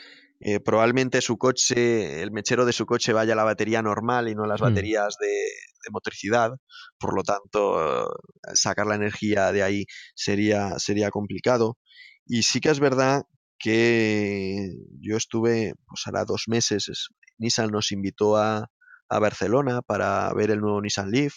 Eh, 0.43 0.59
probablemente 0.59 1.21
su 1.21 1.37
coche, 1.37 2.21
el 2.23 2.31
mechero 2.31 2.65
de 2.65 2.73
su 2.73 2.85
coche 2.85 3.13
vaya 3.13 3.33
a 3.33 3.35
la 3.35 3.43
batería 3.43 3.81
normal 3.83 4.27
y 4.29 4.35
no 4.35 4.43
a 4.45 4.47
las 4.47 4.61
Mm. 4.61 4.63
baterías 4.63 5.15
de, 5.19 5.27
de 5.27 5.91
motricidad. 5.91 6.51
Por 6.99 7.15
lo 7.15 7.23
tanto, 7.23 8.09
sacar 8.53 8.87
la 8.87 8.95
energía 8.95 9.51
de 9.51 9.63
ahí 9.63 9.85
sería, 10.15 10.79
sería 10.79 11.11
complicado. 11.11 11.77
Y 12.25 12.43
sí 12.43 12.59
que 12.59 12.69
es 12.69 12.79
verdad 12.79 13.23
que 13.59 14.69
yo 14.99 15.17
estuve, 15.17 15.73
pues 15.87 16.01
hará 16.07 16.25
dos 16.25 16.45
meses, 16.47 16.89
es- 16.89 17.07
Nissan 17.37 17.69
nos 17.71 17.91
invitó 17.91 18.37
a, 18.37 18.67
a 19.09 19.19
Barcelona 19.19 19.81
para 19.81 20.31
ver 20.33 20.51
el 20.51 20.59
nuevo 20.61 20.81
Nissan 20.81 21.11
Leaf. 21.11 21.33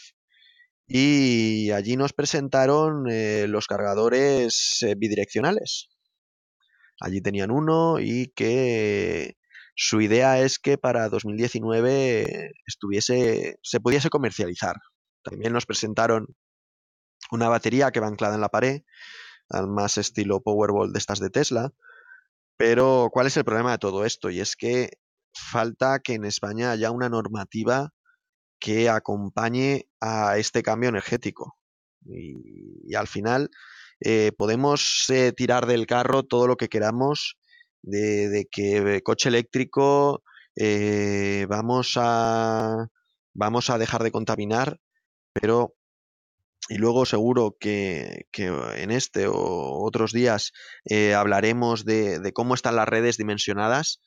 Y 0.87 1.71
allí 1.71 1.97
nos 1.97 2.13
presentaron 2.13 3.05
eh, 3.11 3.47
los 3.49 3.67
cargadores 3.67 4.83
eh, 4.83 4.95
bidireccionales. 4.97 5.89
Allí 7.01 7.21
tenían 7.21 7.51
uno 7.51 7.99
y 8.01 8.29
que 8.35 9.37
su 9.77 10.01
idea 10.01 10.41
es 10.41 10.59
que 10.59 10.79
para 10.79 11.09
2019 11.09 12.53
estuviese, 12.67 13.59
se 13.63 13.81
pudiese 13.81 14.11
comercializar. 14.11 14.77
También 15.23 15.53
nos 15.53 15.67
presentaron 15.67 16.29
una 17.31 17.49
batería 17.49 17.91
que 17.91 18.01
va 18.01 18.07
anclada 18.07 18.37
en 18.37 18.41
la 18.41 18.51
pared, 18.51 18.83
al 19.49 19.69
más 19.69 19.99
estilo 19.99 20.41
Powerball 20.41 20.93
de 20.93 20.99
estas 20.99 21.19
de 21.19 21.31
Tesla. 21.31 21.73
Pero, 22.57 23.09
¿cuál 23.13 23.27
es 23.27 23.37
el 23.37 23.45
problema 23.45 23.73
de 23.73 23.79
todo 23.79 24.05
esto? 24.05 24.31
Y 24.31 24.41
es 24.41 24.55
que 24.55 24.99
falta 25.35 25.99
que 25.99 26.15
en 26.15 26.25
España 26.25 26.71
haya 26.71 26.93
una 26.93 27.09
normativa 27.09 27.91
que 28.61 28.89
acompañe 28.89 29.89
a 30.01 30.39
este 30.39 30.63
cambio 30.63 30.91
energético. 30.91 31.57
Y, 32.05 32.37
y 32.87 32.95
al 32.95 33.09
final 33.09 33.51
eh, 34.05 34.33
podemos 34.37 35.07
eh, 35.09 35.33
tirar 35.33 35.67
del 35.67 35.87
carro 35.87 36.25
todo 36.25 36.47
lo 36.47 36.57
que 36.57 36.69
queramos 36.69 37.39
de, 37.83 38.29
de 38.29 38.47
que 38.51 39.01
coche 39.03 39.31
eléctrico 39.31 40.23
eh, 40.57 41.47
vamos 41.49 41.95
a 41.97 42.87
vamos 43.33 43.71
a 43.71 43.79
dejar 43.79 44.03
de 44.03 44.13
contaminar, 44.13 44.79
pero 45.33 45.75
y 46.69 46.77
luego 46.77 47.07
seguro 47.07 47.57
que, 47.59 48.27
en 48.33 48.91
este 48.91 49.27
o 49.27 49.85
otros 49.85 50.13
días 50.13 50.53
eh, 50.85 51.15
hablaremos 51.15 51.85
de, 51.85 52.33
cómo 52.35 52.55
están 52.55 52.77
las 52.77 52.89
redes 52.89 53.17
dimensionadas, 53.17 54.01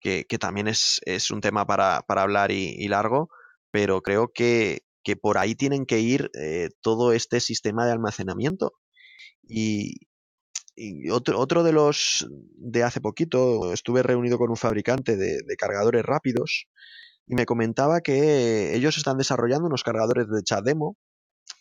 que, 0.00 0.24
también 0.38 0.68
es, 0.68 1.00
es 1.04 1.30
un 1.30 1.40
tema 1.40 1.66
para, 1.66 2.02
para 2.02 2.22
hablar 2.22 2.52
y, 2.52 2.74
y 2.78 2.88
largo, 2.88 3.28
pero 3.72 4.02
creo 4.02 4.30
que, 4.32 4.82
que 5.02 5.16
por 5.16 5.38
ahí 5.38 5.54
tienen 5.56 5.86
que 5.86 6.00
ir 6.00 6.30
todo 6.80 7.12
este 7.12 7.40
sistema 7.40 7.86
de 7.86 7.92
almacenamiento. 7.92 8.72
Y, 9.48 9.94
otro, 11.10 11.38
otro 11.38 11.62
de 11.62 11.72
los 11.72 12.26
de 12.30 12.82
hace 12.82 13.00
poquito, 13.00 13.72
estuve 13.72 14.02
reunido 14.02 14.38
con 14.38 14.50
un 14.50 14.56
fabricante 14.56 15.16
de, 15.16 15.40
de 15.42 15.56
cargadores 15.56 16.04
rápidos 16.04 16.66
y 17.26 17.34
me 17.34 17.46
comentaba 17.46 18.00
que 18.02 18.74
ellos 18.74 18.98
están 18.98 19.16
desarrollando 19.18 19.66
unos 19.66 19.82
cargadores 19.82 20.28
de 20.28 20.42
CHAdeMO 20.42 20.96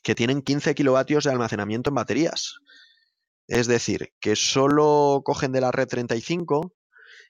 que 0.03 0.15
tienen 0.15 0.41
15 0.41 0.75
kilovatios 0.75 1.23
de 1.23 1.31
almacenamiento 1.31 1.89
en 1.89 1.95
baterías. 1.95 2.59
Es 3.47 3.67
decir, 3.67 4.09
que 4.19 4.36
solo 4.36 5.21
cogen 5.23 5.51
de 5.51 5.61
la 5.61 5.71
red 5.71 5.88
35 5.88 6.73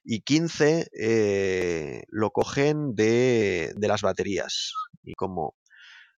y 0.03 0.21
15 0.21 0.89
eh, 0.97 2.03
lo 2.09 2.31
cogen 2.31 2.95
de, 2.95 3.73
de, 3.75 3.87
las 3.87 4.01
baterías. 4.01 4.73
Y 5.03 5.13
como 5.13 5.55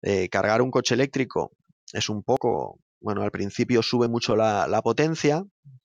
eh, 0.02 0.28
cargar 0.28 0.62
un 0.62 0.70
coche 0.70 0.94
eléctrico 0.94 1.52
es 1.92 2.08
un 2.08 2.22
poco, 2.22 2.80
bueno, 3.00 3.22
al 3.22 3.30
principio 3.30 3.82
sube 3.82 4.08
mucho 4.08 4.36
la, 4.36 4.66
la, 4.66 4.82
potencia, 4.82 5.44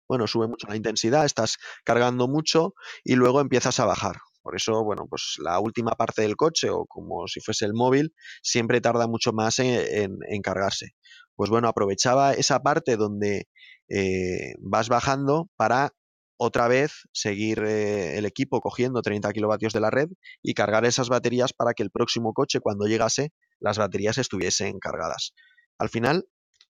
bueno, 0.09 0.27
sube 0.27 0.49
mucho 0.49 0.67
la 0.69 0.77
intensidad, 0.77 1.25
estás 1.25 1.57
cargando 1.85 2.29
mucho 2.29 2.75
y 3.05 3.15
luego 3.15 3.41
empiezas 3.41 3.81
a 3.81 3.87
bajar. 3.87 4.17
Por 4.43 4.57
eso, 4.57 4.85
bueno, 4.85 5.07
pues 5.09 5.37
la 5.39 5.59
última 5.59 5.93
parte 5.93 6.21
del 6.21 6.37
coche 6.37 6.69
o 6.69 6.85
como 6.85 7.27
si 7.29 7.41
fuese 7.41 7.65
el 7.65 7.73
móvil 7.73 8.15
siempre 8.43 8.83
tarda 8.83 9.07
mucho 9.07 9.33
más 9.33 9.59
en, 9.59 10.19
en, 10.29 10.43
cargarse. 10.43 10.91
Pues 11.35 11.49
bueno, 11.49 11.67
aprovechaba 11.67 12.35
esa 12.35 12.61
parte 12.61 12.99
donde 12.99 13.49
eh, 13.89 14.55
vas 14.61 14.91
bajando 14.91 15.49
para 15.57 15.93
otra 16.37 16.69
vez 16.69 17.09
seguir 17.13 17.61
eh, 17.65 18.19
el 18.19 18.27
equipo 18.27 18.61
cogiendo 18.61 19.01
30 19.01 19.33
kilovatios 19.33 19.73
de 19.73 19.81
la 19.81 19.91
red 19.91 20.09
y 20.43 20.53
cargar 20.53 20.85
esas 20.85 21.09
baterías 21.09 21.55
para 21.55 21.73
que 21.73 21.83
el 21.83 21.91
próximo 21.91 22.35
coche, 22.35 22.61
cuando 22.61 22.87
llegase, 22.87 23.33
las 23.61 23.79
baterías 23.79 24.19
estuviesen 24.19 24.79
cargadas. 24.79 25.33
Al 25.79 25.89
final, 25.89 26.27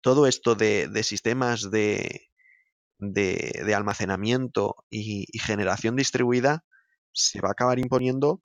todo 0.02 0.28
esto 0.28 0.56
de, 0.56 0.90
sistemas 1.04 1.72
de, 1.72 2.30
de, 3.00 3.74
almacenamiento 3.76 4.76
y, 4.90 5.26
y, 5.32 5.40
generación 5.40 5.96
distribuida 5.96 6.64
se 7.12 7.42
va 7.42 7.50
a 7.50 7.52
acabar 7.52 7.80
imponiendo 7.80 8.42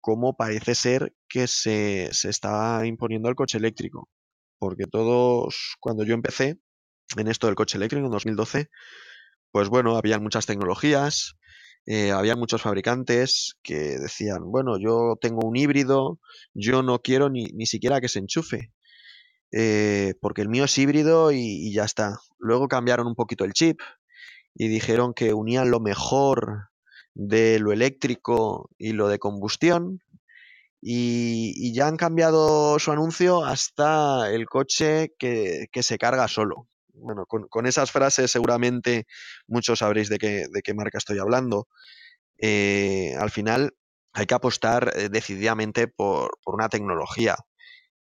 como 0.00 0.36
parece 0.36 0.74
ser 0.74 1.14
que 1.28 1.46
se, 1.46 2.10
se 2.12 2.28
está 2.28 2.84
imponiendo 2.86 3.28
el 3.30 3.34
coche 3.34 3.56
eléctrico. 3.56 4.10
Porque 4.58 4.84
todos, 4.84 5.76
cuando 5.80 6.04
yo 6.04 6.14
empecé 6.14 6.58
en 7.16 7.28
esto 7.28 7.46
del 7.46 7.56
coche 7.56 7.78
eléctrico 7.78 8.04
en 8.04 8.12
2012, 8.12 8.68
pues 9.50 9.68
bueno, 9.68 9.96
había 9.96 10.18
muchas 10.18 10.46
tecnologías, 10.46 11.36
eh, 11.86 12.12
había 12.12 12.36
muchos 12.36 12.60
fabricantes 12.60 13.56
que 13.62 13.98
decían, 13.98 14.42
bueno, 14.44 14.78
yo 14.78 15.16
tengo 15.20 15.46
un 15.46 15.56
híbrido, 15.56 16.18
yo 16.54 16.82
no 16.82 17.00
quiero 17.00 17.30
ni, 17.30 17.44
ni 17.54 17.64
siquiera 17.66 18.00
que 18.02 18.08
se 18.08 18.18
enchufe, 18.18 18.72
eh, 19.52 20.14
porque 20.20 20.42
el 20.42 20.48
mío 20.48 20.64
es 20.64 20.78
híbrido 20.78 21.32
y, 21.32 21.72
ya 21.72 21.84
está. 21.84 22.18
Luego 22.38 22.68
cambiaron 22.68 23.06
un 23.06 23.14
poquito 23.14 23.44
el 23.44 23.52
chip 23.52 23.80
y 24.54 24.68
dijeron 24.68 25.14
que 25.14 25.34
unían 25.34 25.70
lo 25.70 25.80
mejor 25.80 26.68
de 27.14 27.58
lo 27.58 27.72
eléctrico 27.72 28.70
y 28.78 28.92
lo 28.92 29.08
de 29.08 29.18
combustión. 29.18 30.00
Y, 30.80 31.72
ya 31.72 31.86
han 31.86 31.96
cambiado 31.96 32.78
su 32.78 32.92
anuncio 32.92 33.44
hasta 33.44 34.30
el 34.30 34.46
coche 34.46 35.14
que, 35.18 35.68
se 35.82 35.98
carga 35.98 36.28
solo 36.28 36.68
bueno, 36.96 37.26
con, 37.26 37.66
esas 37.66 37.90
frases 37.90 38.30
seguramente 38.30 39.06
muchos 39.48 39.80
sabréis 39.80 40.08
de 40.08 40.18
qué, 40.18 40.46
de 40.48 40.62
qué 40.62 40.74
marca 40.74 40.98
estoy 40.98 41.18
hablando. 41.18 41.66
Eh, 42.38 43.14
al 43.18 43.30
final 43.30 43.74
hay 44.12 44.26
que 44.26 44.34
apostar 44.34 44.92
eh, 44.96 45.08
decididamente 45.08 45.88
por, 45.88 46.38
una 46.46 46.68
tecnología 46.68 47.36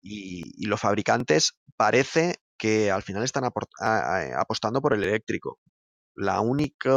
y, 0.03 0.66
los 0.66 0.80
fabricantes 0.80 1.53
parece 1.76 2.36
que 2.59 2.90
al 2.90 3.03
final 3.03 3.24
están 3.24 3.44
apostando 3.44 4.80
por 4.82 4.94
el 4.94 5.05
eléctrico. 5.05 5.59
La 6.14 6.40
única 6.40 6.90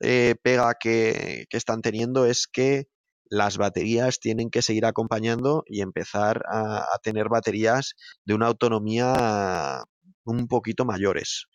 eh, 0.00 0.34
pega 0.42 0.74
que, 0.78 1.46
están 1.50 1.82
teniendo 1.82 2.26
es 2.26 2.46
que 2.46 2.86
las 3.30 3.56
baterías 3.56 4.20
tienen 4.20 4.50
que 4.50 4.62
seguir 4.62 4.84
acompañando 4.84 5.64
y 5.66 5.80
empezar 5.80 6.42
a, 6.50 6.80
a 6.94 6.98
tener 7.02 7.28
baterías 7.28 7.94
de 8.26 8.34
una 8.34 8.48
autonomía 8.48 9.84
un 10.24 10.48
poquito 10.48 10.84
mayores. 10.84 11.46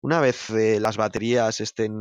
Una 0.00 0.20
vez 0.20 0.50
eh, 0.50 0.78
las 0.80 0.96
baterías 0.96 1.60
estén 1.60 1.92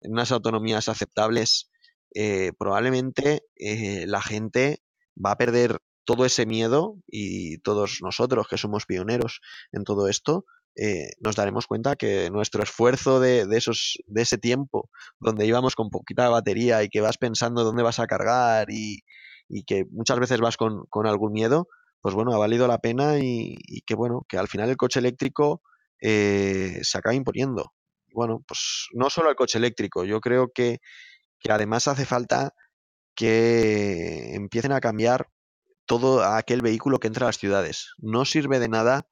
en 0.00 0.12
unas 0.12 0.30
autonomías 0.32 0.88
aceptables, 0.88 1.70
eh, 2.14 2.52
probablemente 2.58 3.42
eh, 3.56 4.06
la 4.06 4.22
gente 4.22 4.82
va 5.16 5.32
a 5.32 5.36
perder 5.36 5.78
todo 6.04 6.24
ese 6.24 6.46
miedo 6.46 6.96
y 7.06 7.58
todos 7.58 7.98
nosotros 8.02 8.48
que 8.48 8.58
somos 8.58 8.86
pioneros 8.86 9.40
en 9.72 9.84
todo 9.84 10.08
esto, 10.08 10.44
eh, 10.76 11.10
nos 11.20 11.36
daremos 11.36 11.66
cuenta 11.66 11.96
que 11.96 12.30
nuestro 12.30 12.62
esfuerzo 12.62 13.20
de, 13.20 13.46
de, 13.46 13.56
esos, 13.56 13.98
de 14.06 14.22
ese 14.22 14.38
tiempo, 14.38 14.88
donde 15.18 15.46
íbamos 15.46 15.74
con 15.74 15.90
poquita 15.90 16.28
batería 16.28 16.82
y 16.82 16.88
que 16.88 17.00
vas 17.00 17.18
pensando 17.18 17.64
dónde 17.64 17.82
vas 17.82 17.98
a 17.98 18.06
cargar 18.06 18.70
y, 18.70 19.02
y 19.50 19.64
que 19.64 19.84
muchas 19.90 20.18
veces 20.20 20.40
vas 20.40 20.56
con, 20.56 20.86
con 20.88 21.06
algún 21.06 21.32
miedo, 21.32 21.68
pues 22.00 22.14
bueno, 22.14 22.32
ha 22.32 22.38
valido 22.38 22.66
la 22.66 22.78
pena 22.78 23.18
y, 23.18 23.56
que 23.86 23.94
bueno, 23.94 24.24
que 24.28 24.38
al 24.38 24.48
final 24.48 24.70
el 24.70 24.76
coche 24.76 25.00
eléctrico 25.00 25.62
eh, 26.00 26.78
se 26.82 26.98
acaba 26.98 27.14
imponiendo. 27.14 27.72
Bueno, 28.14 28.42
pues 28.46 28.88
no 28.94 29.10
solo 29.10 29.28
el 29.28 29.36
coche 29.36 29.58
eléctrico, 29.58 30.04
yo 30.04 30.20
creo 30.20 30.50
que, 30.54 30.78
que 31.40 31.52
además 31.52 31.88
hace 31.88 32.06
falta 32.06 32.52
que 33.14 34.34
empiecen 34.34 34.72
a 34.72 34.80
cambiar 34.80 35.26
todo 35.90 36.22
aquel 36.22 36.62
vehículo 36.62 37.00
que 37.00 37.08
entra 37.08 37.26
a 37.26 37.30
las 37.30 37.38
ciudades. 37.38 37.94
No 37.98 38.24
sirve 38.24 38.60
de 38.60 38.68
nada 38.68 39.08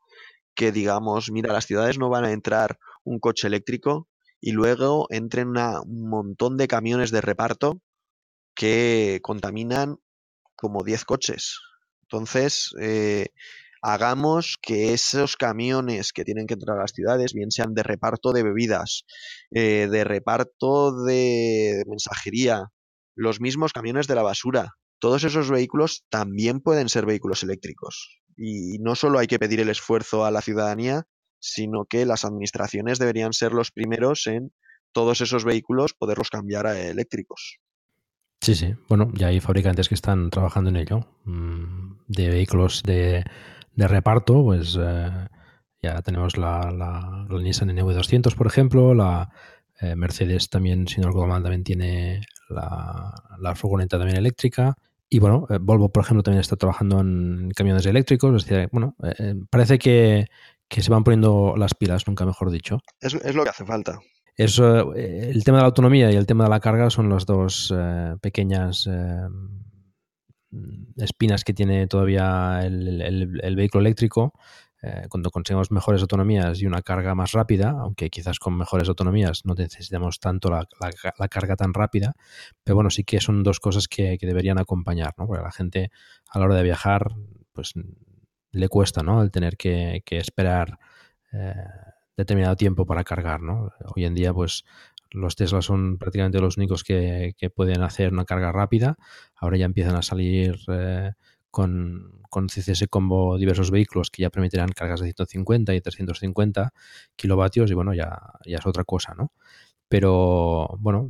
que 0.54 0.70
digamos, 0.70 1.28
mira, 1.32 1.52
las 1.52 1.66
ciudades 1.66 1.98
no 1.98 2.08
van 2.08 2.24
a 2.24 2.30
entrar 2.30 2.78
un 3.02 3.18
coche 3.18 3.48
eléctrico 3.48 4.08
y 4.40 4.52
luego 4.52 5.08
entren 5.10 5.48
un 5.56 6.08
montón 6.08 6.56
de 6.56 6.68
camiones 6.68 7.10
de 7.10 7.20
reparto 7.20 7.82
que 8.54 9.18
contaminan 9.22 9.96
como 10.54 10.84
10 10.84 11.04
coches. 11.04 11.58
Entonces, 12.02 12.70
eh, 12.80 13.30
hagamos 13.82 14.54
que 14.62 14.92
esos 14.92 15.36
camiones 15.36 16.12
que 16.12 16.22
tienen 16.22 16.46
que 16.46 16.54
entrar 16.54 16.76
a 16.76 16.82
las 16.82 16.92
ciudades, 16.92 17.34
bien 17.34 17.50
sean 17.50 17.74
de 17.74 17.82
reparto 17.82 18.32
de 18.32 18.44
bebidas, 18.44 19.02
eh, 19.50 19.88
de 19.90 20.04
reparto 20.04 21.04
de 21.04 21.82
mensajería, 21.88 22.68
los 23.16 23.40
mismos 23.40 23.72
camiones 23.72 24.06
de 24.06 24.14
la 24.14 24.22
basura, 24.22 24.76
todos 24.98 25.24
esos 25.24 25.50
vehículos 25.50 26.04
también 26.08 26.60
pueden 26.60 26.88
ser 26.88 27.06
vehículos 27.06 27.42
eléctricos. 27.42 28.20
Y 28.36 28.78
no 28.78 28.94
solo 28.94 29.18
hay 29.18 29.26
que 29.26 29.38
pedir 29.38 29.60
el 29.60 29.68
esfuerzo 29.68 30.24
a 30.24 30.30
la 30.30 30.42
ciudadanía, 30.42 31.04
sino 31.40 31.84
que 31.84 32.06
las 32.06 32.24
administraciones 32.24 32.98
deberían 32.98 33.32
ser 33.32 33.52
los 33.52 33.70
primeros 33.70 34.26
en 34.26 34.52
todos 34.92 35.20
esos 35.20 35.44
vehículos 35.44 35.94
poderlos 35.94 36.30
cambiar 36.30 36.66
a 36.66 36.78
eléctricos. 36.80 37.58
Sí, 38.40 38.54
sí. 38.54 38.74
Bueno, 38.88 39.10
ya 39.14 39.28
hay 39.28 39.40
fabricantes 39.40 39.88
que 39.88 39.94
están 39.94 40.30
trabajando 40.30 40.70
en 40.70 40.76
ello. 40.76 41.06
Mm, 41.24 41.98
de 42.06 42.28
vehículos 42.28 42.82
de, 42.82 43.24
reparto, 43.76 44.42
pues 44.44 44.76
eh, 44.80 45.10
ya 45.82 46.02
tenemos 46.02 46.36
la, 46.36 46.70
la, 46.70 47.26
Nissan 47.30 47.70
NV200, 47.70 48.34
por 48.34 48.46
ejemplo, 48.46 48.94
la 48.94 49.30
eh, 49.80 49.94
Mercedes 49.96 50.48
también, 50.48 50.88
si 50.88 51.00
no 51.00 51.08
recuerdo 51.08 51.28
mal, 51.28 51.42
también 51.42 51.64
tiene 51.64 52.20
la, 52.48 53.12
la 53.38 53.54
furgoneta 53.54 53.98
también 53.98 54.18
eléctrica. 54.18 54.76
Y 55.08 55.18
bueno, 55.20 55.46
eh, 55.50 55.58
Volvo, 55.60 55.90
por 55.90 56.04
ejemplo, 56.04 56.22
también 56.22 56.40
está 56.40 56.56
trabajando 56.56 57.00
en 57.00 57.50
camiones 57.56 57.86
eléctricos. 57.86 58.34
Es 58.34 58.48
decir, 58.48 58.68
bueno, 58.72 58.94
parece 59.50 59.78
que, 59.78 60.26
que 60.68 60.82
se 60.82 60.90
van 60.90 61.04
poniendo 61.04 61.54
las 61.56 61.74
pilas, 61.74 62.06
nunca 62.06 62.26
mejor 62.26 62.50
dicho. 62.50 62.80
Es, 63.00 63.14
es 63.14 63.34
lo 63.34 63.44
que 63.44 63.50
hace 63.50 63.64
falta. 63.64 64.00
Eh, 64.38 65.30
el 65.34 65.42
tema 65.42 65.58
de 65.58 65.62
la 65.62 65.66
autonomía 65.66 66.12
y 66.12 66.16
el 66.16 66.26
tema 66.26 66.44
de 66.44 66.50
la 66.50 66.60
carga 66.60 66.90
son 66.90 67.08
las 67.08 67.26
dos 67.26 67.74
eh, 67.76 68.14
pequeñas 68.20 68.88
eh, 68.88 69.26
espinas 70.96 71.42
que 71.42 71.54
tiene 71.54 71.88
todavía 71.88 72.60
el, 72.64 73.56
vehículo 73.56 73.80
eléctrico. 73.80 74.32
Cuando 75.08 75.30
conseguimos 75.30 75.72
mejores 75.72 76.02
autonomías 76.02 76.60
y 76.60 76.66
una 76.66 76.82
carga 76.82 77.14
más 77.16 77.32
rápida, 77.32 77.70
aunque 77.70 78.10
quizás 78.10 78.38
con 78.38 78.56
mejores 78.56 78.88
autonomías 78.88 79.44
no 79.44 79.54
necesitamos 79.54 80.20
tanto 80.20 80.50
la, 80.50 81.28
carga 81.28 81.56
tan 81.56 81.74
rápida, 81.74 82.14
pero 82.62 82.76
bueno, 82.76 82.90
sí 82.90 83.02
que 83.02 83.20
son 83.20 83.42
dos 83.42 83.58
cosas 83.58 83.88
que, 83.88 84.16
deberían 84.20 84.58
acompañar, 84.58 85.14
¿no? 85.18 85.26
Porque 85.26 85.42
la 85.42 85.50
gente 85.50 85.90
a 86.30 86.38
la 86.38 86.44
hora 86.44 86.54
de 86.54 86.62
viajar, 86.62 87.12
pues 87.52 87.74
le 88.52 88.68
cuesta, 88.68 89.02
¿no? 89.02 89.22
El 89.22 89.30
tener 89.32 89.56
que, 89.56 90.02
esperar 90.10 90.78
eh, 91.32 91.54
determinado 92.16 92.56
tiempo 92.56 92.86
para 92.86 93.02
cargar, 93.02 93.40
¿no? 93.40 93.72
Hoy 93.96 94.04
en 94.04 94.14
día, 94.14 94.32
pues 94.32 94.64
los 95.10 95.36
Tesla 95.36 95.62
son 95.62 95.98
prácticamente 95.98 96.40
los 96.40 96.56
únicos 96.56 96.84
que, 96.84 97.34
pueden 97.54 97.82
hacer 97.82 98.12
una 98.12 98.24
carga 98.24 98.52
rápida. 98.52 98.96
Ahora 99.34 99.56
ya 99.56 99.64
empiezan 99.64 99.96
a 99.96 100.02
salir 100.02 100.56
eh, 100.68 101.12
con, 101.50 102.20
con 102.30 102.48
CCS 102.48 102.86
Combo 102.88 103.38
diversos 103.38 103.70
vehículos 103.70 104.10
que 104.10 104.22
ya 104.22 104.30
permitirán 104.30 104.70
cargas 104.70 105.00
de 105.00 105.06
150 105.06 105.74
y 105.74 105.80
350 105.80 106.72
kilovatios 107.16 107.70
y 107.70 107.74
bueno, 107.74 107.94
ya, 107.94 108.18
ya 108.46 108.58
es 108.58 108.66
otra 108.66 108.84
cosa, 108.84 109.14
¿no? 109.16 109.32
Pero 109.88 110.76
bueno, 110.80 111.08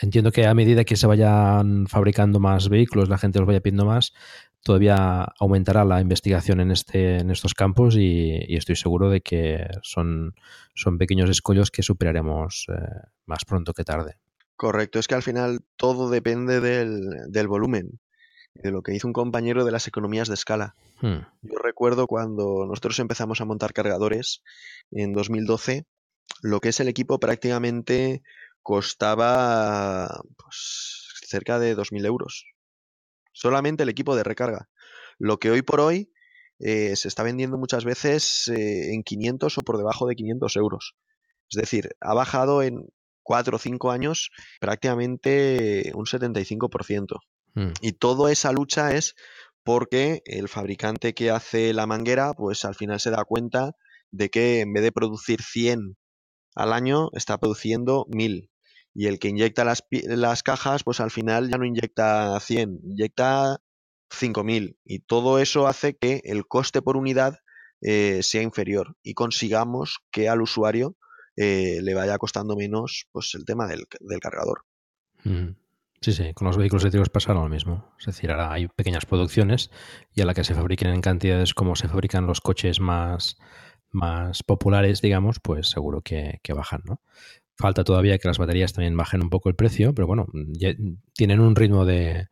entiendo 0.00 0.32
que 0.32 0.46
a 0.46 0.54
medida 0.54 0.84
que 0.84 0.96
se 0.96 1.06
vayan 1.06 1.86
fabricando 1.86 2.40
más 2.40 2.68
vehículos, 2.68 3.08
la 3.08 3.18
gente 3.18 3.38
los 3.38 3.46
vaya 3.46 3.60
pidiendo 3.60 3.86
más, 3.86 4.12
todavía 4.62 5.24
aumentará 5.38 5.84
la 5.84 6.00
investigación 6.00 6.60
en, 6.60 6.70
este, 6.70 7.18
en 7.18 7.30
estos 7.30 7.54
campos 7.54 7.96
y, 7.96 8.54
estoy 8.54 8.76
seguro 8.76 9.08
de 9.10 9.20
que 9.20 9.66
son, 9.82 10.34
son 10.74 10.98
pequeños 10.98 11.30
escollos 11.30 11.70
que 11.70 11.82
superaremos 11.82 12.66
eh, 12.68 12.74
más 13.26 13.44
pronto 13.44 13.72
que 13.72 13.84
tarde. 13.84 14.18
Correcto, 14.56 14.98
es 14.98 15.06
que 15.06 15.14
al 15.14 15.22
final 15.22 15.60
todo 15.76 16.10
depende 16.10 16.60
del, 16.60 17.48
volumen, 17.48 18.00
de 18.62 18.70
lo 18.70 18.82
que 18.82 18.94
hizo 18.94 19.06
un 19.06 19.12
compañero 19.12 19.64
de 19.64 19.72
las 19.72 19.86
economías 19.86 20.28
de 20.28 20.34
escala. 20.34 20.74
Hmm. 21.00 21.20
Yo 21.42 21.58
recuerdo 21.62 22.06
cuando 22.06 22.66
nosotros 22.66 22.98
empezamos 22.98 23.40
a 23.40 23.44
montar 23.44 23.72
cargadores 23.72 24.42
en 24.90 25.12
2012, 25.12 25.86
lo 26.42 26.60
que 26.60 26.70
es 26.70 26.80
el 26.80 26.88
equipo 26.88 27.18
prácticamente 27.18 28.22
costaba 28.62 30.22
pues, 30.36 31.08
cerca 31.26 31.58
de 31.58 31.76
2.000 31.76 32.06
euros 32.06 32.44
solamente 33.38 33.84
el 33.84 33.88
equipo 33.88 34.16
de 34.16 34.24
recarga. 34.24 34.68
Lo 35.18 35.38
que 35.38 35.50
hoy 35.50 35.62
por 35.62 35.80
hoy 35.80 36.10
eh, 36.58 36.96
se 36.96 37.06
está 37.06 37.22
vendiendo 37.22 37.56
muchas 37.56 37.84
veces 37.84 38.48
eh, 38.48 38.94
en 38.94 39.04
500 39.04 39.58
o 39.58 39.60
por 39.60 39.78
debajo 39.78 40.06
de 40.06 40.16
500 40.16 40.56
euros. 40.56 40.96
Es 41.48 41.60
decir, 41.60 41.90
ha 42.00 42.14
bajado 42.14 42.62
en 42.62 42.88
4 43.22 43.56
o 43.56 43.58
5 43.58 43.90
años 43.92 44.30
prácticamente 44.60 45.92
un 45.94 46.06
75%. 46.06 47.20
Mm. 47.58 47.72
Y 47.80 47.92
toda 47.92 48.30
esa 48.30 48.52
lucha 48.52 48.94
es 48.94 49.16
porque 49.64 50.22
el 50.24 50.48
fabricante 50.48 51.12
que 51.12 51.30
hace 51.30 51.74
la 51.74 51.86
manguera, 51.86 52.32
pues 52.32 52.64
al 52.64 52.74
final 52.74 53.00
se 53.00 53.10
da 53.10 53.24
cuenta 53.24 53.72
de 54.10 54.30
que 54.30 54.60
en 54.60 54.72
vez 54.72 54.82
de 54.82 54.92
producir 54.92 55.42
100 55.42 55.96
al 56.54 56.72
año, 56.72 57.10
está 57.12 57.38
produciendo 57.38 58.06
1000 58.08 58.50
y 58.94 59.06
el 59.06 59.18
que 59.18 59.28
inyecta 59.28 59.64
las, 59.64 59.84
las 59.90 60.42
cajas, 60.42 60.82
pues 60.84 61.00
al 61.00 61.10
final 61.10 61.50
ya 61.50 61.58
no 61.58 61.66
inyecta 61.66 62.38
100, 62.40 62.80
inyecta 62.84 63.58
5.000 64.10 64.76
y 64.84 65.00
todo 65.00 65.38
eso 65.38 65.66
hace 65.66 65.96
que 65.96 66.22
el 66.24 66.46
coste 66.46 66.80
por 66.80 66.96
unidad 66.96 67.38
eh, 67.80 68.22
sea 68.22 68.42
inferior 68.42 68.96
y 69.02 69.14
consigamos 69.14 69.98
que 70.10 70.28
al 70.28 70.40
usuario 70.40 70.96
eh, 71.36 71.80
le 71.82 71.94
vaya 71.94 72.18
costando 72.18 72.56
menos 72.56 73.06
pues 73.12 73.34
el 73.34 73.44
tema 73.44 73.68
del, 73.68 73.86
cargador. 74.20 74.64
Sí, 76.00 76.12
sí, 76.12 76.32
con 76.32 76.46
los 76.46 76.56
vehículos 76.56 76.84
eléctricos 76.84 77.10
pasa 77.10 77.34
lo 77.34 77.48
mismo. 77.48 77.92
Es 77.98 78.06
decir, 78.06 78.30
ahora 78.30 78.52
hay 78.52 78.68
pequeñas 78.68 79.04
producciones 79.04 79.70
y 80.14 80.20
a 80.20 80.26
la 80.26 80.34
que 80.34 80.44
se 80.44 80.54
fabriquen 80.54 80.90
en 80.90 81.00
cantidades 81.00 81.54
como 81.54 81.74
se 81.74 81.88
fabrican 81.88 82.26
los 82.26 82.40
coches 82.40 82.78
más, 82.78 83.36
más 83.90 84.42
populares, 84.42 85.00
digamos, 85.02 85.40
pues 85.40 85.68
seguro 85.68 86.02
que, 86.02 86.40
que 86.42 86.52
bajan, 86.52 86.82
¿no? 86.84 87.00
Falta 87.56 87.82
todavía 87.82 88.18
que 88.18 88.28
las 88.28 88.38
baterías 88.38 88.72
también 88.72 88.96
bajen 88.96 89.22
un 89.22 89.30
poco 89.30 89.48
el 89.48 89.56
precio, 89.56 89.92
pero 89.92 90.06
bueno, 90.06 90.26
tienen 91.14 91.40
un 91.40 91.56
ritmo 91.56 91.84
de, 91.84 92.28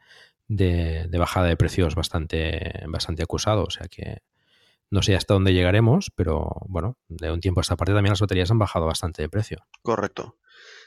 bajada 1.18 1.48
de 1.48 1.56
precios 1.56 1.96
bastante, 1.96 2.84
bastante 2.86 3.24
acusado, 3.24 3.64
o 3.64 3.70
sea 3.70 3.88
que 3.88 4.18
no 4.88 5.02
sé 5.02 5.16
hasta 5.16 5.34
dónde 5.34 5.52
llegaremos, 5.52 6.12
pero 6.14 6.48
bueno, 6.68 6.96
de 7.08 7.32
un 7.32 7.40
tiempo 7.40 7.58
a 7.58 7.62
esta 7.62 7.76
parte 7.76 7.92
también 7.92 8.12
las 8.12 8.20
baterías 8.20 8.52
han 8.52 8.60
bajado 8.60 8.86
bastante 8.86 9.22
de 9.22 9.28
precio. 9.28 9.66
Correcto. 9.82 10.36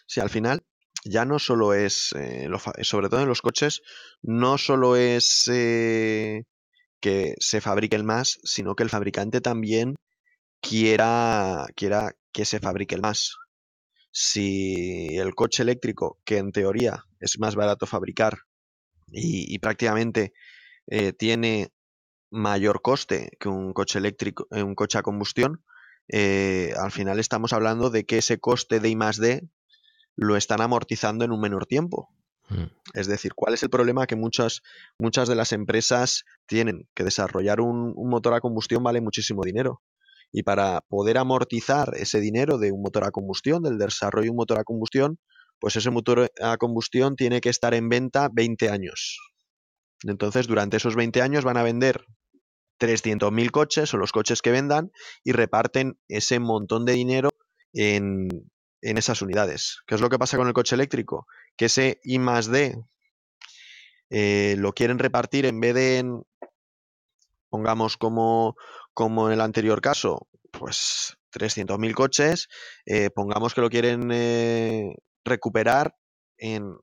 Si 0.05 0.21
al 0.21 0.30
final 0.30 0.63
ya 1.10 1.26
no 1.26 1.39
solo 1.39 1.74
es, 1.74 2.14
eh, 2.16 2.47
sobre 2.84 3.10
todo 3.10 3.22
en 3.22 3.28
los 3.28 3.41
coches, 3.41 3.82
no 4.22 4.57
solo 4.57 4.95
es 4.95 5.49
eh, 5.51 6.43
que 6.99 7.34
se 7.39 7.62
fabrique 7.62 8.01
más, 8.03 8.39
sino 8.43 8.76
que 8.76 8.84
el 8.84 8.89
fabricante 8.89 9.41
también 9.41 9.95
quiera, 10.62 11.66
quiera 11.76 12.14
que 12.32 12.45
se 12.45 12.60
fabrique 12.60 12.95
el 12.95 13.01
más. 13.01 13.38
Si 14.12 15.18
el 15.18 15.36
coche 15.36 15.64
eléctrico, 15.64 16.20
que 16.26 16.38
en 16.38 16.51
teoría 16.51 17.05
es 17.20 17.39
más 17.39 17.55
barato 17.55 17.86
fabricar 17.86 18.39
y, 19.12 19.57
prácticamente 19.60 20.34
eh, 20.88 21.14
tiene 21.14 21.70
mayor 22.32 22.82
coste 22.82 23.32
que 23.39 23.49
un 23.49 23.74
coche 23.74 23.99
eléctrico, 23.99 24.47
un 24.51 24.76
coche 24.76 24.99
a 24.99 25.03
combustión, 25.03 25.64
al 26.12 26.91
final 26.91 27.20
estamos 27.20 27.53
hablando 27.53 27.89
de 27.89 28.05
que 28.05 28.18
ese 28.18 28.39
coste 28.39 28.80
de 28.80 28.89
I 28.89 28.95
más 28.95 29.18
D 29.18 29.47
lo 30.20 30.36
están 30.36 30.61
amortizando 30.61 31.26
en 31.26 31.32
un 31.32 31.39
menor 31.39 31.65
tiempo. 31.65 32.09
Mm. 32.49 32.65
Es 32.93 33.07
decir, 33.07 33.34
¿cuál 33.34 33.53
es 33.53 33.63
el 33.63 33.70
problema 33.70 34.05
que 34.05 34.15
muchas, 34.15 34.61
muchas 34.99 35.28
de 35.28 35.36
las 35.36 35.53
empresas 35.53 36.26
tienen? 36.45 36.88
Que 36.93 37.03
desarrollar 37.03 37.61
un, 37.61 37.93
motor 37.95 38.34
a 38.34 38.41
combustión 38.41 38.84
vale 38.84 39.01
muchísimo 39.01 39.43
dinero. 39.43 39.82
Y 40.32 40.43
para 40.43 40.82
poder 40.89 41.17
amortizar 41.17 41.93
ese 41.95 42.20
dinero 42.20 42.57
de 42.57 42.72
un 42.72 42.82
motor 42.82 43.05
a 43.05 43.11
combustión, 43.11 43.63
del 43.63 43.78
desarrollo 43.78 44.26
de 44.26 44.32
un 44.32 44.36
motor 44.36 44.59
a 44.59 44.63
combustión, 44.63 45.17
pues 45.59 45.76
ese 45.76 45.89
motor 45.89 46.32
a 46.41 46.57
combustión 46.57 47.15
tiene 47.15 47.41
que 47.41 47.49
estar 47.49 47.74
en 47.74 47.89
venta 47.89 48.30
20 48.32 48.70
años. 48.70 49.20
Entonces, 50.03 50.47
durante 50.47 50.78
esos 50.78 50.95
20 50.95 51.22
años 51.22 51.43
van 51.43 51.57
a 51.57 51.63
vender 51.63 52.05
300.000 52.80 53.51
coches 53.51 53.93
o 53.93 53.97
los 53.97 54.11
coches 54.11 54.41
que 54.41 54.51
vendan 54.51 54.91
y 55.24 55.32
reparten 55.32 55.97
ese 56.07 56.39
montón 56.39 56.86
de 56.86 56.93
dinero 56.93 57.30
en, 57.74 58.30
esas 58.82 59.21
unidades. 59.21 59.80
¿Qué 59.88 59.95
es 59.95 60.01
lo 60.01 60.09
que 60.09 60.19
pasa 60.19 60.38
con 60.38 60.47
el 60.47 60.53
coche 60.53 60.75
eléctrico? 60.75 61.27
Que 61.57 61.65
ese 61.65 61.99
I 62.03 62.19
más 62.19 62.49
D 62.49 62.75
eh, 64.09 64.55
lo 64.57 64.73
quieren 64.73 64.99
repartir 64.99 65.45
en 65.45 65.59
vez 65.59 65.75
de 65.75 65.97
en 65.99 66.23
pongamos 67.49 67.97
como, 67.97 68.55
como 68.93 69.27
en 69.27 69.34
el 69.34 69.41
anterior 69.41 69.82
caso, 69.82 70.27
pues 70.51 71.17
300.000 71.34 71.93
coches, 71.93 72.47
eh, 72.86 73.09
pongamos 73.09 73.53
que 73.53 73.61
lo 73.61 73.69
quieren 73.69 74.11
eh, 74.11 74.95
recuperar 75.23 75.95
en 76.38 76.75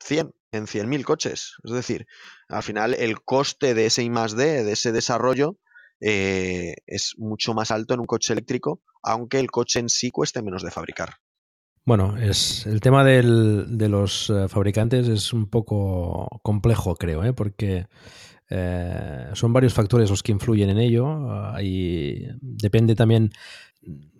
100, 0.00 0.32
en 0.52 0.66
100.000 0.66 1.04
coches. 1.04 1.54
Es 1.64 1.72
decir, 1.72 2.06
al 2.48 2.62
final 2.62 2.94
el 2.94 3.22
coste 3.22 3.74
de 3.74 3.86
ese 3.86 4.04
I 4.04 4.10
D, 4.10 4.64
de 4.64 4.72
ese 4.72 4.92
desarrollo, 4.92 5.58
es 6.00 7.14
mucho 7.16 7.54
más 7.54 7.70
alto 7.70 7.94
en 7.94 8.00
un 8.00 8.06
coche 8.06 8.34
eléctrico, 8.34 8.82
aunque 9.04 9.38
el 9.40 9.50
coche 9.50 9.80
en 9.80 9.88
sí 9.88 10.10
cueste 10.10 10.42
menos 10.42 10.62
de 10.62 10.70
fabricar. 10.70 11.10
Bueno, 11.86 12.16
es 12.16 12.64
el 12.66 12.80
tema 12.80 13.04
de 13.04 13.88
los 13.90 14.32
fabricantes 14.48 15.06
es 15.06 15.34
un 15.34 15.50
poco 15.50 16.40
complejo, 16.42 16.96
creo, 16.96 17.22
¿eh? 17.24 17.34
porque 17.34 17.86
eh, 18.50 19.30
son 19.32 19.52
varios 19.52 19.74
factores 19.74 20.10
los 20.10 20.22
que 20.22 20.32
influyen 20.32 20.70
en 20.70 20.78
ello 20.78 21.06
ah, 21.30 21.62
y 21.62 22.26
depende 22.40 22.94
también 22.94 23.32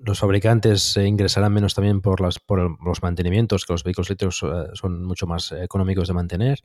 los 0.00 0.18
fabricantes 0.18 0.96
ingresarán 0.96 1.52
menos 1.52 1.74
también 1.74 2.00
por, 2.00 2.20
las, 2.20 2.38
por 2.38 2.76
los 2.84 3.02
mantenimientos, 3.02 3.64
que 3.64 3.72
los 3.72 3.84
vehículos 3.84 4.10
eléctricos 4.10 4.42
eh, 4.42 4.70
son 4.74 5.04
mucho 5.04 5.26
más 5.26 5.52
económicos 5.52 6.08
de 6.08 6.14
mantener. 6.14 6.58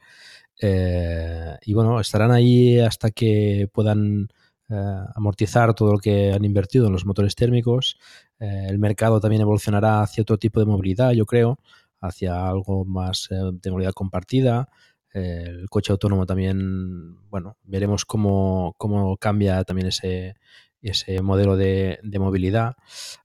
Eh, 0.61 1.55
y 1.61 1.74
bueno, 1.74 1.99
estarán 1.99 2.32
ahí 2.32 2.80
hasta 2.80 3.11
que 3.11 3.70
puedan 3.72 4.28
amortizar 5.15 5.74
todo 5.74 5.93
lo 5.93 5.97
que 5.99 6.32
han 6.32 6.45
invertido 6.45 6.88
en 6.88 6.93
los 6.93 7.05
motores 7.05 7.36
térmicos. 7.36 7.97
el 8.39 8.80
mercado 8.80 9.20
también 9.20 9.41
evolucionará 9.41 10.01
hacia 10.01 10.22
otro 10.22 10.38
tipo 10.38 10.59
de 10.59 10.65
movilidad, 10.65 11.11
yo 11.11 11.26
creo, 11.26 11.59
hacia 11.99 12.47
algo 12.47 12.86
más 12.86 13.28
de 13.30 13.72
movilidad 13.72 13.93
compartida 13.93 14.70
el 15.11 15.70
coche 15.70 15.91
autónomo 15.91 16.26
también, 16.26 17.17
bueno, 17.30 17.57
veremos 17.63 18.05
cómo, 18.05 18.76
cómo 18.78 19.17
cambia 19.17 19.63
también 19.63 19.88
ese, 19.88 20.36
ese 20.82 21.22
modelo 21.22 21.57
de, 21.57 21.99
movilidad. 22.20 22.76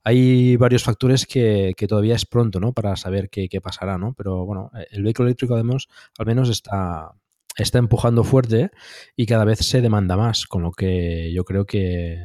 Hay 0.03 0.57
varios 0.57 0.83
factores 0.83 1.25
que, 1.25 1.73
que, 1.77 1.87
todavía 1.87 2.15
es 2.15 2.25
pronto, 2.25 2.59
¿no? 2.59 2.73
Para 2.73 2.95
saber 2.95 3.29
qué, 3.29 3.49
qué, 3.49 3.61
pasará, 3.61 3.97
¿no? 3.97 4.13
Pero 4.13 4.45
bueno, 4.45 4.71
el 4.89 5.03
vehículo 5.03 5.27
eléctrico 5.27 5.53
además, 5.53 5.87
al 6.17 6.25
menos 6.25 6.49
está, 6.49 7.11
está 7.55 7.79
empujando 7.79 8.23
fuerte 8.23 8.71
y 9.15 9.25
cada 9.25 9.45
vez 9.45 9.59
se 9.59 9.81
demanda 9.81 10.17
más, 10.17 10.45
con 10.45 10.63
lo 10.63 10.71
que 10.71 11.31
yo 11.33 11.43
creo 11.43 11.65
que... 11.65 12.19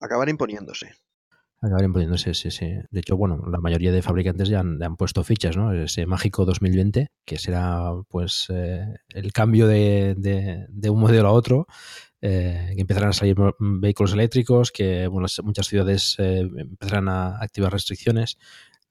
Acabar 0.00 0.28
imponiéndose. 0.28 0.92
Acabar 1.60 1.84
imponiéndose, 1.84 2.34
sí, 2.34 2.52
sí. 2.52 2.66
De 2.88 3.00
hecho, 3.00 3.16
bueno, 3.16 3.42
la 3.50 3.58
mayoría 3.58 3.90
de 3.90 4.00
fabricantes 4.00 4.48
ya 4.48 4.60
han, 4.60 4.80
han 4.80 4.96
puesto 4.96 5.24
fichas, 5.24 5.56
¿no? 5.56 5.72
Ese 5.72 6.06
mágico 6.06 6.44
2020, 6.44 7.08
que 7.24 7.38
será 7.38 7.94
pues 8.08 8.46
eh, 8.50 8.86
el 9.08 9.32
cambio 9.32 9.66
de, 9.66 10.14
de, 10.16 10.90
un 10.90 11.00
modelo 11.00 11.26
a 11.26 11.32
otro, 11.32 11.66
eh, 12.20 12.72
que 12.76 12.80
empezarán 12.80 13.10
a 13.10 13.12
salir 13.12 13.34
vehículos 13.58 14.12
eléctricos, 14.12 14.70
que 14.70 15.08
bueno, 15.08 15.26
muchas 15.42 15.66
ciudades 15.66 16.14
eh, 16.18 16.48
empezarán 16.56 17.08
a 17.08 17.38
activar 17.42 17.72
restricciones. 17.72 18.38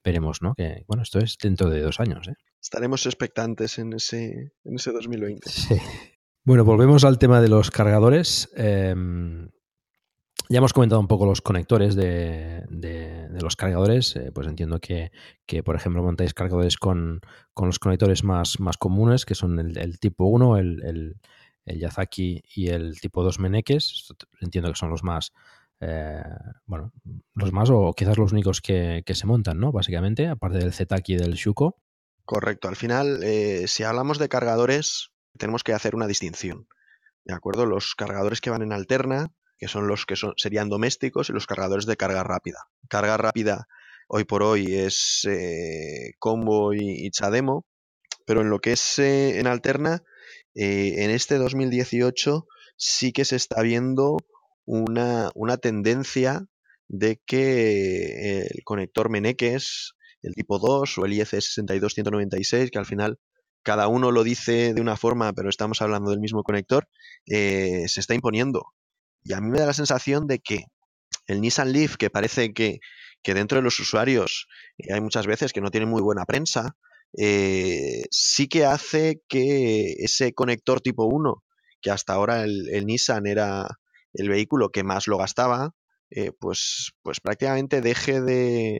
Veremos, 0.03 0.41
¿no? 0.41 0.53
Que 0.53 0.83
bueno, 0.88 1.03
esto 1.03 1.19
es 1.19 1.38
dentro 1.41 1.69
de 1.69 1.81
dos 1.81 2.01
años, 2.01 2.27
¿eh? 2.27 2.35
Estaremos 2.62 3.05
expectantes 3.05 3.80
en 3.80 3.93
ese, 3.93 4.53
en 4.64 4.76
ese 4.76 4.91
2020. 4.91 5.49
Sí. 5.49 5.76
Bueno, 6.43 6.64
volvemos 6.64 7.03
al 7.03 7.20
tema 7.20 7.41
de 7.41 7.49
los 7.49 7.72
cargadores. 7.72 8.49
Em, 8.55 9.49
ya 10.49 10.60
hemos 10.60 10.72
comentado 10.72 11.01
un 11.01 11.08
poco 11.08 11.26
los 11.26 11.41
conectores 11.41 11.95
de, 11.95 12.64
los 13.41 13.58
cargadores. 13.58 14.16
Eh, 14.16 14.32
pues 14.34 14.47
entiendo 14.47 14.80
que, 14.80 15.12
por 15.64 15.76
ejemplo, 15.76 16.01
montáis 16.03 16.34
cargadores 16.34 16.78
con, 16.78 17.20
los 17.62 17.80
conectores 17.80 18.24
más, 18.24 18.62
más, 18.62 18.78
comunes, 18.78 19.26
que 19.26 19.36
son 19.36 19.60
el, 19.60 19.99
tipo 19.99 20.26
1, 20.26 20.58
el, 20.58 21.18
el, 21.66 21.80
Yazaki 21.80 22.41
y 22.55 22.70
el 22.70 22.97
tipo 23.01 23.24
2 23.24 23.39
Menekes. 23.39 24.14
Entiendo 24.39 24.70
que 24.70 24.78
son 24.78 24.89
los 24.89 25.03
más, 25.03 25.34
eh, 25.82 26.24
bueno, 26.66 26.93
los 27.36 27.51
más 27.51 27.70
o 27.70 27.93
quizás 27.93 28.18
los 28.18 28.32
únicos 28.32 28.62
que, 28.62 29.03
se 29.05 29.28
montan, 29.28 29.60
¿no? 29.60 29.74
Básicamente, 29.74 30.28
aparte 30.28 30.60
del 30.60 30.72
Zetaki 30.72 31.16
y 31.16 31.18
del 31.18 31.34
Shuko. 31.34 31.82
Correcto. 32.28 32.67
Al 32.67 32.75
final, 32.75 33.23
eh, 33.23 33.67
si 33.67 33.82
hablamos 33.82 34.19
de 34.19 34.30
cargadores, 34.30 35.09
tenemos 35.39 35.63
que 35.63 35.73
hacer 35.73 35.95
una 35.95 36.05
distinción. 36.05 36.67
¿De 37.25 37.34
acuerdo? 37.34 37.65
Los 37.65 37.95
cargadores 37.95 38.39
que 38.39 38.51
van 38.51 38.61
en 38.61 38.71
alterna 38.71 39.34
que 39.57 39.67
son 39.67 39.88
los 39.88 40.05
que 40.05 40.15
son, 40.15 40.34
serían 40.38 40.69
domésticos 40.69 41.30
y 41.30 41.34
los 41.34 41.47
cargadores 41.47 41.86
de 41.86 41.97
carga 41.97 42.23
rápida. 42.23 42.59
Carga 42.89 43.17
rápida 43.17 43.67
hoy 44.07 44.23
por 44.23 44.43
hoy 44.43 44.75
es 44.75 45.28
eh, 45.30 46.13
Combo 46.19 46.73
y, 46.73 47.09
Chademo, 47.11 47.65
pero 48.25 48.41
en 48.41 48.49
lo 48.49 48.59
que 48.59 48.73
es 48.73 48.99
eh, 48.99 49.39
en 49.39 49.47
Alterna, 49.47 50.03
eh, 50.55 51.03
en 51.03 51.09
este 51.11 51.38
2018 51.38 52.47
sí 52.78 53.11
que 53.11 53.25
se 53.25 53.36
está 53.36 53.61
viendo 53.61 54.17
una, 54.65 55.32
una 55.34 55.57
tendencia 55.57 56.45
de 56.88 57.19
que 57.25 58.39
el 58.39 58.63
conector 58.63 59.09
Meneques, 59.09 59.93
el 60.22 60.34
tipo 60.34 60.59
2 60.59 60.97
o 60.97 61.05
el 61.05 61.13
IEC 61.13 61.28
62196, 61.28 62.72
que 62.72 62.80
al 62.80 62.86
final 62.86 63.20
cada 63.63 63.88
uno 63.88 64.11
lo 64.11 64.24
dice 64.24 64.74
de 64.74 64.82
una 64.82 64.97
forma, 64.97 65.34
pero 65.34 65.49
estamos 65.49 65.82
hablando 65.82 66.11
del 66.11 66.20
mismo 66.20 66.43
conector, 66.43 66.88
se 67.26 67.86
está 67.86 68.13
imponiendo. 68.13 68.74
Y 69.24 69.34
a 69.34 69.41
mí 69.41 69.49
me 69.49 69.59
da 69.59 69.65
la 69.65 69.74
sensación 69.74 70.26
de 70.26 70.39
que 70.39 70.65
el 71.28 71.41
Nissan 71.41 71.74
Leaf, 71.74 71.97
que 71.97 72.09
parece 72.09 72.53
que, 72.53 72.80
dentro 73.26 73.57
de 73.57 73.61
los 73.61 73.78
usuarios 73.80 74.47
eh, 74.78 74.93
hay 74.93 75.01
muchas 75.01 75.28
veces 75.28 75.51
que 75.51 75.59
no 75.59 75.70
tiene 75.70 75.86
muy 75.86 76.01
buena 76.01 76.26
prensa, 76.26 76.78
eh, 77.18 78.05
sí 78.09 78.47
que 78.47 78.65
hace 78.65 79.22
que 79.28 79.95
ese 79.99 80.34
conector 80.34 80.80
tipo 80.80 81.05
1, 81.05 81.43
que 81.82 81.91
hasta 81.91 82.13
ahora 82.13 82.43
el, 82.43 82.86
Nissan 82.86 83.28
era 83.28 83.68
el 84.13 84.30
vehículo 84.30 84.70
que 84.70 84.84
más 84.84 85.07
lo 85.07 85.18
gastaba, 85.18 85.76
eh, 86.09 86.32
pues, 86.39 86.93
pues 87.03 87.20
prácticamente 87.20 87.82
deje 87.82 88.22
de, 88.22 88.78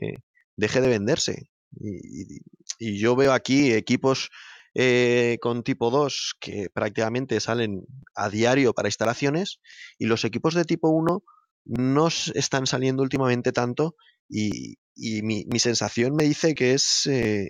deje 0.58 0.80
de 0.82 0.88
venderse. 0.88 1.50
y, 1.80 3.00
yo 3.00 3.16
veo 3.16 3.32
aquí 3.32 3.72
equipos 3.72 4.30
eh, 4.74 5.38
con 5.40 5.62
tipo 5.62 5.90
2 5.90 6.36
que 6.40 6.68
prácticamente 6.72 7.40
salen 7.40 7.82
a 8.14 8.28
diario 8.28 8.74
para 8.74 8.88
instalaciones 8.88 9.60
y 9.98 10.06
los 10.06 10.24
equipos 10.24 10.54
de 10.54 10.64
tipo 10.64 10.90
1 10.90 11.22
no 11.64 12.08
están 12.34 12.66
saliendo 12.66 13.02
últimamente 13.02 13.52
tanto 13.52 13.96
y, 14.28 14.76
mi, 15.22 15.44
sensación 15.58 16.14
me 16.14 16.24
dice 16.24 16.54
que 16.54 16.74
es 16.74 17.06
eh, 17.06 17.48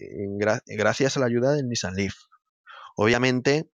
gracias 0.66 1.16
a 1.16 1.20
la 1.20 1.26
ayuda 1.26 1.52
del 1.52 1.68
Nissan 1.68 1.94
Leaf. 1.94 2.14
Obviamente 2.96 3.68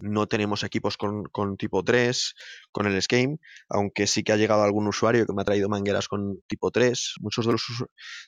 no 0.00 0.26
tenemos 0.26 0.64
equipos 0.64 0.96
con, 0.96 1.56
tipo 1.56 1.82
3, 1.82 2.34
con 2.72 2.86
el 2.86 3.00
Scheme, 3.02 3.38
aunque 3.68 4.06
sí 4.06 4.22
que 4.22 4.32
ha 4.32 4.36
llegado 4.36 4.62
algún 4.62 4.86
usuario 4.86 5.26
que 5.26 5.32
me 5.32 5.42
ha 5.42 5.44
traído 5.44 5.68
mangueras 5.68 6.08
con 6.08 6.40
tipo 6.46 6.70
3. 6.70 7.14
Muchos 7.20 7.46
de 7.46 7.52
los, 7.52 7.62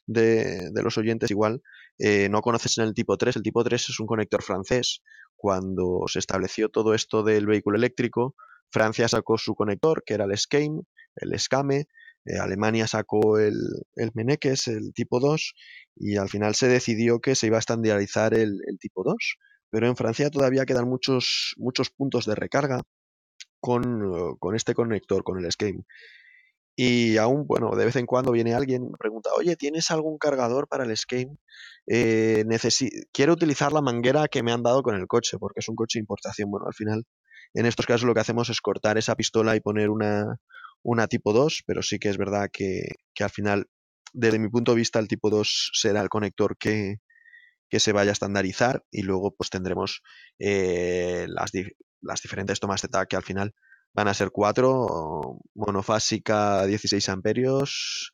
de, 0.07 0.71
los 0.83 0.97
oyentes 0.99 1.31
igual 1.31 1.63
eh, 1.99 2.29
no 2.31 2.41
conocen 2.41 2.85
el 2.85 2.95
tipo 2.95 3.17
3. 3.17 3.37
El 3.37 3.43
tipo 3.43 3.63
3 3.63 3.91
es 3.91 4.01
un 4.01 4.07
conector 4.07 4.43
francés. 4.43 5.03
Cuando 5.37 6.05
se 6.07 6.19
estableció 6.19 6.69
todo 6.69 6.95
esto 6.95 7.23
del 7.23 7.47
vehículo 7.47 7.77
eléctrico, 7.77 8.35
Francia 8.71 9.09
sacó 9.09 9.37
su 9.39 9.55
conector, 9.55 10.03
que 10.05 10.15
era 10.15 10.25
el 10.25 10.37
Scheme, 10.37 10.83
el 11.17 11.39
Scame, 11.39 11.87
eh, 12.25 12.39
Alemania 12.39 12.87
sacó 12.87 13.39
el, 13.39 13.57
el 13.97 14.11
Menekes, 14.15 14.69
el 14.69 14.93
tipo 14.93 15.19
2, 15.19 15.55
y 15.97 16.17
al 16.17 16.29
final 16.29 16.55
se 16.55 16.69
decidió 16.69 17.21
que 17.21 17.35
se 17.35 17.47
iba 17.49 17.57
a 17.57 17.61
estandarizar 17.61 18.35
el, 18.35 18.61
el 18.67 18.79
tipo 18.79 19.03
2 19.03 19.17
pero 19.71 19.87
en 19.87 19.97
Francia 19.97 20.31
todavía 20.31 20.67
quedan 20.67 20.89
muchos, 20.89 21.55
muchos 21.57 21.91
puntos 21.91 22.27
de 22.27 22.35
recarga 22.35 22.83
con, 23.61 24.37
con 24.39 24.57
este 24.57 24.75
conector, 24.75 25.23
con 25.23 25.39
el 25.45 25.51
Scheme. 25.51 25.85
Y 26.77 27.19
aún, 27.19 27.47
bueno, 27.47 27.77
de 27.77 27.85
vez 27.85 27.97
en 27.97 28.07
cuando 28.07 28.33
viene 28.33 28.55
alguien 28.55 28.85
y 28.85 28.97
pregunta, 28.99 29.31
oye, 29.37 29.57
¿tienes 29.57 29.91
algún 29.91 30.19
cargador 30.19 30.67
para 30.67 30.85
el 30.85 30.97
Scheme? 30.97 31.37
Eh, 31.87 32.45
quiero 33.13 33.35
utilizar 33.35 33.73
la 33.73 33.83
manguera 33.83 34.29
que 34.29 34.43
me 34.43 34.53
han 34.53 34.63
dado 34.63 34.83
con 34.83 34.95
el 34.97 35.07
coche, 35.07 35.37
porque 35.39 35.61
es 35.61 35.69
un 35.69 35.77
coche 35.77 35.99
de 35.99 36.03
importación. 36.03 36.51
Bueno, 36.51 36.67
al 36.67 36.75
final, 36.75 37.05
en 37.55 37.67
estos 37.67 37.87
casos 37.87 38.05
lo 38.07 38.15
que 38.15 38.21
hacemos 38.21 38.49
es 38.49 38.61
cortar 38.61 38.97
esa 38.99 39.15
pistola 39.15 39.57
y 39.57 39.61
poner 39.61 39.91
una, 39.91 40.39
una 40.83 41.07
tipo 41.07 41.33
2, 41.33 41.65
pero 41.67 41.83
sí 41.83 41.99
que 41.99 42.09
es 42.09 42.17
verdad 42.17 42.49
que, 42.53 42.83
que 43.15 43.25
al 43.25 43.31
final, 43.31 43.67
desde 44.15 44.39
mi 44.39 44.49
punto 44.49 44.73
de 44.73 44.79
vista, 44.79 44.99
el 45.01 45.09
tipo 45.09 45.29
2 45.29 45.73
será 45.75 46.01
el 46.01 46.09
conector 46.09 46.57
que, 46.59 46.97
que 47.71 47.81
se 47.81 47.93
vaya 47.93 48.11
a 48.11 48.13
estandarizar 48.13 48.85
y 48.91 49.03
luego 49.03 49.35
pues 49.35 49.49
tendremos 49.49 50.03
eh, 50.39 51.27
las, 51.29 51.53
las, 52.03 52.21
diferentes 52.21 52.61
tomas 52.61 52.83
TAC 52.83 53.09
que 53.09 53.17
al 53.17 53.23
final 53.23 53.55
van 53.95 54.09
a 54.09 54.15
ser 54.15 54.31
cuatro, 54.31 55.39
monofásica 55.55 56.67
16 56.67 57.09
amperios, 57.09 58.13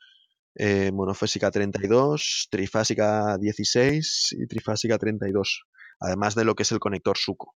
eh, 0.54 0.92
monofásica 0.92 1.50
32, 1.50 2.48
trifásica 2.50 3.36
16 3.38 4.36
y 4.38 4.46
trifásica 4.46 4.98
32, 4.98 5.64
además 6.00 6.34
de 6.34 6.44
lo 6.44 6.54
que 6.54 6.62
es 6.62 6.72
el 6.72 6.78
conector 6.78 7.16
suco. 7.18 7.54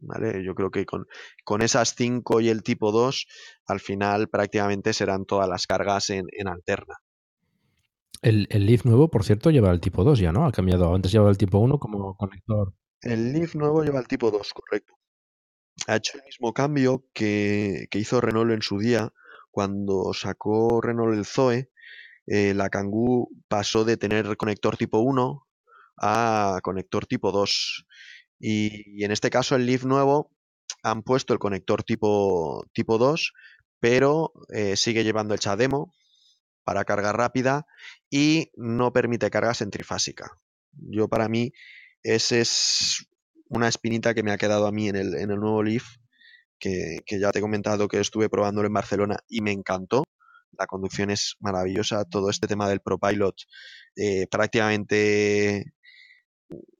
¿Vale? 0.00 0.44
Yo 0.44 0.54
creo 0.54 0.70
que 0.70 0.86
con, 0.86 1.06
con 1.44 1.60
esas 1.60 1.94
5 1.96 2.40
y 2.40 2.50
el 2.50 2.62
tipo 2.62 2.92
2, 2.92 3.26
al 3.66 3.80
final 3.80 4.28
prácticamente 4.28 4.92
serán 4.92 5.24
todas 5.24 5.48
las 5.48 5.66
cargas 5.66 6.10
en, 6.10 6.26
en 6.30 6.46
alterna. 6.46 6.94
El, 8.22 8.46
el, 8.50 8.66
Leaf 8.66 8.84
nuevo, 8.84 9.10
por 9.10 9.24
cierto, 9.24 9.50
lleva 9.50 9.70
el 9.70 9.80
tipo 9.80 10.04
2 10.04 10.18
ya, 10.18 10.32
¿no? 10.32 10.46
Ha 10.46 10.52
cambiado. 10.52 10.94
Antes 10.94 11.12
llevaba 11.12 11.30
el 11.30 11.38
tipo 11.38 11.58
1 11.58 11.78
como 11.78 12.16
conector. 12.16 12.74
El 13.02 13.32
Leaf 13.32 13.54
nuevo 13.54 13.84
lleva 13.84 14.00
el 14.00 14.08
tipo 14.08 14.30
2, 14.30 14.52
correcto. 14.52 14.94
ha 15.86 15.96
hecho 15.96 16.18
el 16.18 16.24
mismo 16.24 16.52
cambio 16.52 17.04
que, 17.14 17.88
hizo 17.92 18.20
Renault 18.20 18.52
en 18.52 18.62
su 18.62 18.78
día 18.78 19.12
cuando 19.50 20.12
sacó 20.14 20.80
Renault 20.80 21.16
el 21.16 21.24
Zoe. 21.24 21.70
eh, 22.26 22.54
la 22.54 22.68
Kangoo 22.70 23.30
pasó 23.48 23.84
de 23.84 23.96
tener 23.96 24.36
conector 24.36 24.76
tipo 24.76 24.98
1 24.98 25.46
a 25.98 26.60
conector 26.62 27.06
tipo 27.06 27.32
2. 27.32 27.86
Y, 28.40 29.00
y 29.00 29.04
en 29.04 29.12
este 29.12 29.30
caso 29.30 29.56
el 29.56 29.66
Leaf 29.66 29.84
nuevo 29.84 30.30
han 30.82 31.02
puesto 31.02 31.32
el 31.32 31.38
conector 31.38 31.82
tipo, 31.82 32.64
tipo 32.72 32.98
2, 32.98 33.32
pero 33.80 34.32
eh, 34.52 34.76
sigue 34.76 35.04
llevando 35.04 35.34
el 35.34 35.40
CHAdeMO 35.40 35.92
para 36.68 36.84
carga 36.84 37.14
rápida 37.14 37.66
y 38.10 38.50
no 38.54 38.92
permite 38.92 39.30
carga 39.30 39.54
centrifásica. 39.54 40.38
Yo 40.72 41.08
para 41.08 41.26
mí 41.26 41.50
ese 42.02 42.42
es 42.42 43.06
una 43.46 43.68
espinita 43.68 44.12
que 44.12 44.22
me 44.22 44.32
ha 44.32 44.36
quedado 44.36 44.66
a 44.66 44.70
mí 44.70 44.86
en 44.86 44.96
el, 44.96 45.28
nuevo 45.28 45.62
Leaf, 45.62 45.84
que, 46.58 46.98
ya 47.08 47.32
te 47.32 47.38
he 47.38 47.40
comentado 47.40 47.88
que 47.88 48.00
estuve 48.00 48.28
probándolo 48.28 48.66
en 48.66 48.74
Barcelona 48.74 49.16
y 49.28 49.40
me 49.40 49.52
encantó. 49.52 50.04
La 50.58 50.66
conducción 50.66 51.08
es 51.08 51.36
maravillosa, 51.40 52.04
todo 52.04 52.28
este 52.28 52.46
tema 52.46 52.68
del 52.68 52.80
ProPilot 52.82 53.36
eh, 53.96 54.26
prácticamente 54.30 55.72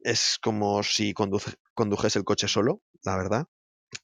es 0.02 0.38
como 0.42 0.82
si 0.82 1.14
conduce- 1.14 1.56
condujese 1.72 2.18
el 2.18 2.26
coche 2.26 2.46
solo, 2.46 2.82
la 3.04 3.16
verdad. 3.16 3.46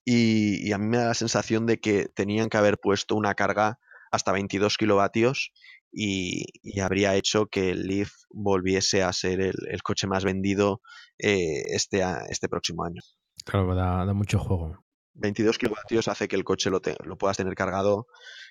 Y, 0.02 0.66
y 0.66 0.72
a 0.72 0.78
mí 0.78 0.86
me 0.86 0.96
da 0.96 1.08
la 1.08 1.14
sensación 1.14 1.66
de 1.66 1.78
que 1.78 2.08
tenían 2.14 2.48
que 2.48 2.56
haber 2.56 2.78
puesto 2.78 3.16
una 3.16 3.34
carga 3.34 3.78
hasta 4.14 4.32
22 4.32 4.78
kilovatios 4.78 5.52
y, 5.94 6.44
y 6.62 6.80
habría 6.80 7.14
hecho 7.14 7.46
que 7.46 7.70
el 7.70 7.86
Leaf 7.86 8.10
volviese 8.30 9.02
a 9.02 9.12
ser 9.12 9.40
el, 9.40 9.54
el 9.70 9.82
coche 9.82 10.06
más 10.06 10.24
vendido 10.24 10.80
eh, 11.18 11.62
este, 11.68 12.02
este 12.28 12.48
próximo 12.48 12.84
año. 12.84 13.00
Claro, 13.44 13.74
da, 13.74 14.04
da 14.04 14.12
mucho 14.14 14.38
juego. 14.38 14.84
22 15.14 15.58
kilovatios 15.58 16.08
hace 16.08 16.26
que 16.26 16.36
el 16.36 16.44
coche 16.44 16.70
lo, 16.70 16.80
te- 16.80 16.96
lo 17.04 17.16
puedas 17.16 17.36
tener 17.36 17.54
cargado 17.54 18.06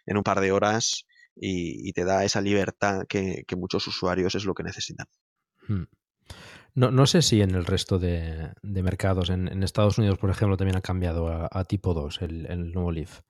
en 0.06 0.16
un 0.18 0.24
par 0.24 0.39
de 0.39 0.52
horas 0.54 1.06
y, 1.36 1.89
y 1.89 1.91
te 1.94 2.06
da 2.06 2.24
esa 2.24 2.39
libertad 2.41 3.02
que, 3.10 3.44
que 3.48 3.56
muchos 3.56 3.86
usuarios 3.88 4.36
es 4.36 4.46
lo 4.46 4.54
que 4.54 4.64
necesitan. 4.64 5.08
Hmm. 5.68 5.84
No, 6.76 6.89
no 6.89 7.06
sé 7.06 7.22
si 7.22 7.41
en 7.41 7.52
el 7.54 7.66
resto 7.66 8.00
de, 8.00 8.52
de 8.64 8.84
mercados, 8.84 9.30
en, 9.30 9.48
en 9.48 9.62
Estados 9.62 9.98
Unidos, 9.98 10.18
por 10.18 10.30
ejemplo, 10.30 10.58
también 10.58 10.78
ha 10.78 10.82
cambiado 10.82 11.28
a, 11.28 11.48
a 11.52 11.66
tipo 11.66 11.94
2 11.94 12.22
el, 12.22 12.46
el 12.48 12.72
nuevo 12.72 12.91
Leaf. 12.91 13.22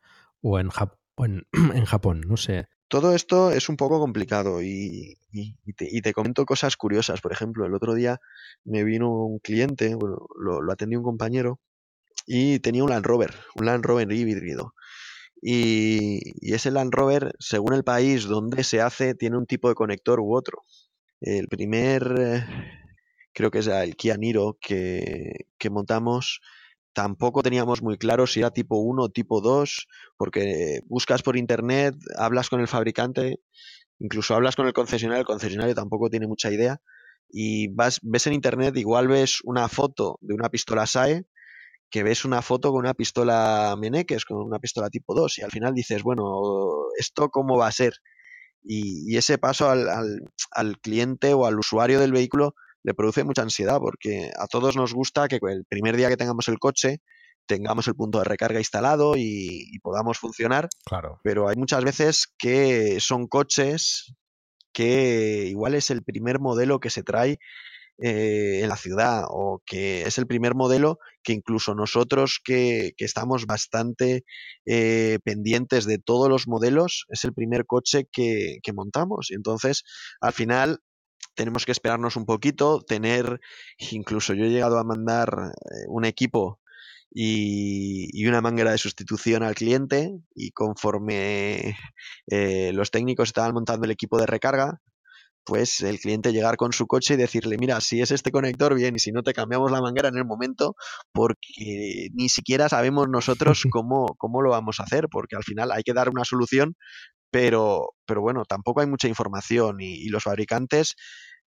O 0.42 0.60
en, 0.60 0.70
Jap- 0.70 0.98
o 1.16 1.26
en, 1.26 1.48
en 1.74 1.86
Japón, 1.86 2.22
no 2.28 2.38
sé. 2.38 2.68
Todo 2.94 3.16
esto 3.16 3.50
es 3.50 3.70
un 3.70 3.76
poco 3.76 4.00
complicado 4.00 4.62
y, 4.62 5.18
te, 6.04 6.14
comento 6.14 6.46
cosas 6.46 6.78
curiosas. 6.78 7.22
Por 7.22 7.32
ejemplo, 7.32 7.66
el 7.66 7.74
otro 7.74 7.96
día 7.96 8.22
me 8.66 8.84
vino 8.84 9.10
un 9.10 9.40
cliente, 9.40 9.96
bueno, 9.96 10.28
lo, 10.38 10.62
lo 10.62 10.72
atendió 10.72 11.00
un 11.00 11.04
compañero 11.04 11.60
y 12.28 12.60
tenía 12.60 12.84
un 12.84 12.92
Land 12.92 13.04
Rover, 13.04 13.34
un 13.56 13.66
Land 13.66 13.84
Rover 13.84 14.12
híbrido. 14.12 14.76
Y, 15.42 16.54
ese 16.54 16.70
Land 16.70 16.94
Rover, 16.94 17.34
según 17.40 17.74
el 17.74 17.84
país 17.84 18.26
donde 18.26 18.64
se 18.64 18.80
hace, 18.80 19.16
tiene 19.16 19.40
un 19.40 19.48
tipo 19.48 19.70
de 19.70 19.74
conector 19.74 20.20
u 20.20 20.36
otro. 20.36 20.62
El 21.20 21.48
primer, 21.48 22.14
eh, 22.20 22.46
creo 23.34 23.50
que 23.50 23.58
es 23.58 23.66
el 23.66 23.96
Kia 23.96 24.18
Niro 24.18 24.60
que 24.62 25.48
montamos, 25.72 26.42
tampoco 26.94 27.44
teníamos 27.44 27.82
muy 27.82 27.98
claro 27.98 28.28
si 28.28 28.40
era 28.40 28.52
tipo 28.52 28.78
1 28.78 29.04
o 29.04 29.10
tipo 29.10 29.42
2, 29.42 29.88
porque 30.18 30.82
buscas 30.86 31.24
por 31.24 31.38
internet, 31.38 31.96
hablas 32.18 32.50
con 32.50 32.62
el 32.62 32.68
fabricante, 32.68 33.40
incluso 34.00 34.36
hablas 34.36 34.56
con 34.56 34.68
el 34.68 34.74
concesionario, 34.74 35.22
el 35.22 35.28
concesionario 35.28 35.76
tampoco 35.76 36.10
tiene 36.10 36.28
mucha 36.28 36.52
idea, 36.52 36.80
y 37.30 37.68
vas, 37.70 38.00
ves 38.04 38.28
en 38.28 38.34
internet, 38.34 38.78
igual 38.78 39.08
ves 39.08 39.40
una 39.44 39.68
foto 39.68 40.18
de 40.22 40.36
una 40.36 40.50
pistola 40.50 40.86
SAE, 40.86 41.26
que 41.90 42.04
ves 42.04 42.26
una 42.26 42.42
foto 42.42 42.72
con 42.72 42.80
una 42.80 42.94
pistola 42.94 43.76
Meneques, 43.80 44.26
con 44.26 44.38
una 44.38 44.60
pistola 44.60 44.90
tipo 44.90 45.14
2, 45.14 45.40
y 45.40 45.42
al 45.44 45.52
final 45.52 45.74
dices, 45.74 46.04
bueno, 46.04 46.24
¿esto 46.98 47.30
cómo 47.30 47.58
va 47.58 47.68
a 47.68 47.72
ser? 47.72 47.94
Y, 48.64 49.12
y 49.12 49.18
ese 49.18 49.38
paso 49.38 49.70
al, 49.70 50.80
cliente 50.82 51.34
o 51.34 51.46
al 51.46 51.60
usuario 51.60 52.00
del 52.00 52.14
vehículo 52.14 52.56
le 52.84 52.94
produce 52.94 53.24
mucha 53.24 53.42
ansiedad, 53.42 53.80
porque 53.80 54.32
a 54.38 54.48
todos 54.48 54.76
nos 54.76 54.94
gusta 54.94 55.28
que 55.28 55.40
el 55.42 55.66
primer 55.66 55.96
día 55.98 56.10
que 56.10 56.18
tengamos 56.18 56.48
el 56.48 56.60
coche 56.60 57.00
tengamos 57.46 57.88
el 57.88 57.96
punto 57.96 58.20
de 58.20 58.24
recarga 58.26 58.60
instalado 58.60 59.16
y, 59.18 59.68
y 59.72 59.80
podamos 59.80 60.18
funcionar, 60.18 60.70
Claro. 60.86 61.20
pero 61.24 61.50
hay 61.50 61.56
muchas 61.58 61.84
veces 61.84 62.28
que 62.38 63.00
son 63.02 63.28
coches 63.28 64.14
que 64.74 65.46
igual 65.50 65.76
es 65.76 65.90
el 65.92 66.04
primer 66.04 66.40
modelo 66.40 66.80
que 66.80 66.90
se 66.90 67.04
trae 67.04 67.38
eh, 68.02 68.62
en 68.64 68.70
la 68.70 68.76
ciudad 68.76 69.26
o 69.30 69.62
que 69.66 70.02
es 70.02 70.18
el 70.18 70.26
primer 70.26 70.56
modelo 70.56 70.98
que 71.22 71.32
incluso 71.34 71.76
nosotros 71.76 72.40
que, 72.44 72.94
que 72.98 73.06
estamos 73.06 73.46
bastante 73.46 74.24
eh, 74.66 75.20
pendientes 75.24 75.86
de 75.86 76.00
todos 76.00 76.28
los 76.28 76.48
modelos 76.48 77.06
es 77.10 77.24
el 77.24 77.34
primer 77.34 77.66
coche 77.68 78.08
que, 78.12 78.58
que 78.64 78.74
montamos 78.74 79.30
y 79.30 79.36
entonces 79.36 79.84
al 80.22 80.34
final 80.34 80.80
tenemos 81.36 81.66
que 81.66 81.72
esperarnos 81.72 82.16
un 82.16 82.26
poquito, 82.26 82.82
tener, 82.82 83.40
incluso 83.92 84.34
yo 84.34 84.46
he 84.46 84.50
llegado 84.50 84.78
a 84.80 84.84
mandar 84.84 85.54
eh, 85.56 85.86
un 85.88 86.06
equipo 86.06 86.60
y, 87.12 88.10
y 88.12 88.28
una 88.28 88.42
manguera 88.42 88.72
de 88.72 88.78
sustitución 88.78 89.44
al 89.44 89.56
cliente 89.56 90.12
y 90.36 90.52
conforme 90.52 91.78
eh, 92.28 92.72
los 92.74 92.92
técnicos 92.92 93.30
estaban 93.30 93.54
montando 93.54 93.86
el 93.86 93.92
equipo 93.92 94.20
de 94.20 94.26
recarga, 94.26 94.82
pues 95.46 95.82
el 95.82 96.00
cliente 96.00 96.32
llegar 96.32 96.58
con 96.58 96.74
su 96.74 96.88
coche 96.88 97.16
y 97.16 97.18
decirle, 97.18 97.58
mira, 97.58 97.82
si 97.82 98.02
es 98.02 98.12
este 98.12 98.32
conector, 98.32 98.76
bien, 98.76 98.96
y 98.96 99.00
si 99.00 99.12
no 99.12 99.24
te 99.24 99.34
cambiamos 99.34 99.72
la 99.72 99.82
manguera 99.82 100.10
en 100.10 100.18
el 100.18 100.26
momento, 100.26 100.76
porque 101.12 102.08
ni 102.14 102.30
siquiera 102.30 102.70
sabemos 102.70 103.08
nosotros 103.10 103.64
cómo, 103.72 104.16
cómo 104.18 104.42
lo 104.42 104.52
vamos 104.52 104.80
a 104.80 104.84
hacer, 104.84 105.08
porque 105.10 105.36
al 105.36 105.44
final 105.44 105.72
hay 105.72 105.84
que 105.84 105.94
dar 105.94 106.10
una 106.10 106.26
solución, 106.26 106.76
pero, 107.34 107.96
pero 108.06 108.22
bueno, 108.22 108.46
tampoco 108.46 108.82
hay 108.82 108.88
mucha 108.88 109.08
información 109.08 109.82
y, 109.82 109.96
y 109.96 110.10
los 110.10 110.24
fabricantes, 110.24 110.96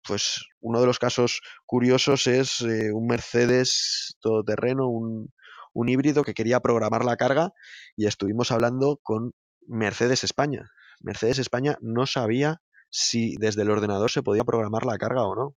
pues 0.06 0.46
uno 0.60 0.80
de 0.80 0.86
los 0.86 1.00
casos 1.00 1.40
curiosos 1.66 2.28
es 2.28 2.60
eh, 2.60 2.92
un 2.92 3.08
Mercedes 3.08 4.16
todoterreno, 4.20 4.86
un, 4.86 5.32
un 5.74 5.88
híbrido 5.88 6.22
que 6.22 6.34
quería 6.34 6.60
programar 6.60 7.04
la 7.04 7.16
carga 7.16 7.50
y 7.96 8.06
estuvimos 8.06 8.52
hablando 8.52 9.00
con 9.02 9.32
Mercedes 9.66 10.22
España. 10.22 10.70
Mercedes 11.00 11.40
España 11.40 11.76
no 11.80 12.06
sabía 12.06 12.62
si 12.88 13.34
desde 13.40 13.62
el 13.62 13.70
ordenador 13.72 14.12
se 14.12 14.22
podía 14.22 14.44
programar 14.44 14.86
la 14.86 14.98
carga 14.98 15.24
o 15.24 15.34
no. 15.34 15.56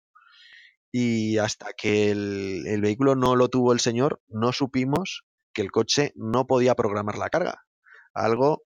Y 0.90 1.38
hasta 1.40 1.74
que 1.74 2.12
el, 2.12 2.64
el, 2.66 2.80
vehículo 2.80 3.16
no 3.16 3.36
lo 3.36 3.50
tuvo 3.50 3.74
el 3.74 3.82
señor, 3.82 4.22
no 4.30 4.54
supimos 4.54 5.26
que 5.54 5.64
el 5.64 5.72
coche 5.72 6.14
no 6.16 6.48
podía 6.48 6.76
programar 6.76 7.18
la 7.18 7.30
carga. 7.30 7.66
Algo 8.14 8.62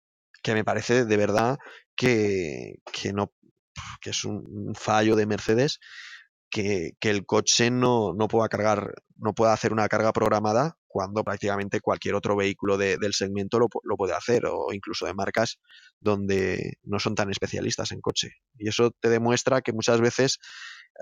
que 0.43 0.55
me 0.55 0.65
parece 0.65 1.05
de 1.05 1.17
verdad 1.17 1.59
que, 1.97 2.77
que 2.93 3.13
no 3.13 3.33
que 4.01 4.11
es 4.11 4.25
un, 4.25 4.75
fallo 4.75 5.17
de 5.17 5.27
Mercedes 5.27 5.79
que, 6.51 6.93
que, 7.01 7.11
el 7.11 7.25
coche 7.25 7.71
no, 7.71 8.13
no 8.13 8.29
pueda 8.29 8.49
cargar, 8.49 8.93
no 9.17 9.33
pueda 9.33 9.55
hacer 9.55 9.73
una 9.73 9.89
carga 9.89 10.13
programada 10.13 10.77
cuando 10.87 11.25
prácticamente 11.25 11.81
cualquier 11.81 12.15
otro 12.15 12.37
vehículo 12.37 12.77
de, 12.77 12.99
del 12.99 13.15
segmento 13.15 13.59
lo, 13.59 13.69
lo, 13.85 13.97
puede 13.97 14.13
hacer, 14.13 14.45
o 14.45 14.71
incluso 14.75 15.07
de 15.07 15.15
marcas 15.15 15.59
donde 16.01 16.75
no 16.83 16.99
son 16.99 17.15
tan 17.15 17.31
especialistas 17.31 17.93
en 17.93 18.03
coche. 18.03 18.33
Y 18.59 18.69
eso 18.69 18.91
te 19.01 19.09
demuestra 19.09 19.63
que 19.63 19.73
muchas 19.73 20.03
veces, 20.03 20.39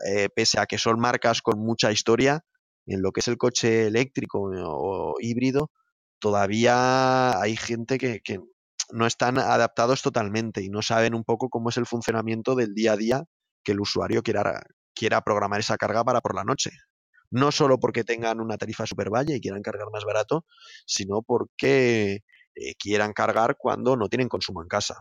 eh, 0.06 0.28
pese 0.32 0.60
a 0.60 0.66
que 0.66 0.78
son 0.78 1.00
marcas 1.00 1.42
con 1.42 1.58
mucha 1.58 1.90
historia, 1.90 2.44
en 2.86 3.02
lo 3.02 3.10
que 3.10 3.18
es 3.18 3.26
el 3.26 3.36
coche 3.36 3.88
eléctrico 3.88 4.42
o, 4.42 5.12
o 5.12 5.14
híbrido, 5.18 5.72
todavía 6.20 7.40
hay 7.40 7.56
gente 7.56 7.98
que 7.98 8.20
no 8.92 9.06
están 9.06 9.38
adaptados 9.38 10.02
totalmente 10.02 10.62
y 10.62 10.68
no 10.68 10.82
saben 10.82 11.14
un 11.14 11.24
poco 11.24 11.48
cómo 11.48 11.70
es 11.70 11.76
el 11.76 11.86
funcionamiento 11.86 12.54
del 12.54 12.74
día 12.74 12.92
a 12.92 12.96
día 12.96 13.24
que 13.62 13.72
el 13.72 13.80
usuario 13.80 14.22
quiera, 14.22 14.62
quiera 14.94 15.20
programar 15.22 15.60
esa 15.60 15.76
carga 15.76 16.04
para 16.04 16.20
por 16.20 16.34
la 16.34 16.44
noche. 16.44 16.70
No 17.30 17.52
solo 17.52 17.78
porque 17.78 18.04
tengan 18.04 18.40
una 18.40 18.58
tarifa 18.58 18.86
super 18.86 19.10
valle 19.10 19.36
y 19.36 19.40
quieran 19.40 19.62
cargar 19.62 19.88
más 19.92 20.04
barato, 20.04 20.44
sino 20.84 21.22
porque 21.22 22.20
eh, 22.54 22.74
quieran 22.78 23.12
cargar 23.12 23.56
cuando 23.56 23.96
no 23.96 24.08
tienen 24.08 24.28
consumo 24.28 24.62
en 24.62 24.68
casa. 24.68 24.96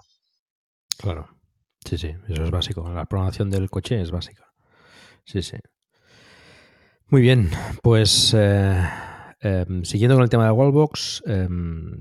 Claro. 0.97 1.27
Sí, 1.83 1.97
sí, 1.97 2.13
eso 2.27 2.43
es 2.43 2.51
básico. 2.51 2.89
La 2.91 3.05
programación 3.05 3.49
del 3.49 3.69
coche 3.69 4.01
es 4.01 4.11
básica. 4.11 4.53
Sí, 5.25 5.41
sí. 5.41 5.57
Muy 7.07 7.21
bien, 7.21 7.49
pues 7.81 8.35
eh, 8.37 8.87
eh, 9.41 9.65
siguiendo 9.83 10.15
con 10.15 10.23
el 10.23 10.29
tema 10.29 10.45
de 10.45 10.51
Wallbox, 10.51 11.23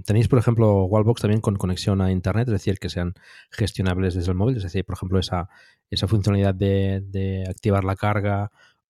tenéis, 0.04 0.28
por 0.28 0.38
ejemplo, 0.38 0.84
Wallbox 0.84 1.22
también 1.22 1.40
con 1.40 1.56
conexión 1.56 2.00
a 2.00 2.10
Internet, 2.10 2.48
es 2.48 2.52
decir, 2.52 2.78
que 2.78 2.88
sean 2.88 3.14
gestionables 3.50 4.14
desde 4.14 4.30
el 4.30 4.36
móvil, 4.36 4.56
es 4.56 4.62
decir, 4.62 4.84
por 4.84 4.96
ejemplo, 4.96 5.18
esa, 5.18 5.48
esa 5.90 6.08
funcionalidad 6.08 6.54
de 6.54 7.44
activar 7.48 7.84
la 7.84 7.96
carga 7.96 8.50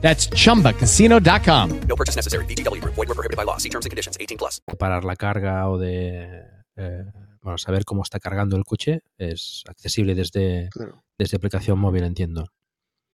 That's 0.00 0.28
chumbacasino.com. 0.30 1.80
No 1.88 1.96
purchase 1.96 2.16
necessary. 2.16 2.44
BGW. 2.46 2.80
Void 2.82 2.96
were 2.96 3.14
prohibited 3.14 3.36
by 3.36 3.44
law. 3.44 3.58
See 3.58 3.68
terms 3.68 3.86
and 3.86 3.90
conditions. 3.90 4.16
18 4.18 4.36
plus. 4.38 4.60
parar 4.78 5.04
la 5.04 5.16
carga 5.16 5.68
o 5.68 5.78
de 5.78 6.42
eh, 6.76 7.04
bueno, 7.42 7.58
saber 7.58 7.84
cómo 7.84 8.02
está 8.02 8.18
cargando 8.18 8.56
el 8.56 8.64
coche 8.64 9.02
es 9.18 9.62
accesible 9.68 10.14
desde, 10.14 10.68
Claro. 10.70 11.04
desde 11.18 11.36
aplicación 11.36 11.78
móvil, 11.78 12.04
entiendo. 12.04 12.46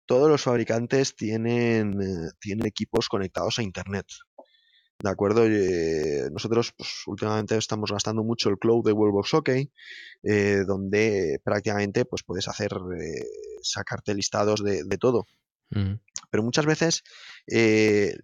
Todos 0.07 0.29
los 0.29 0.43
fabricantes 0.43 1.15
tienen, 1.15 2.01
eh, 2.01 2.31
tienen 2.41 2.67
equipos 2.67 3.09
conectados 3.09 3.59
a 3.59 3.63
Internet. 3.63 4.07
¿De 5.03 5.11
acuerdo? 5.11 5.45
Eh, 5.47 6.29
nosotros 6.31 6.73
pues, 6.77 7.03
últimamente 7.07 7.57
estamos 7.57 7.91
gastando 7.91 8.23
mucho 8.23 8.49
el 8.51 8.59
cloud 8.59 8.85
de 8.85 8.93
Wallbox 8.93 9.35
OK, 9.35 9.49
eh, 10.23 10.63
donde 10.67 11.41
prácticamente 11.43 12.05
pues, 12.05 12.23
puedes 12.25 12.47
hacer, 12.49 12.71
eh, 13.01 13.25
sacarte 13.63 14.15
listados 14.15 14.63
de, 14.63 14.85
de 14.85 14.99
todo. 14.99 15.27
Mm. 15.71 15.95
Pero 16.33 16.43
muchas 16.43 16.65
veces 16.65 17.03
eh, 17.47 18.17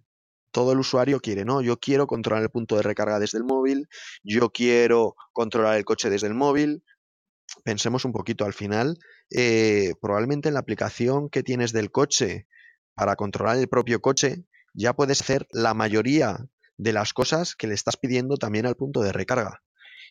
todo 0.51 0.71
el 0.71 0.79
usuario 0.79 1.19
quiere, 1.19 1.45
¿no? 1.45 1.61
Yo 1.61 1.77
quiero 1.77 2.07
controlar 2.07 2.41
el 2.41 2.49
punto 2.49 2.75
de 2.75 2.81
recarga 2.81 3.19
desde 3.19 3.37
el 3.37 3.43
móvil, 3.43 3.87
yo 4.23 4.49
quiero 4.49 5.15
controlar 5.31 5.77
el 5.77 5.85
coche 5.85 6.09
desde 6.09 6.25
el 6.25 6.33
móvil. 6.33 6.83
Pensemos 7.63 8.05
un 8.05 8.11
poquito, 8.11 8.45
al 8.45 8.53
final, 8.53 8.97
eh, 9.29 9.93
probablemente 10.01 10.47
en 10.47 10.55
la 10.55 10.59
aplicación 10.59 11.29
que 11.29 11.43
tienes 11.43 11.71
del 11.71 11.91
coche 11.91 12.47
para 12.95 13.15
controlar 13.15 13.57
el 13.57 13.69
propio 13.69 14.01
coche, 14.01 14.43
ya 14.73 14.93
puedes 14.93 15.21
hacer 15.21 15.47
la 15.51 15.75
mayoría 15.75 16.37
de 16.77 16.93
las 16.93 17.13
cosas 17.13 17.55
que 17.55 17.67
le 17.67 17.75
estás 17.75 17.97
pidiendo 17.97 18.37
también 18.37 18.65
al 18.65 18.75
punto 18.75 19.01
de 19.01 19.11
recarga. 19.11 19.61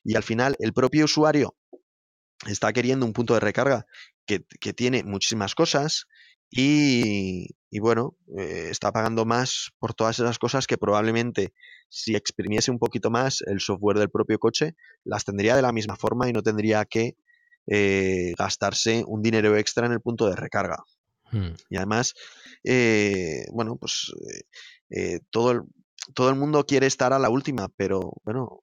Y 0.05 0.14
al 0.14 0.22
final, 0.22 0.55
el 0.61 0.72
propio 0.72 1.07
usuario 1.07 1.57
está 2.46 2.72
queriendo 2.72 3.07
un 3.07 3.12
punto 3.12 3.34
de 3.34 3.40
recarga 3.40 3.86
que, 4.24 4.44
que 4.61 4.72
tiene 4.72 5.03
muchísimas 5.03 5.57
cosas 5.57 6.07
y, 6.51 7.49
y 7.70 7.78
bueno, 7.80 8.16
eh, 8.38 8.68
está 8.70 8.92
pagando 8.92 9.24
más 9.24 9.70
por 9.78 9.94
todas 9.94 10.18
esas 10.18 10.38
cosas 10.38 10.66
que 10.66 10.78
probablemente 10.78 11.53
si 11.88 12.14
exprimiese 12.16 12.70
un 12.70 12.78
poquito 12.78 13.11
más 13.11 13.42
el 13.46 13.61
software 13.61 13.99
del 13.99 14.11
propio 14.11 14.38
coche, 14.38 14.74
las 15.05 15.24
tendría 15.24 15.57
de 15.57 15.62
la 15.62 15.72
misma 15.72 15.96
forma 15.96 16.28
y 16.28 16.32
no 16.32 16.42
tendría 16.42 16.84
que 16.84 17.16
eh, 17.66 18.32
gastarse 18.38 19.05
un 19.07 19.22
dinero 19.22 19.57
extra 19.57 19.86
en 19.86 19.92
el 19.92 20.01
punto 20.01 20.28
de 20.28 20.36
recarga. 20.36 20.84
Mm. 21.32 21.51
Y 21.68 21.76
además, 21.76 22.14
eh, 22.64 23.44
bueno, 23.53 23.76
pues 23.76 24.12
eh, 24.90 25.20
todo, 25.30 25.53
el, 25.53 25.62
todo 26.14 26.30
el 26.30 26.36
mundo 26.36 26.64
quiere 26.64 26.86
estar 26.86 27.12
a 27.12 27.18
la 27.18 27.28
última, 27.28 27.68
pero 27.76 28.12
bueno, 28.24 28.62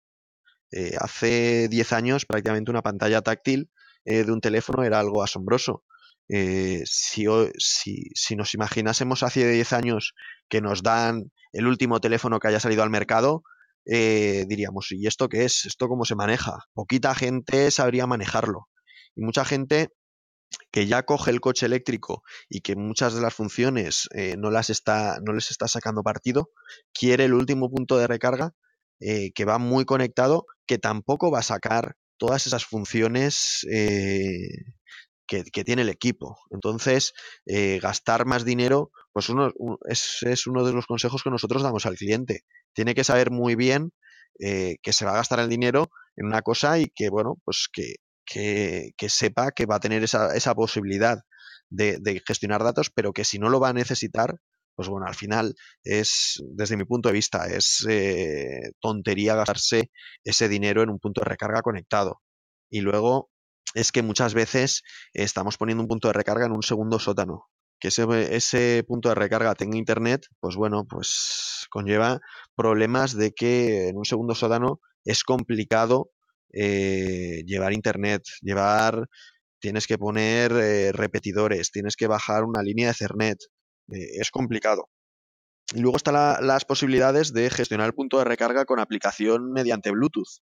hace 1.00 1.66
10 1.68 1.92
años 1.92 2.26
prácticamente 2.26 2.70
una 2.70 2.82
pantalla 2.82 3.22
táctil 3.22 3.70
eh, 4.04 4.24
de 4.24 4.32
un 4.32 4.40
teléfono 4.40 4.82
era 4.82 4.98
algo 4.98 5.22
asombroso. 5.22 5.84
Eh, 6.32 6.82
si, 6.86 7.26
si, 7.58 8.04
si 8.14 8.36
nos 8.36 8.54
imaginásemos 8.54 9.22
hace 9.22 9.50
10 9.50 9.72
años 9.72 10.14
que 10.48 10.60
nos 10.60 10.82
dan 10.82 11.32
el 11.52 11.66
último 11.66 12.00
teléfono 12.00 12.38
que 12.38 12.48
haya 12.48 12.60
salido 12.60 12.82
al 12.82 12.90
mercado, 12.90 13.42
eh, 13.86 14.44
diríamos, 14.48 14.92
¿y 14.92 15.06
esto 15.06 15.28
qué 15.28 15.44
es? 15.44 15.64
¿Esto 15.64 15.88
cómo 15.88 16.04
se 16.04 16.14
maneja? 16.14 16.58
Poquita 16.74 17.14
gente 17.14 17.70
sabría 17.70 18.06
manejarlo. 18.06 18.68
Y 19.16 19.22
mucha 19.22 19.44
gente 19.44 19.88
que 20.70 20.86
ya 20.86 21.04
coge 21.04 21.30
el 21.30 21.40
coche 21.40 21.66
eléctrico 21.66 22.22
y 22.48 22.60
que 22.60 22.76
muchas 22.76 23.14
de 23.14 23.20
las 23.20 23.34
funciones 23.34 24.08
eh, 24.14 24.36
no 24.38 24.50
las 24.50 24.70
está, 24.70 25.18
no 25.24 25.32
les 25.32 25.50
está 25.50 25.68
sacando 25.68 26.02
partido, 26.02 26.50
quiere 26.92 27.24
el 27.24 27.34
último 27.34 27.70
punto 27.70 27.98
de 27.98 28.06
recarga 28.06 28.52
eh, 29.00 29.32
que 29.32 29.44
va 29.44 29.58
muy 29.58 29.84
conectado, 29.84 30.46
que 30.66 30.78
tampoco 30.78 31.30
va 31.30 31.40
a 31.40 31.42
sacar 31.42 31.96
todas 32.18 32.46
esas 32.46 32.64
funciones 32.64 33.66
eh, 33.70 34.48
que, 35.30 35.64
tiene 35.64 35.82
el 35.82 35.88
equipo. 35.88 36.36
Entonces, 36.50 37.12
eh, 37.46 37.78
gastar 37.80 38.26
más 38.26 38.44
dinero, 38.44 38.90
pues 39.12 39.28
uno, 39.28 39.52
es, 39.88 40.46
uno 40.46 40.64
de 40.64 40.72
los 40.72 40.86
consejos 40.86 41.22
que 41.22 41.30
nosotros 41.30 41.62
damos 41.62 41.86
al 41.86 41.96
cliente. 41.96 42.42
Tiene 42.74 42.94
que 42.94 43.04
saber 43.04 43.30
muy 43.30 43.54
bien 43.54 43.92
eh, 44.40 44.76
que 44.82 44.92
se 44.92 45.04
va 45.04 45.12
a 45.12 45.16
gastar 45.16 45.40
el 45.40 45.48
dinero 45.48 45.90
en 46.16 46.26
una 46.26 46.42
cosa 46.42 46.78
y 46.78 46.86
que, 46.94 47.10
bueno, 47.10 47.36
pues 47.44 47.68
que, 47.72 47.96
que, 48.26 49.08
sepa 49.08 49.52
que 49.52 49.66
va 49.66 49.76
a 49.76 49.80
tener 49.80 50.02
esa, 50.02 50.34
esa 50.34 50.54
posibilidad 50.54 51.18
de, 51.68 51.98
de 52.00 52.22
gestionar 52.26 52.64
datos, 52.64 52.90
pero 52.90 53.12
que 53.12 53.24
si 53.24 53.38
no 53.38 53.48
lo 53.50 53.60
va 53.60 53.68
a 53.68 53.72
necesitar, 53.72 54.34
pues 54.74 54.88
bueno, 54.88 55.06
al 55.06 55.14
final 55.14 55.54
es, 55.84 56.42
desde 56.54 56.76
mi 56.76 56.84
punto 56.84 57.08
de 57.08 57.12
vista, 57.14 57.46
es 57.46 57.86
eh, 57.88 58.72
tontería 58.80 59.36
gastarse 59.36 59.90
ese 60.24 60.48
dinero 60.48 60.82
en 60.82 60.90
un 60.90 60.98
punto 60.98 61.20
de 61.20 61.30
recarga 61.30 61.62
conectado. 61.62 62.20
Y 62.70 62.80
luego 62.80 63.30
es 63.74 63.92
que 63.92 64.02
muchas 64.02 64.34
veces 64.34 64.82
estamos 65.12 65.56
poniendo 65.56 65.82
un 65.82 65.88
punto 65.88 66.08
de 66.08 66.14
recarga 66.14 66.46
en 66.46 66.52
un 66.52 66.62
segundo 66.62 66.98
sótano. 66.98 67.46
Que 67.78 67.88
ese, 67.88 68.84
punto 68.86 69.08
de 69.08 69.14
recarga 69.14 69.54
tenga 69.54 69.78
internet, 69.78 70.26
pues 70.40 70.54
bueno, 70.56 70.84
pues 70.86 71.66
conlleva 71.70 72.20
problemas 72.54 73.16
de 73.16 73.32
que 73.32 73.88
en 73.88 73.96
un 73.96 74.04
segundo 74.04 74.34
sótano 74.34 74.80
es 75.04 75.24
complicado 75.24 76.10
eh, 76.52 77.42
llevar 77.46 77.72
internet, 77.72 78.22
llevar, 78.42 79.06
tienes 79.60 79.86
que 79.86 79.98
poner 79.98 80.52
eh, 80.52 80.92
repetidores, 80.92 81.70
tienes 81.70 81.96
que 81.96 82.06
bajar 82.06 82.44
una 82.44 82.62
línea 82.62 82.88
de 82.88 82.92
Ethernet, 82.92 83.38
eh, 83.92 84.20
es 84.20 84.30
complicado. 84.30 84.90
Y 85.74 85.80
luego 85.80 85.96
están 85.96 86.14
la- 86.14 86.40
las 86.42 86.64
posibilidades 86.64 87.32
de 87.32 87.50
gestionar 87.50 87.86
el 87.86 87.94
punto 87.94 88.18
de 88.18 88.24
recarga 88.24 88.64
con 88.64 88.80
aplicación 88.80 89.52
mediante 89.52 89.90
Bluetooth. 89.90 90.40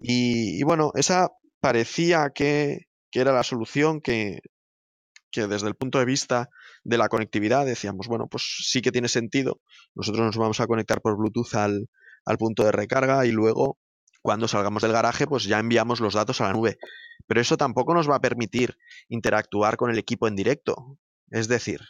Y 0.00 0.62
bueno, 0.64 0.92
esa 0.94 1.28
parecía 1.60 2.30
que, 2.30 2.86
que 3.10 3.20
era 3.20 3.32
la 3.32 3.42
solución 3.42 4.00
que, 4.00 4.40
que 5.30 5.46
desde 5.46 5.68
el 5.68 5.74
punto 5.74 5.98
de 5.98 6.04
vista 6.04 6.48
de 6.84 6.98
la 6.98 7.08
conectividad 7.08 7.66
decíamos, 7.66 8.08
bueno, 8.08 8.28
pues 8.28 8.44
sí 8.64 8.80
que 8.82 8.92
tiene 8.92 9.08
sentido. 9.08 9.60
Nosotros 9.94 10.24
nos 10.24 10.36
vamos 10.36 10.60
a 10.60 10.66
conectar 10.66 11.00
por 11.00 11.16
Bluetooth 11.16 11.54
al, 11.54 11.88
al 12.24 12.38
punto 12.38 12.64
de 12.64 12.72
recarga 12.72 13.26
y 13.26 13.32
luego 13.32 13.78
cuando 14.22 14.48
salgamos 14.48 14.82
del 14.82 14.92
garaje 14.92 15.26
pues 15.26 15.44
ya 15.44 15.58
enviamos 15.58 16.00
los 16.00 16.14
datos 16.14 16.40
a 16.40 16.44
la 16.44 16.52
nube. 16.52 16.78
Pero 17.26 17.40
eso 17.40 17.56
tampoco 17.56 17.94
nos 17.94 18.08
va 18.08 18.16
a 18.16 18.20
permitir 18.20 18.76
interactuar 19.08 19.76
con 19.76 19.90
el 19.90 19.98
equipo 19.98 20.28
en 20.28 20.36
directo. 20.36 20.98
Es 21.30 21.48
decir, 21.48 21.80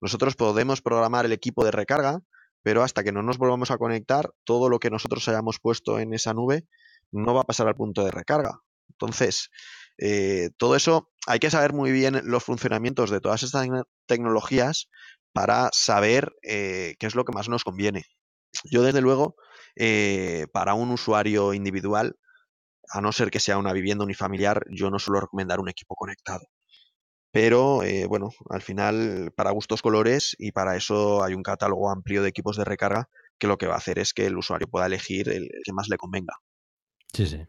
nosotros 0.00 0.36
podemos 0.36 0.82
programar 0.82 1.24
el 1.24 1.32
equipo 1.32 1.64
de 1.64 1.72
recarga, 1.72 2.20
pero 2.62 2.82
hasta 2.82 3.02
que 3.02 3.12
no 3.12 3.22
nos 3.22 3.38
volvamos 3.38 3.70
a 3.70 3.78
conectar, 3.78 4.30
todo 4.44 4.68
lo 4.68 4.78
que 4.78 4.90
nosotros 4.90 5.26
hayamos 5.28 5.58
puesto 5.60 5.98
en 5.98 6.14
esa 6.14 6.34
nube 6.34 6.66
no 7.10 7.34
va 7.34 7.42
a 7.42 7.44
pasar 7.44 7.68
al 7.68 7.74
punto 7.74 8.04
de 8.04 8.10
recarga. 8.10 8.60
Entonces, 8.90 9.50
eh, 9.98 10.50
todo 10.58 10.76
eso 10.76 11.10
hay 11.26 11.38
que 11.38 11.50
saber 11.50 11.72
muy 11.72 11.92
bien 11.92 12.20
los 12.24 12.44
funcionamientos 12.44 13.10
de 13.10 13.20
todas 13.20 13.42
estas 13.42 13.66
tecno- 13.66 13.86
tecnologías 14.06 14.88
para 15.32 15.70
saber 15.72 16.32
eh, 16.42 16.94
qué 16.98 17.06
es 17.06 17.14
lo 17.14 17.24
que 17.24 17.32
más 17.32 17.48
nos 17.48 17.64
conviene. 17.64 18.04
Yo, 18.64 18.82
desde 18.82 19.00
luego, 19.02 19.36
eh, 19.76 20.46
para 20.52 20.74
un 20.74 20.90
usuario 20.90 21.52
individual, 21.52 22.16
a 22.90 23.00
no 23.00 23.12
ser 23.12 23.30
que 23.30 23.40
sea 23.40 23.58
una 23.58 23.72
vivienda 23.72 24.04
unifamiliar, 24.04 24.64
yo 24.70 24.90
no 24.90 24.98
suelo 24.98 25.20
recomendar 25.20 25.60
un 25.60 25.68
equipo 25.68 25.94
conectado. 25.94 26.46
Pero 27.32 27.82
eh, 27.82 28.06
bueno, 28.06 28.30
al 28.48 28.62
final, 28.62 29.30
para 29.36 29.50
gustos 29.50 29.82
colores 29.82 30.34
y 30.38 30.52
para 30.52 30.76
eso 30.76 31.22
hay 31.22 31.34
un 31.34 31.42
catálogo 31.42 31.90
amplio 31.90 32.22
de 32.22 32.30
equipos 32.30 32.56
de 32.56 32.64
recarga 32.64 33.10
que 33.38 33.46
lo 33.46 33.58
que 33.58 33.66
va 33.66 33.74
a 33.74 33.78
hacer 33.78 33.98
es 33.98 34.14
que 34.14 34.26
el 34.26 34.38
usuario 34.38 34.68
pueda 34.68 34.86
elegir 34.86 35.28
el, 35.28 35.42
el 35.42 35.62
que 35.62 35.72
más 35.74 35.88
le 35.88 35.98
convenga. 35.98 36.34
Sí, 37.12 37.26
sí. 37.26 37.44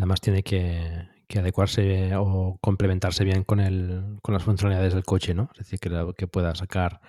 Además 0.00 0.22
tiene 0.22 0.42
que, 0.42 1.08
adecuarse 1.38 2.16
o 2.16 2.56
complementarse 2.62 3.22
bien 3.22 3.44
con, 3.44 3.60
el, 3.60 4.18
con 4.22 4.32
las 4.32 4.42
funcionalidades 4.42 4.94
del 4.94 5.04
coche, 5.04 5.34
¿no? 5.34 5.50
Es 5.52 5.58
decir, 5.58 5.78
que, 5.78 6.26
pueda 6.26 6.54
sacar 6.54 7.02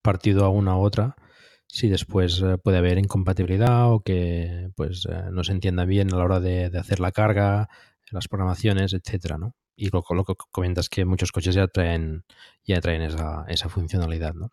partido 0.00 0.46
a 0.46 0.48
una 0.48 0.74
u 0.74 0.80
otra 0.80 1.14
si 1.66 1.90
después 1.90 2.40
eh, 2.40 2.56
puede 2.56 2.78
haber 2.78 2.96
incompatibilidad 2.96 3.92
o 3.92 4.00
que 4.00 4.70
pues 4.76 5.06
eh, 5.10 5.24
no 5.30 5.44
se 5.44 5.52
entienda 5.52 5.84
bien 5.84 6.12
a 6.14 6.16
la 6.16 6.24
hora 6.24 6.40
de, 6.40 6.70
hacer 6.78 7.00
la 7.00 7.12
carga, 7.12 7.68
las 8.10 8.28
programaciones, 8.28 8.94
etcétera, 8.94 9.36
¿no? 9.36 9.54
Y 9.76 9.90
lo, 9.90 10.02
lo 10.08 10.24
que 10.24 10.32
comentas 10.50 10.88
que 10.88 11.04
muchos 11.04 11.32
coches 11.32 11.54
ya 11.54 11.66
traen, 11.68 12.24
ya 12.64 12.80
traen 12.80 13.02
esa, 13.02 13.44
esa 13.48 13.68
funcionalidad, 13.68 14.32
¿no? 14.32 14.52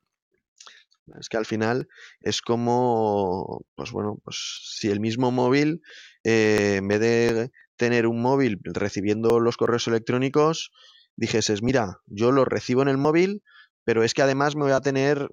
Es 1.19 1.29
que 1.29 1.37
al 1.37 1.45
final 1.45 1.87
es 2.21 2.41
como, 2.41 3.65
pues 3.75 3.91
bueno, 3.91 4.19
pues 4.23 4.37
si 4.63 4.89
el 4.89 4.99
mismo 4.99 5.31
móvil, 5.31 5.81
eh, 6.23 6.77
en 6.77 6.87
vez 6.87 6.99
de 6.99 7.51
tener 7.77 8.07
un 8.07 8.21
móvil 8.21 8.59
recibiendo 8.63 9.39
los 9.39 9.57
correos 9.57 9.87
electrónicos, 9.87 10.71
dijeses, 11.15 11.61
mira, 11.61 11.99
yo 12.07 12.31
los 12.31 12.47
recibo 12.47 12.81
en 12.81 12.87
el 12.89 12.97
móvil, 12.97 13.43
pero 13.83 14.03
es 14.03 14.13
que 14.13 14.21
además 14.21 14.55
me 14.55 14.63
voy 14.63 14.71
a 14.71 14.81
tener 14.81 15.29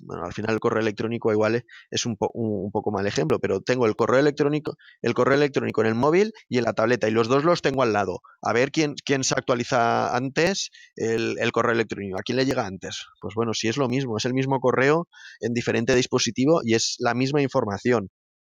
bueno, 0.00 0.24
al 0.24 0.32
final 0.32 0.54
el 0.54 0.60
correo 0.60 0.80
electrónico 0.80 1.32
igual 1.32 1.64
es 1.90 2.06
un, 2.06 2.16
un, 2.32 2.70
poco 2.70 2.90
mal 2.90 3.06
ejemplo, 3.06 3.38
pero 3.38 3.60
tengo 3.60 3.86
el 3.86 3.96
correo 3.96 4.20
electrónico, 4.20 4.76
el 5.02 5.14
correo 5.14 5.36
electrónico 5.36 5.82
en 5.82 5.88
el 5.88 5.94
móvil 5.94 6.32
y 6.48 6.58
en 6.58 6.64
la 6.64 6.72
tableta, 6.72 7.08
y 7.08 7.12
los 7.12 7.28
dos 7.28 7.44
los 7.44 7.62
tengo 7.62 7.82
al 7.82 7.92
lado. 7.92 8.20
A 8.42 8.52
ver 8.52 8.70
quién, 8.70 8.94
quién 9.04 9.24
se 9.24 9.34
actualiza 9.34 10.14
antes 10.14 10.70
el, 10.96 11.36
el 11.38 11.52
correo 11.52 11.72
electrónico, 11.72 12.18
a 12.18 12.22
quién 12.22 12.36
le 12.36 12.46
llega 12.46 12.66
antes. 12.66 13.04
Pues 13.20 13.34
bueno, 13.34 13.54
si 13.54 13.68
es 13.68 13.76
lo 13.76 13.88
mismo, 13.88 14.16
es 14.16 14.24
el 14.24 14.34
mismo 14.34 14.60
correo 14.60 15.08
en 15.40 15.52
diferente 15.54 15.94
dispositivo 15.94 16.60
y 16.64 16.74
es 16.74 16.96
la 16.98 17.14
misma 17.14 17.42
información. 17.42 18.10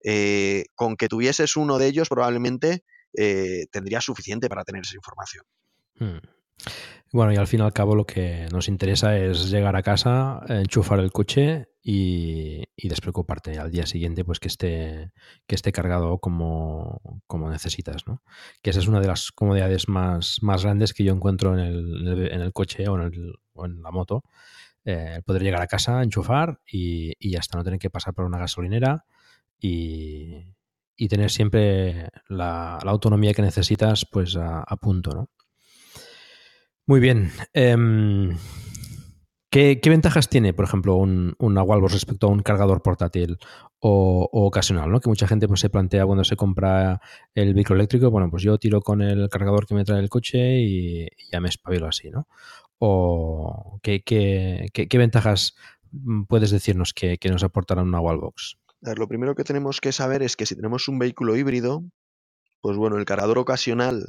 Eh, 0.07 0.65
con 0.75 0.97
que 0.97 1.07
tuvieses 1.07 1.55
uno 1.55 1.79
de 1.79 1.87
ellos, 1.87 2.09
probablemente 2.09 2.83
eh, 3.17 3.65
tendría 3.71 4.01
suficiente 4.01 4.49
para 4.49 4.63
tener 4.63 4.81
esa 4.83 4.95
información. 4.95 5.45
Hmm. 5.99 6.19
Bueno, 7.11 7.31
y 7.31 7.37
al 7.37 7.47
fin 7.47 7.61
y 7.61 7.63
al 7.63 7.71
cabo 7.71 7.95
lo 7.95 8.05
que 8.05 8.47
nos 8.51 8.67
interesa 8.67 9.17
es 9.17 9.49
llegar 9.49 9.75
a 9.75 9.83
casa, 9.83 10.41
enchufar 10.49 10.99
el 10.99 11.11
coche 11.11 11.69
y, 11.81 12.63
despreocuparte 12.77 13.57
al 13.57 13.71
día 13.71 13.85
siguiente 13.85 14.23
pues 14.25 14.39
que 14.39 14.47
esté, 14.47 15.11
que 15.47 15.55
esté 15.55 15.71
cargado 15.71 16.19
como, 16.19 17.21
como 17.25 17.49
necesitas. 17.49 18.05
¿no? 18.05 18.21
Que 18.61 18.71
esa 18.71 18.79
es 18.79 18.87
una 18.87 18.99
de 18.99 19.07
las 19.07 19.31
comodidades 19.31 19.87
más, 19.87 20.39
más 20.41 20.63
grandes 20.63 20.93
que 20.93 21.03
yo 21.03 21.13
encuentro 21.13 21.57
en 21.57 21.59
el, 21.59 22.29
en 22.31 22.41
el, 22.41 22.51
coche 22.53 22.87
o 22.87 22.99
en, 22.99 23.13
el, 23.13 23.33
o 23.53 23.65
en, 23.65 23.81
la 23.81 23.91
moto. 23.91 24.23
Eh, 24.83 25.21
poder 25.25 25.41
llegar 25.41 25.61
a 25.61 25.67
casa, 25.67 26.03
enchufar 26.03 26.59
y, 26.69 27.13
y 27.17 27.37
hasta 27.37 27.57
no 27.57 27.63
tener 27.63 27.79
que 27.79 27.89
pasar 27.89 28.13
por 28.13 28.25
una 28.25 28.37
gasolinera 28.37 29.05
y, 29.59 30.45
y 30.97 31.07
tener 31.07 31.31
siempre 31.31 32.09
la, 32.27 32.77
autonomía 32.77 33.33
que 33.33 33.41
necesitas 33.41 34.05
pues 34.05 34.37
a, 34.37 34.63
punto, 34.77 35.11
¿no? 35.11 35.29
Muy 36.87 36.99
bien. 36.99 37.31
Em, 37.53 38.37
¿qué, 39.49 39.79
ventajas 39.85 40.29
tiene, 40.29 40.53
por 40.53 40.65
ejemplo, 40.65 40.95
un, 40.95 41.35
un 41.39 41.57
Wallbox 41.57 41.93
respecto 41.93 42.27
a 42.27 42.29
un 42.29 42.41
cargador 42.41 42.81
portátil 42.83 43.37
o, 43.79 44.29
ocasional? 44.31 44.91
¿no? 44.91 44.99
Que 44.99 45.09
mucha 45.09 45.27
gente 45.27 45.47
pues, 45.47 45.61
se 45.61 45.69
plantea 45.69 46.05
cuando 46.05 46.23
se 46.23 46.35
compra 46.35 47.01
el 47.33 47.53
vehículo 47.53 47.79
eléctrico, 47.79 48.11
bueno, 48.11 48.29
pues 48.29 48.43
yo 48.43 48.57
tiro 48.59 48.81
con 48.81 49.01
el 49.01 49.29
cargador 49.29 49.65
que 49.65 49.75
me 49.75 49.83
trae 49.83 49.99
el 49.99 50.09
coche 50.09 50.59
y, 50.59 51.07
ya 51.31 51.39
me 51.39 51.49
espabilo 51.49 51.87
así, 51.87 52.11
¿no? 52.11 52.27
¿O 52.77 53.79
qué, 53.81 54.03
qué, 54.03 54.97
ventajas 54.97 55.55
puedes 56.27 56.51
decirnos 56.51 56.93
que, 56.93 57.17
que 57.17 57.29
nos 57.29 57.43
aportará 57.43 57.81
una 57.81 58.01
Wallbox? 58.01 58.57
Lo 58.81 59.07
primero 59.07 59.35
que 59.35 59.43
tenemos 59.43 59.81
que 59.81 59.91
saber 59.91 60.21
es 60.21 60.35
que 60.35 60.45
si 60.45 60.55
tenemos 60.55 60.87
un 60.87 60.99
vehículo 60.99 61.35
híbrido, 61.35 61.83
pues 62.61 62.77
bueno, 62.77 62.97
el 62.97 63.05
cargador 63.05 63.37
ocasional, 63.37 64.05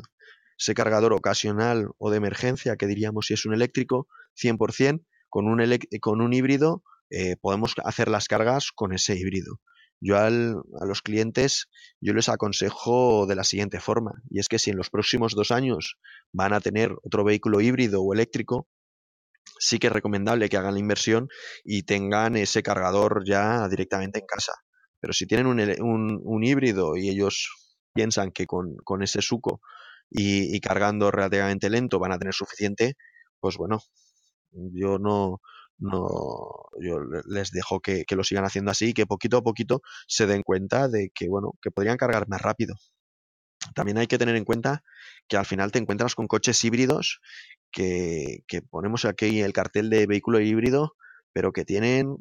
ese 0.58 0.74
cargador 0.74 1.12
ocasional 1.12 1.88
o 1.98 2.10
de 2.10 2.16
emergencia, 2.16 2.76
que 2.76 2.86
diríamos 2.86 3.26
si 3.26 3.34
es 3.34 3.44
un 3.46 3.54
eléctrico, 3.54 4.08
100%, 4.40 5.04
con 5.28 5.46
un, 5.46 5.78
con 6.00 6.20
un 6.20 6.32
híbrido 6.32 6.82
eh, 7.10 7.36
podemos 7.36 7.74
hacer 7.84 8.08
las 8.08 8.28
cargas 8.28 8.72
con 8.74 8.92
ese 8.92 9.16
híbrido. 9.16 9.60
Yo 10.00 10.18
a 10.18 10.28
los 10.30 11.00
clientes 11.02 11.68
yo 12.00 12.12
les 12.12 12.28
aconsejo 12.28 13.26
de 13.26 13.34
la 13.34 13.44
siguiente 13.44 13.80
forma, 13.80 14.22
y 14.28 14.40
es 14.40 14.48
que 14.48 14.58
si 14.58 14.70
en 14.70 14.76
los 14.76 14.90
próximos 14.90 15.34
dos 15.34 15.50
años 15.50 15.96
van 16.32 16.52
a 16.52 16.60
tener 16.60 16.92
otro 17.02 17.24
vehículo 17.24 17.60
híbrido 17.62 18.02
o 18.02 18.12
eléctrico, 18.12 18.68
sí 19.58 19.78
que 19.78 19.88
es 19.88 19.92
recomendable 19.92 20.48
que 20.48 20.56
hagan 20.56 20.74
la 20.74 20.80
inversión 20.80 21.28
y 21.64 21.82
tengan 21.82 22.36
ese 22.36 22.62
cargador 22.62 23.24
ya 23.26 23.68
directamente 23.68 24.20
en 24.20 24.26
casa. 24.26 24.52
Pero 25.00 25.12
si 25.12 25.26
tienen 25.26 25.46
un, 25.46 26.20
un, 26.22 26.44
híbrido 26.44 26.96
y 26.96 27.08
ellos 27.10 27.48
piensan 27.92 28.32
que 28.32 28.46
con, 28.46 28.76
con 28.84 29.02
ese 29.02 29.22
suco 29.22 29.60
y, 30.10 30.58
cargando 30.60 31.10
relativamente 31.10 31.70
lento 31.70 31.98
van 31.98 32.12
a 32.12 32.18
tener 32.18 32.34
suficiente, 32.34 32.94
pues 33.40 33.56
bueno, 33.56 33.80
yo 34.50 34.98
no, 34.98 35.40
no 35.78 36.08
yo 36.80 36.98
les 37.26 37.50
dejo 37.50 37.80
que, 37.80 38.04
que, 38.04 38.16
lo 38.16 38.24
sigan 38.24 38.44
haciendo 38.44 38.70
así 38.70 38.90
y 38.90 38.94
que 38.94 39.06
poquito 39.06 39.38
a 39.38 39.42
poquito 39.42 39.82
se 40.08 40.26
den 40.26 40.42
cuenta 40.42 40.88
de 40.88 41.10
que 41.14 41.28
bueno 41.28 41.52
que 41.60 41.70
podrían 41.70 41.96
cargar 41.98 42.28
más 42.28 42.40
rápido 42.40 42.74
también 43.74 43.98
hay 43.98 44.06
que 44.06 44.18
tener 44.18 44.36
en 44.36 44.44
cuenta 44.44 44.82
que 45.28 45.36
al 45.36 45.46
final 45.46 45.72
te 45.72 45.78
encuentras 45.78 46.14
con 46.14 46.26
coches 46.26 46.62
híbridos 46.64 47.20
que, 47.70 48.42
ponemos 48.70 49.04
aquí 49.04 49.40
el 49.40 49.52
cartel 49.52 49.90
de 49.90 50.06
vehículo 50.06 50.40
híbrido 50.40 50.94
pero 51.32 51.52
que 51.52 51.66
tienen 51.66 52.16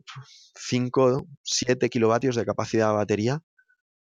5, 0.56 1.26
7 1.42 1.90
kilovatios 1.90 2.36
de 2.36 2.44
capacidad 2.44 2.90
de 2.90 2.96
batería. 2.96 3.42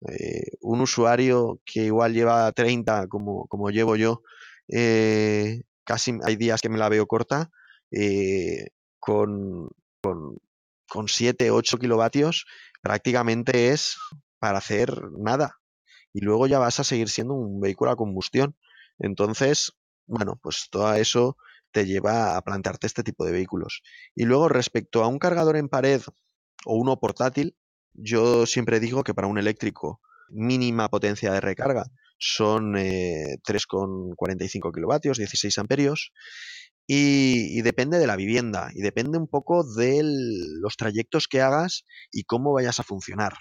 Eh, 0.07 0.51
un 0.61 0.79
usuario 0.79 1.59
que 1.65 1.83
igual 1.83 2.13
lleva 2.13 2.49
30 2.53 3.07
como, 3.07 3.45
como 3.47 3.69
llevo 3.69 3.97
yo, 3.97 4.21
eh, 4.69 5.63
casi 5.83 6.17
hay 6.23 6.37
días 6.37 6.61
que 6.61 6.69
me 6.69 6.77
la 6.77 6.87
veo 6.87 7.05
corta, 7.05 7.49
eh, 7.91 8.67
con, 8.97 9.67
con, 10.01 10.37
con 10.87 11.09
7, 11.09 11.51
8 11.51 11.77
kilovatios, 11.79 12.45
prácticamente 12.81 13.71
es 13.71 13.97
para 14.39 14.59
hacer 14.59 15.01
nada. 15.17 15.57
Y 16.13 16.21
luego 16.21 16.47
ya 16.47 16.59
vas 16.59 16.79
a 16.79 16.83
seguir 16.83 17.09
siendo 17.09 17.33
un 17.33 17.59
vehículo 17.59 17.91
a 17.91 17.95
combustión. 17.95 18.55
Entonces, 18.99 19.73
bueno, 20.05 20.39
pues 20.41 20.67
todo 20.69 20.93
eso 20.93 21.37
te 21.71 21.85
lleva 21.85 22.37
a 22.37 22.41
plantearte 22.41 22.87
este 22.87 23.03
tipo 23.03 23.25
de 23.25 23.31
vehículos. 23.31 23.81
Y 24.15 24.25
luego 24.25 24.47
respecto 24.47 25.03
a 25.03 25.07
un 25.07 25.19
cargador 25.19 25.57
en 25.57 25.69
pared 25.69 26.01
o 26.65 26.75
uno 26.75 26.99
portátil, 26.99 27.57
yo 27.93 28.45
siempre 28.45 28.79
digo 28.79 29.03
que 29.03 29.13
para 29.13 29.27
un 29.27 29.37
eléctrico 29.37 30.01
mínima 30.29 30.89
potencia 30.89 31.31
de 31.31 31.41
recarga 31.41 31.85
son 32.17 32.73
3,45 32.73 34.69
eh, 34.69 34.71
kilovatios, 34.73 35.17
16 35.17 35.57
amperios. 35.57 36.13
Y, 36.85 37.61
depende 37.61 37.97
de 37.97 38.07
la 38.07 38.17
vivienda 38.17 38.69
y 38.73 38.81
depende 38.81 39.17
un 39.17 39.27
poco 39.27 39.63
de 39.63 40.01
los 40.03 40.75
trayectos 40.75 41.27
que 41.29 41.41
hagas 41.41 41.85
y 42.11 42.23
cómo 42.23 42.51
vayas 42.53 42.79
a 42.79 42.83
funcionar. 42.83 43.33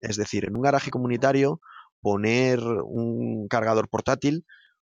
Es 0.00 0.16
decir, 0.16 0.46
en 0.46 0.56
un 0.56 0.62
garaje 0.62 0.90
comunitario 0.90 1.60
poner 2.00 2.60
un 2.60 3.48
cargador 3.48 3.88
portátil 3.88 4.44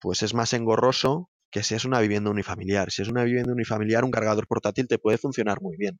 pues 0.02 0.24
es 0.24 0.34
más 0.34 0.52
engorroso 0.54 1.30
que 1.52 1.64
si 1.64 1.76
es 1.76 1.86
una 1.86 2.00
vivienda 2.00 2.32
unifamiliar. 2.32 2.92
Si 2.92 3.02
es 3.02 3.10
una 3.10 3.24
vivienda 3.24 3.54
unifamiliar, 3.54 4.04
un 4.04 4.12
cargador 4.12 4.48
portátil 4.48 4.88
te 4.88 4.98
puede 4.98 5.18
funcionar 5.18 5.62
muy 5.62 5.78
bien. 5.78 6.00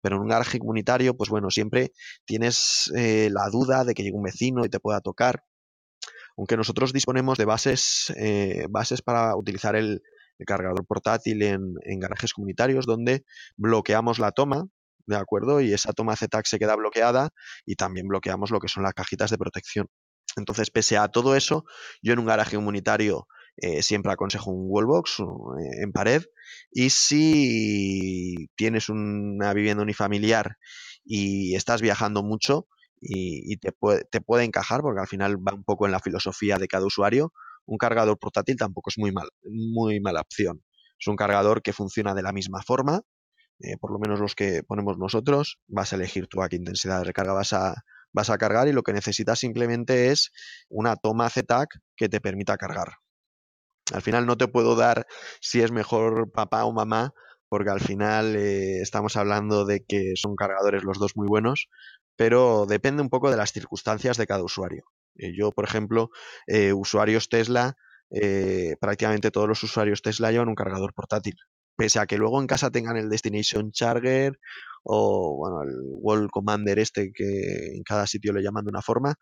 Pero 0.00 0.16
en 0.16 0.22
un 0.22 0.28
garaje 0.28 0.58
comunitario, 0.58 1.16
pues 1.16 1.28
bueno, 1.28 1.50
siempre 1.50 1.92
tienes 2.24 2.90
eh, 2.96 3.28
la 3.32 3.48
duda 3.50 3.84
de 3.84 3.94
que 3.94 4.02
llegue 4.02 4.16
un 4.16 4.22
vecino 4.22 4.64
y 4.64 4.68
te 4.68 4.80
pueda 4.80 5.00
tocar. 5.00 5.42
Aunque 6.36 6.56
nosotros 6.56 6.92
disponemos 6.92 7.38
de 7.38 7.44
bases, 7.46 8.12
eh, 8.16 8.66
bases 8.70 9.02
para 9.02 9.36
utilizar 9.36 9.76
el, 9.76 10.02
cargador 10.46 10.86
portátil 10.86 11.42
en, 11.42 11.98
garajes 11.98 12.34
comunitarios 12.34 12.84
donde 12.84 13.24
bloqueamos 13.56 14.18
la 14.18 14.32
toma, 14.32 14.66
¿de 15.06 15.16
acuerdo? 15.16 15.62
Y 15.62 15.72
esa 15.72 15.94
toma 15.94 16.14
ZTAC 16.14 16.44
se 16.44 16.58
queda 16.58 16.76
bloqueada 16.76 17.30
y 17.64 17.76
también 17.76 18.06
bloqueamos 18.06 18.50
lo 18.50 18.60
que 18.60 18.68
son 18.68 18.82
las 18.82 18.92
cajitas 18.92 19.30
de 19.30 19.38
protección. 19.38 19.86
Entonces, 20.36 20.70
pese 20.70 20.98
a 20.98 21.08
todo 21.08 21.34
eso, 21.34 21.64
yo 22.02 22.12
en 22.12 22.18
un 22.18 22.26
garaje 22.26 22.56
comunitario 22.56 23.26
eh, 23.56 23.82
siempre 23.82 24.12
aconsejo 24.12 24.50
un 24.50 24.66
wallbox 24.68 25.20
eh, 25.20 25.82
en 25.82 25.92
pared. 25.92 26.22
Y 26.70 26.90
si 26.90 28.48
tienes 28.54 28.88
una 28.88 29.52
vivienda 29.54 29.82
unifamiliar 29.82 30.56
y 31.04 31.54
estás 31.54 31.80
viajando 31.80 32.22
mucho 32.22 32.68
y, 33.00 33.56
te, 33.58 33.72
puede, 33.72 34.04
te 34.04 34.20
puede 34.20 34.44
encajar, 34.44 34.80
porque 34.80 35.00
al 35.00 35.06
final 35.06 35.36
va 35.36 35.54
un 35.54 35.64
poco 35.64 35.86
en 35.86 35.92
la 35.92 36.00
filosofía 36.00 36.58
de 36.58 36.66
cada 36.66 36.86
usuario, 36.86 37.32
un 37.64 37.78
cargador 37.78 38.18
portátil 38.18 38.56
tampoco 38.56 38.90
es 38.90 38.98
muy, 38.98 39.12
mal, 39.12 39.28
muy 39.44 40.00
mala 40.00 40.20
opción. 40.20 40.62
Es 40.98 41.06
un 41.06 41.16
cargador 41.16 41.62
que 41.62 41.72
funciona 41.72 42.14
de 42.14 42.22
la 42.22 42.32
misma 42.32 42.62
forma, 42.62 43.02
eh, 43.60 43.76
por 43.78 43.92
lo 43.92 43.98
menos 43.98 44.20
los 44.20 44.34
que 44.34 44.62
ponemos 44.62 44.98
nosotros, 44.98 45.58
vas 45.66 45.92
a 45.92 45.96
elegir 45.96 46.26
tú 46.26 46.42
a 46.42 46.48
qué 46.48 46.56
intensidad 46.56 46.98
de 46.98 47.04
recarga 47.04 47.32
vas 47.32 47.52
a, 47.52 47.74
vas 48.16 48.30
a 48.30 48.38
cargar 48.38 48.66
y 48.66 48.72
lo 48.72 48.82
que 48.82 48.94
necesitas 48.94 49.38
simplemente 49.38 50.10
es 50.10 50.32
una 50.70 50.96
toma 50.96 51.28
ZTAC 51.28 51.68
que 51.96 52.08
te 52.08 52.20
permita 52.20 52.56
cargar. 52.56 52.94
Al 53.92 54.00
final 54.00 54.26
no 54.26 54.36
te 54.38 54.48
puedo 54.48 54.74
dar 54.74 55.06
si 55.40 55.60
es 55.60 55.70
mejor 55.70 56.32
papá 56.32 56.64
o 56.64 56.72
mamá, 56.72 57.12
porque 57.48 57.70
al 57.70 57.80
final 57.80 58.34
eh, 58.34 58.80
estamos 58.80 59.16
hablando 59.16 59.66
de 59.66 59.84
que 59.84 60.14
son 60.16 60.34
cargadores 60.34 60.82
los 60.82 60.98
dos 60.98 61.12
muy 61.14 61.28
buenos, 61.28 61.68
pero 62.16 62.64
depende 62.66 63.02
un 63.02 63.10
poco 63.10 63.30
de 63.30 63.36
las 63.36 63.52
circunstancias 63.52 64.16
de 64.16 64.26
cada 64.26 64.42
usuario. 64.42 64.84
Eh, 65.16 65.32
yo, 65.36 65.52
por 65.52 65.64
ejemplo, 65.64 66.08
eh, 66.46 66.72
usuarios 66.72 67.28
Tesla, 67.28 67.76
prácticamente 68.80 69.30
todos 69.30 69.48
los 69.48 69.62
usuarios 69.62 70.00
Tesla 70.00 70.30
llevan 70.30 70.48
un 70.48 70.54
cargador 70.54 70.94
portátil. 70.94 71.36
Pese 71.76 71.98
a 71.98 72.06
que 72.06 72.18
luego 72.18 72.40
en 72.40 72.46
casa 72.46 72.70
tengan 72.70 72.96
el 72.96 73.08
Destination 73.08 73.70
Charger 73.72 74.38
o 74.82 75.36
bueno, 75.36 75.62
el 75.62 75.76
Wall 76.00 76.30
Commander 76.30 76.78
este 76.78 77.10
que 77.12 77.74
en 77.74 77.82
cada 77.82 78.06
sitio 78.06 78.32
le 78.32 78.42
llaman 78.42 78.64
de 78.64 78.70
una 78.70 78.82
forma, 78.82 79.14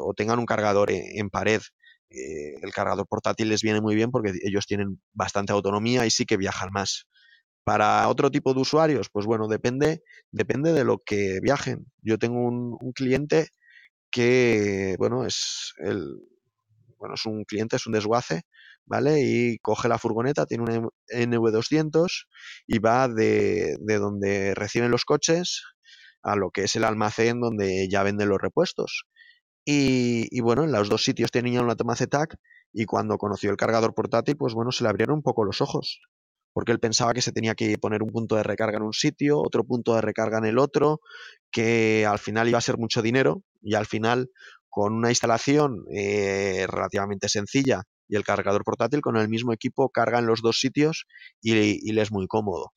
o 0.00 0.14
tengan 0.14 0.38
un 0.38 0.46
cargador 0.46 0.90
en 0.90 1.30
pared 1.30 1.62
eh, 2.10 2.54
el 2.62 2.72
cargador 2.72 3.06
portátil 3.08 3.48
les 3.48 3.62
viene 3.62 3.80
muy 3.80 3.94
bien 3.94 4.10
porque 4.10 4.32
ellos 4.44 4.66
tienen 4.66 5.00
bastante 5.12 5.52
autonomía 5.52 6.06
y 6.06 6.10
sí 6.10 6.24
que 6.24 6.36
viajan 6.36 6.70
más. 6.72 7.06
Para 7.64 8.08
otro 8.08 8.30
tipo 8.30 8.54
de 8.54 8.60
usuarios, 8.60 9.08
pues 9.12 9.26
bueno, 9.26 9.48
depende, 9.48 10.02
depende 10.30 10.72
de 10.72 10.84
lo 10.84 10.98
que 11.04 11.40
viajen. 11.42 11.86
Yo 12.00 12.18
tengo 12.18 12.38
un, 12.46 12.78
cliente 12.94 13.48
que, 14.10 14.96
bueno, 14.98 15.26
es 15.26 15.74
el, 15.78 16.20
bueno, 16.98 17.14
es 17.14 17.26
un 17.26 17.44
cliente, 17.44 17.76
es 17.76 17.86
un 17.86 17.92
desguace, 17.94 18.42
¿vale? 18.84 19.20
Y 19.22 19.58
coge 19.58 19.88
la 19.88 19.98
furgoneta, 19.98 20.46
tiene 20.46 20.64
un 20.78 20.90
NV200 21.08 22.26
y 22.66 22.78
va 22.78 23.08
de, 23.08 23.76
de 23.80 23.98
donde 23.98 24.54
reciben 24.54 24.90
los 24.90 25.04
coches 25.04 25.62
a 26.22 26.36
lo 26.36 26.50
que 26.50 26.64
es 26.64 26.76
el 26.76 26.84
almacén 26.84 27.40
donde 27.40 27.88
ya 27.88 28.02
venden 28.02 28.28
los 28.28 28.40
repuestos. 28.40 29.06
Y, 29.64 30.28
y, 30.30 30.40
bueno, 30.40 30.64
en 30.64 30.72
los 30.72 30.88
dos 30.88 31.04
sitios 31.04 31.30
tenía 31.32 31.60
una 31.62 31.76
toma 31.76 31.96
ZTAC 31.96 32.36
y 32.72 32.84
cuando 32.86 33.18
conoció 33.18 33.50
el 33.50 33.56
cargador 33.56 33.94
portátil, 33.94 34.36
pues 34.36 34.54
bueno, 34.54 34.70
se 34.72 34.84
le 34.84 34.90
abrieron 34.90 35.16
un 35.16 35.22
poco 35.22 35.44
los 35.44 35.60
ojos, 35.60 36.00
porque 36.52 36.72
él 36.72 36.80
pensaba 36.80 37.14
que 37.14 37.22
se 37.22 37.32
tenía 37.32 37.54
que 37.54 37.76
poner 37.78 38.02
un 38.02 38.10
punto 38.10 38.36
de 38.36 38.42
recarga 38.44 38.78
en 38.78 38.84
un 38.84 38.92
sitio, 38.92 39.40
otro 39.40 39.64
punto 39.64 39.94
de 39.94 40.02
recarga 40.02 40.38
en 40.38 40.46
el 40.46 40.58
otro, 40.58 41.00
que 41.50 42.06
al 42.06 42.18
final 42.18 42.48
iba 42.48 42.58
a 42.58 42.62
ser 42.62 42.78
mucho 42.78 43.02
dinero 43.02 43.42
y 43.60 43.74
al 43.74 43.86
final 43.86 44.30
con 44.76 44.92
una 44.92 45.08
instalación 45.08 45.86
eh, 45.90 46.66
relativamente 46.68 47.30
sencilla 47.30 47.84
y 48.06 48.16
el 48.16 48.24
cargador 48.24 48.62
portátil 48.62 49.00
con 49.00 49.16
el 49.16 49.26
mismo 49.26 49.54
equipo 49.54 49.88
carga 49.88 50.18
en 50.18 50.26
los 50.26 50.42
dos 50.42 50.60
sitios 50.60 51.06
y, 51.40 51.54
y 51.56 51.92
le 51.94 52.02
es 52.02 52.12
muy 52.12 52.26
cómodo 52.26 52.74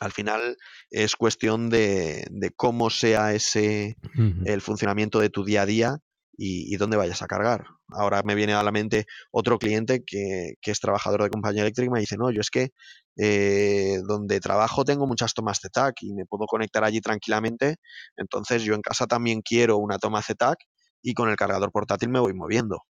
al 0.00 0.12
final 0.12 0.58
es 0.90 1.16
cuestión 1.16 1.70
de, 1.70 2.26
de 2.30 2.50
cómo 2.50 2.90
sea 2.90 3.32
ese 3.32 3.96
uh 4.02 4.20
-huh. 4.20 4.42
el 4.44 4.60
funcionamiento 4.60 5.18
de 5.18 5.30
tu 5.30 5.42
día 5.42 5.62
a 5.62 5.66
día 5.66 5.96
y, 6.36 6.74
y, 6.74 6.76
dónde 6.76 6.98
vayas 6.98 7.22
a 7.22 7.26
cargar. 7.26 7.64
Ahora 7.88 8.22
me 8.22 8.34
viene 8.34 8.52
a 8.52 8.62
la 8.62 8.70
mente 8.70 9.06
otro 9.30 9.58
cliente 9.58 10.02
que, 10.06 10.54
que 10.60 10.70
es 10.70 10.80
trabajador 10.80 11.22
de 11.22 11.30
compañía 11.30 11.62
eléctrica 11.62 11.86
y 11.86 11.90
me 11.90 12.00
dice, 12.00 12.16
no, 12.18 12.30
yo 12.30 12.40
es 12.40 12.50
que 12.50 12.68
eh, 13.16 13.98
donde 14.06 14.40
trabajo 14.40 14.84
tengo 14.84 15.06
muchas 15.06 15.32
tomas 15.34 15.58
ZTAC 15.60 16.02
y 16.02 16.12
me 16.12 16.26
puedo 16.26 16.44
conectar 16.46 16.84
allí 16.84 17.00
tranquilamente, 17.00 17.76
entonces 18.16 18.62
yo 18.62 18.74
en 18.74 18.82
casa 18.82 19.06
también 19.06 19.40
quiero 19.42 19.78
una 19.78 19.98
toma 19.98 20.22
ZTAC 20.22 20.58
y 21.02 21.14
con 21.14 21.28
el 21.30 21.36
cargador 21.36 21.72
portátil 21.72 22.08
me 22.08 22.20
voy 22.20 22.34
moviendo. 22.34 22.84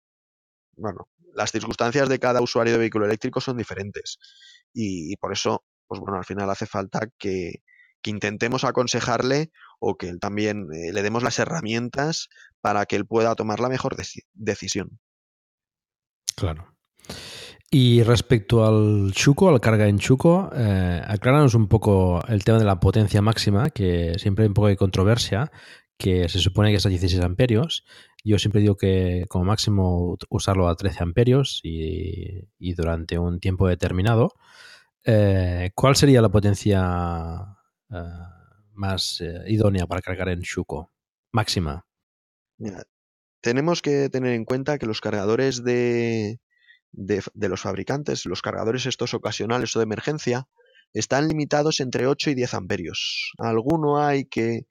Bueno, 0.75 1.07
las 1.33 1.51
circunstancias 1.51 2.09
de 2.09 2.19
cada 2.19 2.41
usuario 2.41 2.73
de 2.73 2.79
vehículo 2.79 3.05
eléctrico 3.05 3.41
son 3.41 3.57
diferentes 3.57 4.17
y, 4.73 5.15
por 5.17 5.33
eso 5.33 5.63
pues 5.87 6.01
bueno, 6.01 6.17
al 6.17 6.25
final 6.25 6.49
hace 6.49 6.65
falta 6.65 7.07
que, 7.17 7.61
intentemos 8.05 8.63
aconsejarle 8.63 9.51
o 9.81 9.97
que 9.97 10.07
él 10.07 10.21
también 10.21 10.69
eh, 10.71 10.93
le 10.93 11.01
demos 11.01 11.23
las 11.23 11.39
herramientas 11.39 12.29
para 12.61 12.85
que 12.85 12.95
él 12.95 13.05
pueda 13.05 13.35
tomar 13.35 13.59
la 13.59 13.67
mejor 13.67 13.97
deci 13.97 14.21
decisión. 14.33 14.97
Claro. 16.37 16.73
Y 17.69 18.03
respecto 18.03 18.65
al 18.65 19.11
Chuco, 19.11 19.49
al 19.49 19.59
carga 19.59 19.89
en 19.89 19.99
Chuco, 19.99 20.49
eh, 20.55 21.01
acláranos 21.05 21.53
un 21.53 21.67
poco 21.67 22.25
el 22.29 22.45
tema 22.45 22.59
de 22.59 22.63
la 22.63 22.79
potencia 22.79 23.21
máxima, 23.21 23.69
que 23.71 24.17
siempre 24.17 24.43
hay 24.43 24.47
un 24.47 24.53
poco 24.53 24.69
de 24.69 24.77
controversia, 24.77 25.51
que 25.97 26.29
se 26.29 26.39
supone 26.39 26.69
que 26.69 26.77
es 26.77 26.85
a 26.85 26.89
16 26.89 27.23
amperios. 27.23 27.83
Yo 28.23 28.37
siempre 28.39 28.61
digo 28.61 28.75
que 28.77 29.25
como 29.29 29.45
máximo 29.45 30.17
usarlo 30.29 30.67
a 30.67 30.75
13 30.75 31.03
amperios 31.03 31.59
y, 31.63 32.47
y 32.59 32.73
durante 32.73 33.17
un 33.17 33.39
tiempo 33.39 33.67
determinado. 33.67 34.33
Eh, 35.03 35.71
¿Cuál 35.73 35.95
sería 35.95 36.21
la 36.21 36.29
potencia 36.29 37.57
eh, 37.89 37.95
más 38.73 39.21
eh, 39.21 39.43
idónea 39.47 39.87
para 39.87 40.01
cargar 40.01 40.29
en 40.29 40.41
Shuko? 40.41 40.91
Máxima. 41.31 41.85
Mira, 42.57 42.83
tenemos 43.41 43.81
que 43.81 44.09
tener 44.09 44.33
en 44.33 44.45
cuenta 44.45 44.77
que 44.77 44.85
los 44.85 45.01
cargadores 45.01 45.63
de, 45.63 46.39
de, 46.91 47.23
de, 47.33 47.49
los 47.49 47.61
fabricantes, 47.61 48.25
los 48.25 48.41
cargadores 48.41 48.85
estos 48.85 49.13
ocasionales 49.13 49.75
o 49.75 49.79
de 49.79 49.83
emergencia, 49.83 50.47
están 50.93 51.27
limitados 51.27 51.79
entre 51.79 52.07
8 52.07 52.31
y 52.31 52.35
10 52.35 52.53
amperios. 52.55 53.31
Alguno 53.37 54.03
hay 54.03 54.25
que, 54.25 54.67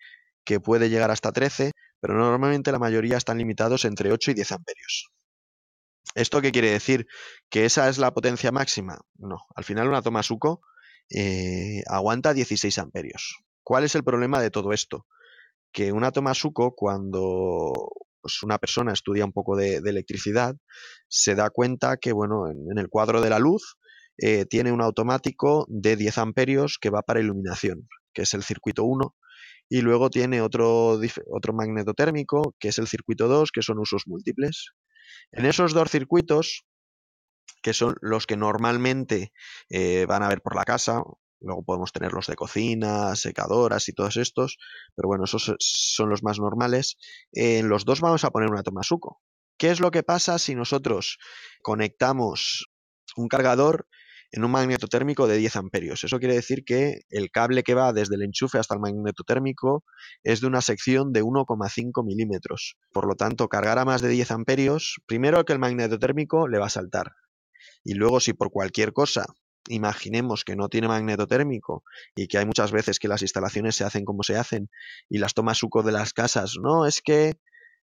que 0.46 0.60
puede 0.60 0.88
llegar 0.88 1.10
hasta 1.10 1.32
13, 1.32 1.72
pero 2.00 2.14
normalmente 2.14 2.72
la 2.72 2.78
mayoría 2.78 3.18
están 3.18 3.36
limitados 3.36 3.84
entre 3.84 4.12
8 4.12 4.30
y 4.30 4.34
10 4.34 4.52
amperios. 4.52 5.10
¿Esto 6.14 6.40
qué 6.40 6.52
quiere 6.52 6.70
decir? 6.70 7.06
¿Que 7.50 7.66
esa 7.66 7.90
es 7.90 7.98
la 7.98 8.14
potencia 8.14 8.52
máxima? 8.52 8.98
No, 9.16 9.36
al 9.54 9.64
final 9.64 9.88
una 9.88 10.00
toma 10.00 10.22
Suco 10.22 10.62
eh, 11.10 11.82
aguanta 11.88 12.32
16 12.32 12.78
amperios. 12.78 13.36
¿Cuál 13.62 13.84
es 13.84 13.94
el 13.94 14.04
problema 14.04 14.40
de 14.40 14.50
todo 14.50 14.72
esto? 14.72 15.06
Que 15.72 15.92
una 15.92 16.12
toma 16.12 16.32
Suco, 16.32 16.74
cuando 16.74 17.72
pues, 18.22 18.42
una 18.42 18.58
persona 18.58 18.92
estudia 18.92 19.26
un 19.26 19.32
poco 19.32 19.56
de, 19.56 19.76
electricidad, 19.76 20.56
se 21.08 21.34
da 21.34 21.50
cuenta 21.50 21.96
que, 21.98 22.12
bueno, 22.12 22.48
en, 22.48 22.70
en 22.70 22.78
el 22.78 22.88
cuadro 22.88 23.20
de 23.20 23.30
la 23.30 23.38
luz 23.38 23.76
eh, 24.18 24.46
tiene 24.46 24.72
un 24.72 24.80
automático 24.80 25.66
de 25.68 25.96
10 25.96 26.18
amperios 26.18 26.78
que 26.80 26.90
va 26.90 27.02
para 27.02 27.20
iluminación, 27.20 27.88
que 28.14 28.22
es 28.22 28.32
el 28.32 28.42
circuito 28.42 28.84
1, 28.84 29.14
y 29.68 29.80
luego 29.80 30.10
tiene 30.10 30.40
otro, 30.40 30.98
otro 31.30 31.52
magneto 31.52 31.94
térmico, 31.94 32.54
que 32.58 32.68
es 32.68 32.78
el 32.78 32.86
circuito 32.86 33.28
2, 33.28 33.50
que 33.52 33.62
son 33.62 33.78
usos 33.78 34.04
múltiples. 34.06 34.70
En 35.32 35.46
esos 35.46 35.72
dos 35.72 35.90
circuitos, 35.90 36.64
que 37.62 37.72
son 37.72 37.96
los 38.00 38.26
que 38.26 38.36
normalmente 38.36 39.32
eh, 39.68 40.06
van 40.06 40.22
a 40.22 40.28
ver 40.28 40.40
por 40.40 40.54
la 40.54 40.64
casa, 40.64 41.02
luego 41.40 41.64
podemos 41.64 41.92
tener 41.92 42.12
los 42.12 42.26
de 42.26 42.36
cocina, 42.36 43.16
secadoras 43.16 43.88
y 43.88 43.92
todos 43.92 44.16
estos, 44.16 44.58
pero 44.94 45.08
bueno, 45.08 45.24
esos 45.24 45.54
son 45.58 46.10
los 46.10 46.22
más 46.22 46.38
normales. 46.38 46.96
Eh, 47.32 47.58
en 47.58 47.68
los 47.68 47.84
dos 47.84 48.00
vamos 48.00 48.24
a 48.24 48.30
poner 48.30 48.50
una 48.50 48.62
toma 48.62 48.82
suco. 48.82 49.20
¿Qué 49.58 49.70
es 49.70 49.80
lo 49.80 49.90
que 49.90 50.02
pasa 50.02 50.38
si 50.38 50.54
nosotros 50.54 51.18
conectamos 51.62 52.66
un 53.16 53.28
cargador 53.28 53.88
en 54.32 54.44
un 54.44 54.50
magneto 54.50 54.86
térmico 54.86 55.26
de 55.26 55.36
10 55.36 55.56
amperios. 55.56 56.04
Eso 56.04 56.18
quiere 56.18 56.34
decir 56.34 56.64
que 56.64 57.00
el 57.10 57.30
cable 57.30 57.62
que 57.62 57.74
va 57.74 57.92
desde 57.92 58.16
el 58.16 58.22
enchufe 58.22 58.58
hasta 58.58 58.74
el 58.74 58.80
magneto 58.80 59.24
térmico 59.24 59.84
es 60.22 60.40
de 60.40 60.46
una 60.46 60.60
sección 60.60 61.12
de 61.12 61.22
1,5 61.22 62.04
milímetros. 62.04 62.76
Por 62.92 63.06
lo 63.06 63.14
tanto, 63.14 63.48
cargar 63.48 63.78
a 63.78 63.84
más 63.84 64.02
de 64.02 64.08
10 64.08 64.30
amperios, 64.30 64.96
primero 65.06 65.44
que 65.44 65.52
el 65.52 65.58
magneto 65.58 65.98
térmico 65.98 66.48
le 66.48 66.58
va 66.58 66.66
a 66.66 66.70
saltar. 66.70 67.12
Y 67.84 67.94
luego, 67.94 68.20
si 68.20 68.32
por 68.32 68.50
cualquier 68.50 68.92
cosa 68.92 69.26
imaginemos 69.68 70.44
que 70.44 70.54
no 70.54 70.68
tiene 70.68 70.88
magneto 70.88 71.26
térmico 71.26 71.82
y 72.14 72.28
que 72.28 72.38
hay 72.38 72.46
muchas 72.46 72.70
veces 72.70 72.98
que 72.98 73.08
las 73.08 73.22
instalaciones 73.22 73.74
se 73.74 73.84
hacen 73.84 74.04
como 74.04 74.22
se 74.22 74.36
hacen 74.36 74.68
y 75.08 75.18
las 75.18 75.34
tomas 75.34 75.58
suco 75.58 75.82
de 75.82 75.92
las 75.92 76.12
casas, 76.12 76.54
no, 76.60 76.86
es 76.86 77.00
que 77.02 77.34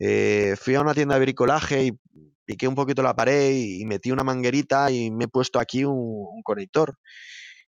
eh, 0.01 0.55
fui 0.61 0.75
a 0.75 0.81
una 0.81 0.95
tienda 0.95 1.15
de 1.15 1.21
bricolaje 1.21 1.85
y 1.85 1.99
piqué 2.49 2.67
un 2.67 2.75
poquito 2.75 3.03
la 3.03 3.15
pared 3.15 3.53
y 3.53 3.85
metí 3.85 4.11
una 4.11 4.25
manguerita 4.25 4.91
y 4.91 5.11
me 5.11 5.25
he 5.25 5.29
puesto 5.29 5.61
aquí 5.61 5.85
un, 5.85 6.43
conector. 6.43 6.97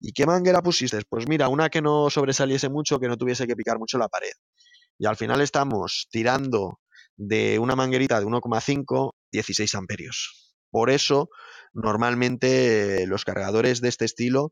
¿Y 0.02 0.12
qué 0.12 0.26
manguera 0.26 0.62
pusiste? 0.62 1.00
Pues 1.08 1.30
mira, 1.30 1.48
una 1.48 1.70
que 1.70 1.82
no 1.82 2.10
sobresaliese 2.10 2.68
mucho, 2.68 3.00
que 3.00 3.08
no 3.08 3.16
tuviese 3.16 3.48
que 3.48 3.56
picar 3.56 3.80
mucho 3.80 3.98
la 3.98 4.10
pared. 4.10 4.34
Y 5.00 5.06
al 5.06 5.16
final 5.16 5.40
estamos 5.40 6.08
tirando 6.12 6.82
de 7.16 7.58
una 7.58 7.78
manguerita 7.78 8.20
de 8.20 8.26
1,5, 8.26 9.14
16 9.32 9.76
amperios. 9.76 10.58
Por 10.70 10.90
eso, 10.90 11.30
normalmente 11.72 13.08
los 13.08 13.24
cargadores 13.24 13.80
de 13.80 13.88
este 13.88 14.04
estilo 14.04 14.52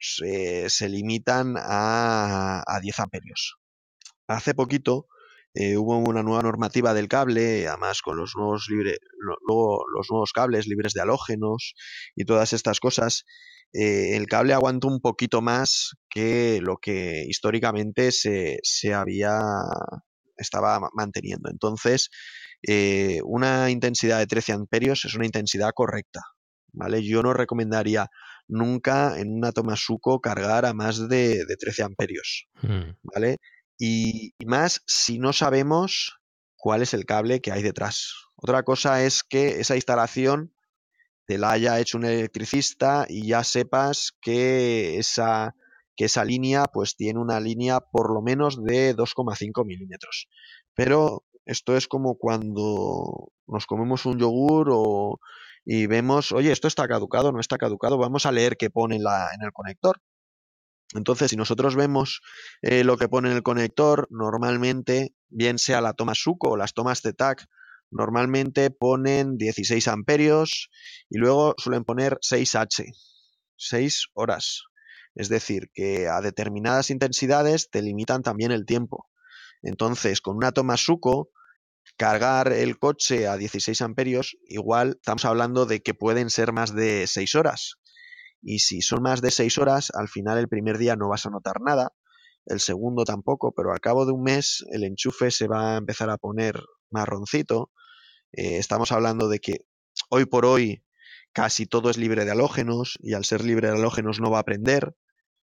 se, 0.00 0.68
se 0.68 0.88
limitan 0.88 1.54
a, 1.56 2.64
a 2.66 2.80
10 2.80 2.98
amperios. 2.98 3.54
Hace 4.26 4.52
poquito, 4.52 5.06
eh, 5.54 5.76
hubo 5.76 5.98
una 5.98 6.22
nueva 6.22 6.42
normativa 6.42 6.94
del 6.94 7.08
cable, 7.08 7.66
además 7.66 8.02
con 8.02 8.16
los 8.16 8.34
nuevos, 8.36 8.66
libre, 8.68 8.98
luego 9.46 9.84
los 9.94 10.08
nuevos 10.10 10.32
cables 10.32 10.66
libres 10.66 10.92
de 10.92 11.00
halógenos 11.02 11.74
y 12.14 12.24
todas 12.24 12.52
estas 12.52 12.80
cosas, 12.80 13.24
eh, 13.72 14.16
el 14.16 14.26
cable 14.26 14.52
aguantó 14.52 14.88
un 14.88 15.00
poquito 15.00 15.42
más 15.42 15.94
que 16.08 16.60
lo 16.60 16.78
que 16.78 17.24
históricamente 17.28 18.12
se, 18.12 18.58
se 18.62 18.94
había 18.94 19.40
estaba 20.36 20.80
manteniendo. 20.94 21.50
Entonces, 21.50 22.08
eh, 22.66 23.20
una 23.24 23.70
intensidad 23.70 24.18
de 24.18 24.26
13 24.26 24.52
amperios 24.52 25.04
es 25.04 25.14
una 25.14 25.26
intensidad 25.26 25.70
correcta. 25.74 26.22
¿vale? 26.72 27.04
Yo 27.04 27.22
no 27.22 27.32
recomendaría 27.34 28.08
nunca 28.48 29.18
en 29.18 29.32
una 29.32 29.52
toma 29.52 29.76
suco 29.76 30.20
cargar 30.20 30.64
a 30.64 30.74
más 30.74 31.08
de, 31.08 31.44
de 31.44 31.56
13 31.58 31.82
amperios. 31.84 32.46
Hmm. 32.62 32.96
¿vale? 33.02 33.36
Y, 33.80 34.34
más 34.44 34.82
si 34.86 35.18
no 35.18 35.32
sabemos 35.32 36.20
cuál 36.56 36.82
es 36.82 36.92
el 36.92 37.06
cable 37.06 37.40
que 37.40 37.50
hay 37.50 37.62
detrás. 37.62 38.12
Otra 38.36 38.62
cosa 38.62 39.02
es 39.02 39.24
que 39.24 39.60
esa 39.60 39.74
instalación 39.74 40.54
te 41.26 41.38
la 41.38 41.52
haya 41.52 41.80
hecho 41.80 41.96
un 41.96 42.04
electricista 42.04 43.06
y 43.08 43.26
ya 43.28 43.42
sepas 43.42 44.12
que 44.20 44.98
esa, 44.98 45.54
que 45.96 46.04
esa 46.04 46.24
línea 46.24 46.64
pues 46.64 46.94
tiene 46.96 47.20
una 47.20 47.40
línea 47.40 47.80
por 47.80 48.12
lo 48.12 48.20
menos 48.20 48.62
de 48.62 48.94
2,5 48.94 49.64
milímetros. 49.64 50.28
Pero 50.74 51.24
esto 51.46 51.74
es 51.74 51.88
como 51.88 52.16
cuando 52.16 53.32
nos 53.46 53.64
comemos 53.64 54.04
un 54.04 54.18
yogur 54.18 54.68
o, 54.70 55.20
y 55.64 55.86
vemos, 55.86 56.32
oye, 56.32 56.52
esto 56.52 56.68
está 56.68 56.86
caducado, 56.86 57.32
no 57.32 57.40
está 57.40 57.56
caducado, 57.56 57.96
vamos 57.96 58.26
a 58.26 58.32
leer 58.32 58.58
qué 58.58 58.68
pone 58.68 58.96
en, 58.96 59.04
la, 59.04 59.28
en 59.34 59.42
el 59.42 59.52
conector. 59.52 60.02
Entonces, 60.94 61.30
si 61.30 61.36
nosotros 61.36 61.76
vemos 61.76 62.20
eh, 62.62 62.84
lo 62.84 62.96
que 62.96 63.08
pone 63.08 63.30
en 63.30 63.36
el 63.36 63.42
conector, 63.42 64.08
normalmente, 64.10 65.14
bien 65.28 65.58
sea 65.58 65.80
la 65.80 65.92
toma 65.92 66.14
Suco 66.14 66.50
o 66.50 66.56
las 66.56 66.74
tomas 66.74 67.02
TAC, 67.02 67.46
normalmente 67.90 68.70
ponen 68.70 69.36
16 69.36 69.88
amperios 69.88 70.68
y 71.08 71.18
luego 71.18 71.54
suelen 71.58 71.84
poner 71.84 72.18
6H, 72.20 72.92
6 73.56 74.06
horas. 74.14 74.64
Es 75.14 75.28
decir, 75.28 75.70
que 75.74 76.08
a 76.08 76.20
determinadas 76.20 76.90
intensidades 76.90 77.70
te 77.70 77.82
limitan 77.82 78.22
también 78.22 78.52
el 78.52 78.66
tiempo. 78.66 79.08
Entonces, 79.62 80.20
con 80.20 80.36
una 80.36 80.52
toma 80.52 80.76
Suco, 80.76 81.30
cargar 81.96 82.52
el 82.52 82.78
coche 82.78 83.26
a 83.28 83.36
16 83.36 83.80
amperios, 83.82 84.36
igual 84.44 84.96
estamos 84.96 85.24
hablando 85.24 85.66
de 85.66 85.82
que 85.82 85.94
pueden 85.94 86.30
ser 86.30 86.52
más 86.52 86.74
de 86.74 87.06
6 87.06 87.34
horas. 87.34 87.79
Y 88.42 88.60
si 88.60 88.80
son 88.80 89.02
más 89.02 89.20
de 89.20 89.30
6 89.30 89.58
horas, 89.58 89.90
al 89.94 90.08
final 90.08 90.38
el 90.38 90.48
primer 90.48 90.78
día 90.78 90.96
no 90.96 91.08
vas 91.08 91.26
a 91.26 91.30
notar 91.30 91.60
nada, 91.60 91.92
el 92.46 92.60
segundo 92.60 93.04
tampoco, 93.04 93.52
pero 93.52 93.72
al 93.72 93.80
cabo 93.80 94.06
de 94.06 94.12
un 94.12 94.22
mes 94.22 94.64
el 94.70 94.84
enchufe 94.84 95.30
se 95.30 95.46
va 95.46 95.74
a 95.74 95.78
empezar 95.78 96.10
a 96.10 96.18
poner 96.18 96.60
marroncito. 96.90 97.70
Eh, 98.32 98.58
estamos 98.58 98.92
hablando 98.92 99.28
de 99.28 99.40
que 99.40 99.66
hoy 100.08 100.24
por 100.24 100.46
hoy 100.46 100.82
casi 101.32 101.66
todo 101.66 101.90
es 101.90 101.98
libre 101.98 102.24
de 102.24 102.32
halógenos 102.32 102.98
y 103.00 103.14
al 103.14 103.24
ser 103.24 103.44
libre 103.44 103.68
de 103.68 103.74
halógenos 103.76 104.20
no 104.20 104.30
va 104.30 104.40
a 104.40 104.44
prender. 104.44 104.94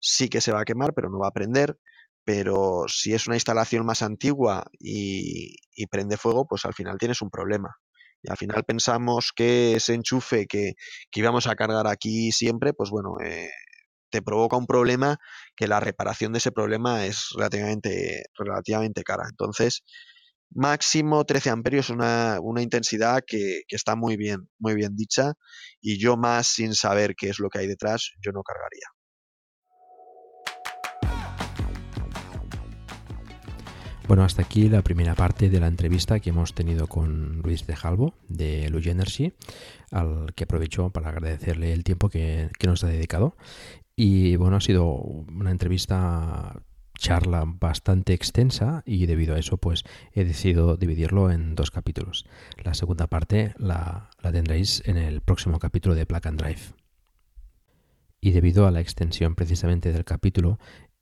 Sí 0.00 0.28
que 0.28 0.40
se 0.40 0.52
va 0.52 0.60
a 0.60 0.64
quemar, 0.64 0.94
pero 0.94 1.10
no 1.10 1.18
va 1.18 1.28
a 1.28 1.32
prender. 1.32 1.78
Pero 2.24 2.84
si 2.88 3.14
es 3.14 3.26
una 3.26 3.36
instalación 3.36 3.86
más 3.86 4.02
antigua 4.02 4.64
y, 4.78 5.56
prende 5.90 6.16
fuego, 6.16 6.46
pues 6.46 6.64
al 6.64 6.74
final 6.74 6.98
tienes 6.98 7.22
un 7.22 7.30
problema. 7.30 7.76
Y 8.22 8.30
al 8.30 8.36
final 8.36 8.64
pensamos 8.64 9.32
que 9.34 9.74
ese 9.74 9.94
enchufe 9.94 10.47
que, 10.47 10.74
íbamos 11.14 11.47
a 11.47 11.56
cargar 11.56 11.86
aquí 11.86 12.32
siempre, 12.32 12.72
pues 12.74 12.90
bueno, 12.90 13.14
eh, 13.24 13.51
te 14.10 14.22
provoca 14.22 14.56
un 14.56 14.66
problema 14.66 15.18
que 15.56 15.68
la 15.68 15.80
reparación 15.80 16.32
de 16.32 16.38
ese 16.38 16.52
problema 16.52 17.06
es 17.06 17.28
relativamente, 17.36 18.24
relativamente 18.36 19.02
cara. 19.05 19.24
Entonces, 19.30 19.82
máximo 20.51 21.24
13 21.24 21.51
amperios 21.51 21.90
una, 21.90 22.38
una 22.42 22.62
intensidad 22.62 23.22
que, 23.26 23.62
que, 23.68 23.76
está 23.76 23.97
muy 23.97 24.16
bien, 24.16 24.48
muy 24.59 24.74
bien 24.74 24.97
dicha 24.97 25.34
y 25.80 25.98
yo 25.98 26.16
más 26.16 26.48
sin 26.48 26.74
saber 26.74 27.14
qué 27.16 27.30
es 27.30 27.38
lo 27.38 27.48
que 27.48 27.60
hay 27.60 27.66
detrás, 27.68 28.12
yo 28.22 28.32
no 28.32 28.42
cargaría. 28.42 28.99
Bueno, 34.11 34.24
hasta 34.24 34.43
aquí 34.43 34.69
la 34.69 34.82
primera 34.82 35.15
parte 35.15 35.51
de 35.51 35.61
la 35.61 35.69
entrevista 35.69 36.19
que 36.19 36.31
hemos 36.31 36.53
tenido 36.53 36.89
con 36.89 37.43
Luis 37.43 37.69
de 37.69 37.77
Jalvo 37.77 38.15
de 38.27 38.69
Luge 38.69 38.91
Energy, 38.91 39.35
al 39.93 40.35
que 40.35 40.43
aprovecho 40.43 40.91
para 40.91 41.11
agradecerle 41.11 41.73
el 41.73 41.85
tiempo 41.85 42.09
que, 42.09 42.51
que 42.59 42.66
nos 42.66 42.82
ha 42.82 42.89
dedicado. 42.89 43.37
Y 43.95 44.35
bueno, 44.35 44.57
ha 44.57 44.61
sido 44.61 44.95
una 44.95 45.53
entrevista 45.53 46.61
charla 46.99 47.45
bastante 47.47 48.12
extensa 48.12 48.82
y 48.85 49.07
debido 49.07 49.37
a 49.37 49.39
eso 49.39 49.59
pues 49.59 49.85
he 50.12 50.24
decidido 50.24 50.77
dividirlo 50.77 51.31
en 51.31 51.55
dos 51.55 51.70
capítulos. 51.70 52.27
La 52.65 52.74
segunda 52.74 53.07
parte 53.07 53.55
la, 53.59 54.11
la 54.20 54.32
tendréis 54.32 54.82
en 54.87 54.97
el 54.97 55.20
próximo 55.20 55.61
capítulo 55.61 55.95
de 55.95 56.07
Plug 56.07 56.27
and 56.27 56.41
Drive. 56.43 56.62
Y 58.20 58.32
debido 58.32 58.66
a 58.66 58.73
la 58.73 58.81
extensión 58.81 59.37
precisamente 59.37 59.93
del 59.93 60.05
capítulo 60.05 60.59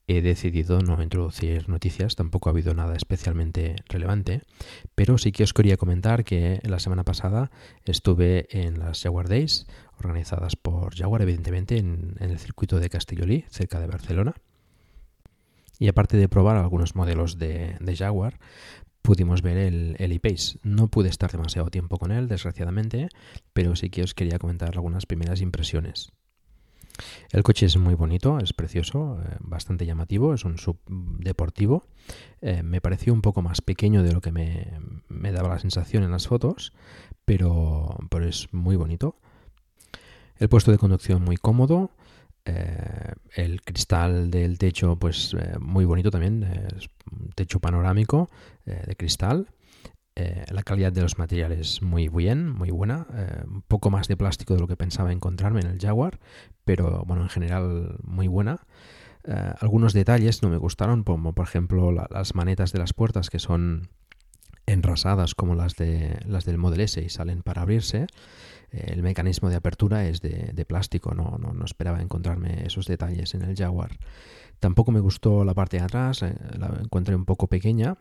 he 0.08 0.22
decidido 0.22 0.80
no 0.80 1.00
introducir 1.02 1.68
noticias, 1.68 2.16
tampoco 2.16 2.48
ha 2.48 2.52
habido 2.52 2.72
nada 2.72 2.96
especialmente 2.96 3.76
relevante, 3.88 4.40
pero 4.94 5.18
sí 5.18 5.32
que 5.32 5.44
os 5.44 5.52
quería 5.52 5.76
comentar 5.76 6.24
que 6.24 6.60
la 6.64 6.78
semana 6.78 7.04
pasada 7.04 7.50
estuve 7.84 8.48
en 8.50 8.78
las 8.78 9.02
Jaguar 9.02 9.28
Days, 9.28 9.66
organizadas 9.98 10.56
por 10.56 10.96
Jaguar, 10.96 11.20
evidentemente, 11.22 11.76
en, 11.76 12.16
el 12.20 12.38
circuito 12.38 12.80
de 12.80 12.88
Castellolí, 12.88 13.44
cerca 13.50 13.80
de 13.80 13.86
Barcelona. 13.86 14.34
Y 15.78 15.88
aparte 15.88 16.16
de 16.16 16.28
probar 16.28 16.56
algunos 16.56 16.96
modelos 16.96 17.38
de, 17.38 17.76
Jaguar, 17.96 18.38
pudimos 19.02 19.42
ver 19.42 19.58
el, 19.58 19.94
el. 19.98 20.20
No 20.62 20.88
pude 20.88 21.10
estar 21.10 21.30
demasiado 21.30 21.70
tiempo 21.70 21.98
con 21.98 22.12
él, 22.12 22.28
desgraciadamente, 22.28 23.08
pero 23.52 23.76
sí 23.76 23.90
que 23.90 24.02
os 24.02 24.14
quería 24.14 24.38
comentar 24.38 24.70
algunas 24.72 25.04
primeras 25.04 25.42
impresiones. 25.42 26.12
El 27.30 27.42
coche 27.42 27.66
es 27.66 27.76
muy 27.76 27.94
bonito, 27.94 28.38
es 28.38 28.52
precioso, 28.52 29.20
eh, 29.22 29.36
bastante 29.40 29.86
llamativo, 29.86 30.34
es 30.34 30.44
un 30.44 30.58
sub 30.58 30.78
deportivo. 30.86 31.84
Eh, 32.40 32.62
me 32.62 32.80
pareció 32.80 33.12
un 33.12 33.22
poco 33.22 33.42
más 33.42 33.60
pequeño 33.60 34.02
de 34.02 34.12
lo 34.12 34.20
que 34.20 34.32
me, 34.32 35.32
daba 35.32 35.48
la 35.48 35.58
sensación 35.58 36.02
en 36.02 36.10
las 36.10 36.26
fotos, 36.26 36.72
pero, 37.24 37.96
pero 38.10 38.28
es 38.28 38.48
muy 38.52 38.76
bonito. 38.76 39.16
El 40.36 40.48
puesto 40.48 40.70
de 40.70 40.78
conducción 40.78 41.22
muy 41.22 41.36
cómodo, 41.36 41.90
eh, 42.44 43.12
el 43.34 43.60
cristal 43.62 44.30
del 44.30 44.58
techo, 44.58 44.96
pues 44.96 45.36
muy 45.60 45.84
bonito 45.84 46.10
también, 46.10 46.44
es 46.44 46.88
un 47.10 47.30
techo 47.34 47.60
panorámico 47.60 48.30
de 48.64 48.94
cristal. 48.96 49.48
La 50.50 50.62
calidad 50.62 50.92
de 50.92 51.02
los 51.02 51.18
materiales 51.18 51.82
muy 51.82 52.08
bien, 52.08 52.50
muy 52.50 52.70
buena. 52.70 53.06
un 53.46 53.62
poco 53.62 53.90
más 53.90 54.08
de 54.08 54.16
plástico 54.16 54.54
de 54.54 54.60
lo 54.60 54.66
que 54.66 54.76
pensaba 54.76 55.12
encontrarme 55.12 55.60
en 55.60 55.68
el 55.68 55.78
Jaguar, 55.78 56.18
pero 56.64 57.04
bueno, 57.06 57.22
en 57.22 57.28
general 57.28 57.96
muy 58.02 58.28
buena. 58.28 58.66
algunos 59.60 59.92
detalles 59.92 60.42
no 60.42 60.48
me 60.48 60.56
gustaron, 60.56 61.04
como 61.04 61.34
por 61.34 61.46
ejemplo 61.46 61.92
las 61.92 62.34
manetas 62.34 62.72
de 62.72 62.78
las 62.78 62.92
puertas 62.92 63.30
que 63.30 63.38
son 63.38 63.88
enrasadas 64.66 65.34
como 65.34 65.54
las, 65.54 65.76
de, 65.76 66.18
las 66.26 66.44
del 66.44 66.58
Model 66.58 66.80
S 66.80 67.00
y 67.00 67.08
salen 67.08 67.42
para 67.42 67.62
abrirse 67.62 68.06
el 68.70 69.02
mecanismo 69.02 69.48
de 69.48 69.56
apertura 69.56 70.06
es 70.06 70.20
de, 70.20 70.64
plástico, 70.66 71.14
no, 71.14 71.38
no, 71.38 71.64
esperaba 71.64 72.02
encontrarme 72.02 72.66
esos 72.66 72.86
detalles 72.86 73.34
en 73.34 73.42
el 73.42 73.56
Jaguar. 73.56 73.98
Tampoco 74.60 74.92
me 74.92 75.00
gustó 75.00 75.44
la 75.44 75.54
parte 75.54 75.78
de 75.78 75.84
atrás, 75.84 76.22
eh, 76.22 76.34
la 76.58 76.78
encontré 76.82 77.14
un 77.14 77.24
poco 77.24 77.46
pequeña, 77.46 77.96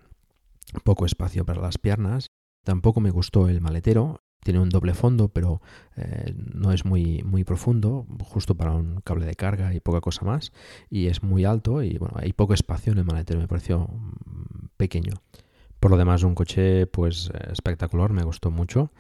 poco 0.84 1.06
espacio 1.06 1.45
para 1.45 1.61
las 1.61 1.77
piernas. 1.77 2.31
Tampoco 2.64 2.99
me 2.99 3.11
gustó 3.11 3.48
el 3.48 3.61
maletero, 3.61 4.22
tiene 4.44 4.60
un 4.60 4.69
doble 4.69 4.94
fondo, 4.94 5.30
pero 5.30 5.61
eh, 5.95 6.34
no 6.53 6.72
es 6.72 6.85
muy, 6.85 7.23
muy 7.23 7.44
profundo, 7.44 8.06
justo 8.23 8.56
para 8.56 8.72
un 8.72 9.02
cable 9.02 9.26
de 9.26 9.35
carga 9.35 9.73
y 9.73 9.80
poca 9.80 10.02
cosa 10.02 10.26
más. 10.26 10.52
Y 10.89 11.07
es 11.07 11.23
muy 11.23 11.45
alto 11.45 11.84
y 11.84 11.98
bueno, 11.98 12.15
hay 12.18 12.34
poco 12.34 12.53
espacio 12.53 12.91
en 12.91 12.99
el 12.99 13.06
maletero, 13.06 13.39
me 13.39 13.48
pareció 13.48 13.88
mm, 13.88 14.68
pequeño. 14.77 15.14
Por 15.80 15.91
lo 15.91 15.98
demás, 15.98 16.23
un 16.23 16.35
coche 16.35 16.88
pues 16.88 17.30
espectacular, 17.52 18.11
me 18.11 18.23
gustó 18.23 18.52
mucho. 18.52 18.91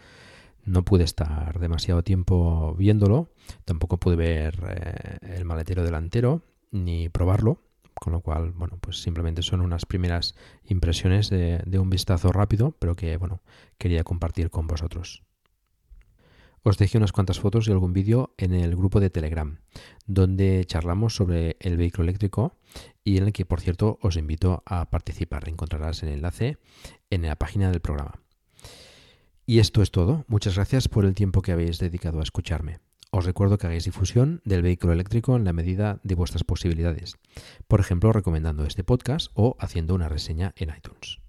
No 0.65 0.83
pude 0.83 1.05
estar 1.05 1.59
demasiado 1.59 2.03
tiempo 2.03 2.75
viéndolo, 2.77 3.31
tampoco 3.63 3.97
pude 3.97 4.17
ver 4.17 4.61
eh, 4.67 5.17
el 5.37 5.45
maletero 5.45 5.83
delantero 5.83 6.41
ni 6.71 7.07
probarlo, 7.07 7.61
con 7.99 8.13
lo 8.13 8.21
cual, 8.21 8.51
bueno, 8.51 8.77
pues 8.79 9.01
simplemente 9.01 9.41
son 9.41 9.61
unas 9.61 9.85
primeras 9.85 10.35
impresiones 10.65 11.29
de, 11.29 11.79
un 11.79 11.89
vistazo 11.89 12.31
rápido, 12.31 12.71
pero 12.79 12.95
que, 12.95 13.17
bueno, 13.17 13.41
quería 13.77 14.03
compartir 14.03 14.49
con 14.49 14.67
vosotros. 14.67 15.23
Os 16.63 16.77
dejé 16.77 16.97
unas 16.97 17.11
cuantas 17.11 17.39
fotos 17.39 17.67
y 17.67 17.71
algún 17.71 17.93
vídeo 17.93 18.33
en 18.37 18.53
el 18.53 18.75
grupo 18.75 18.99
de 18.99 19.09
Telegram, 19.09 19.59
donde 20.05 20.65
charlamos 20.65 21.15
sobre 21.15 21.55
el 21.59 21.77
vehículo 21.77 22.03
eléctrico 22.03 22.57
y 23.03 23.17
en 23.17 23.25
el 23.25 23.33
que, 23.33 23.45
por 23.45 23.61
cierto, 23.61 23.99
os 24.01 24.17
invito 24.17 24.63
a 24.65 24.89
participar. 24.89 25.47
Encontrarás 25.47 26.03
el 26.03 26.09
enlace 26.09 26.57
en 27.09 27.21
la 27.21 27.37
página 27.37 27.71
del 27.71 27.79
programa. 27.79 28.19
Y 29.45 29.59
esto 29.59 29.81
es 29.81 29.91
todo. 29.91 30.25
Muchas 30.27 30.55
gracias 30.55 30.89
por 30.89 31.05
el 31.05 31.15
tiempo 31.15 31.41
que 31.41 31.53
habéis 31.53 31.79
dedicado 31.79 32.19
a 32.19 32.23
escucharme. 32.23 32.79
Os 33.11 33.25
recuerdo 33.25 33.57
que 33.57 33.67
hagáis 33.67 33.85
difusión 33.85 34.41
del 34.43 34.61
vehículo 34.61 34.93
eléctrico 34.93 35.35
en 35.35 35.45
la 35.45 35.53
medida 35.53 35.99
de 36.03 36.15
vuestras 36.15 36.43
posibilidades, 36.43 37.17
por 37.67 37.79
ejemplo 37.79 38.11
recomendando 38.11 38.65
este 38.65 38.83
podcast 38.83 39.31
o 39.33 39.55
haciendo 39.59 39.95
una 39.95 40.09
reseña 40.09 40.53
en 40.57 40.73
iTunes. 40.75 41.19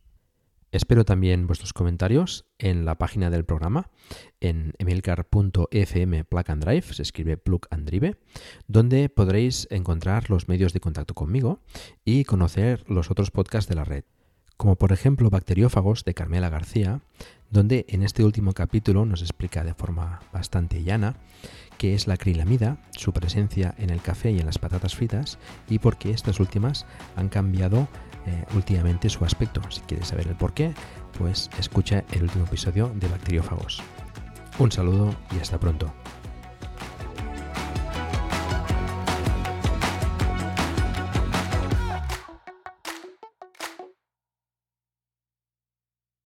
Espero 0.70 1.06
también 1.06 1.46
vuestros 1.46 1.72
comentarios 1.72 2.44
en 2.58 2.84
la 2.84 2.98
página 2.98 3.30
del 3.30 3.46
programa, 3.46 3.90
en 4.40 4.74
emilcar.fm 4.78 6.24
plug 6.24 6.50
and 6.50 6.62
drive, 6.62 6.82
se 6.82 7.02
escribe 7.02 7.38
plug 7.38 7.62
and 7.70 7.88
drive, 7.88 8.18
donde 8.66 9.08
podréis 9.08 9.66
encontrar 9.70 10.28
los 10.28 10.46
medios 10.48 10.74
de 10.74 10.80
contacto 10.80 11.14
conmigo 11.14 11.60
y 12.04 12.24
conocer 12.24 12.84
los 12.86 13.10
otros 13.10 13.30
podcasts 13.30 13.68
de 13.68 13.76
la 13.76 13.84
red, 13.84 14.04
como 14.58 14.76
por 14.76 14.92
ejemplo 14.92 15.30
Bacteriófagos 15.30 16.04
de 16.04 16.12
Carmela 16.12 16.50
García, 16.50 17.00
donde 17.50 17.86
en 17.88 18.02
este 18.02 18.22
último 18.22 18.52
capítulo 18.52 19.06
nos 19.06 19.22
explica 19.22 19.64
de 19.64 19.72
forma 19.72 20.20
bastante 20.34 20.82
llana 20.82 21.16
qué 21.78 21.94
es 21.94 22.06
la 22.06 22.14
acrilamida, 22.14 22.76
su 22.90 23.12
presencia 23.12 23.74
en 23.78 23.90
el 23.90 24.02
café 24.02 24.30
y 24.30 24.40
en 24.40 24.46
las 24.46 24.58
patatas 24.58 24.94
fritas 24.94 25.38
y 25.68 25.78
por 25.78 25.96
qué 25.96 26.10
estas 26.10 26.40
últimas 26.40 26.84
han 27.16 27.28
cambiado 27.28 27.88
eh, 28.26 28.44
últimamente 28.54 29.08
su 29.08 29.24
aspecto. 29.24 29.62
Si 29.70 29.80
quieres 29.82 30.08
saber 30.08 30.26
el 30.28 30.34
por 30.34 30.52
qué, 30.52 30.74
pues 31.16 31.48
escucha 31.58 32.04
el 32.12 32.24
último 32.24 32.44
episodio 32.44 32.92
de 32.94 33.08
Bacteriófagos. 33.08 33.80
Un 34.58 34.72
saludo 34.72 35.14
y 35.34 35.40
hasta 35.40 35.58
pronto. 35.58 35.92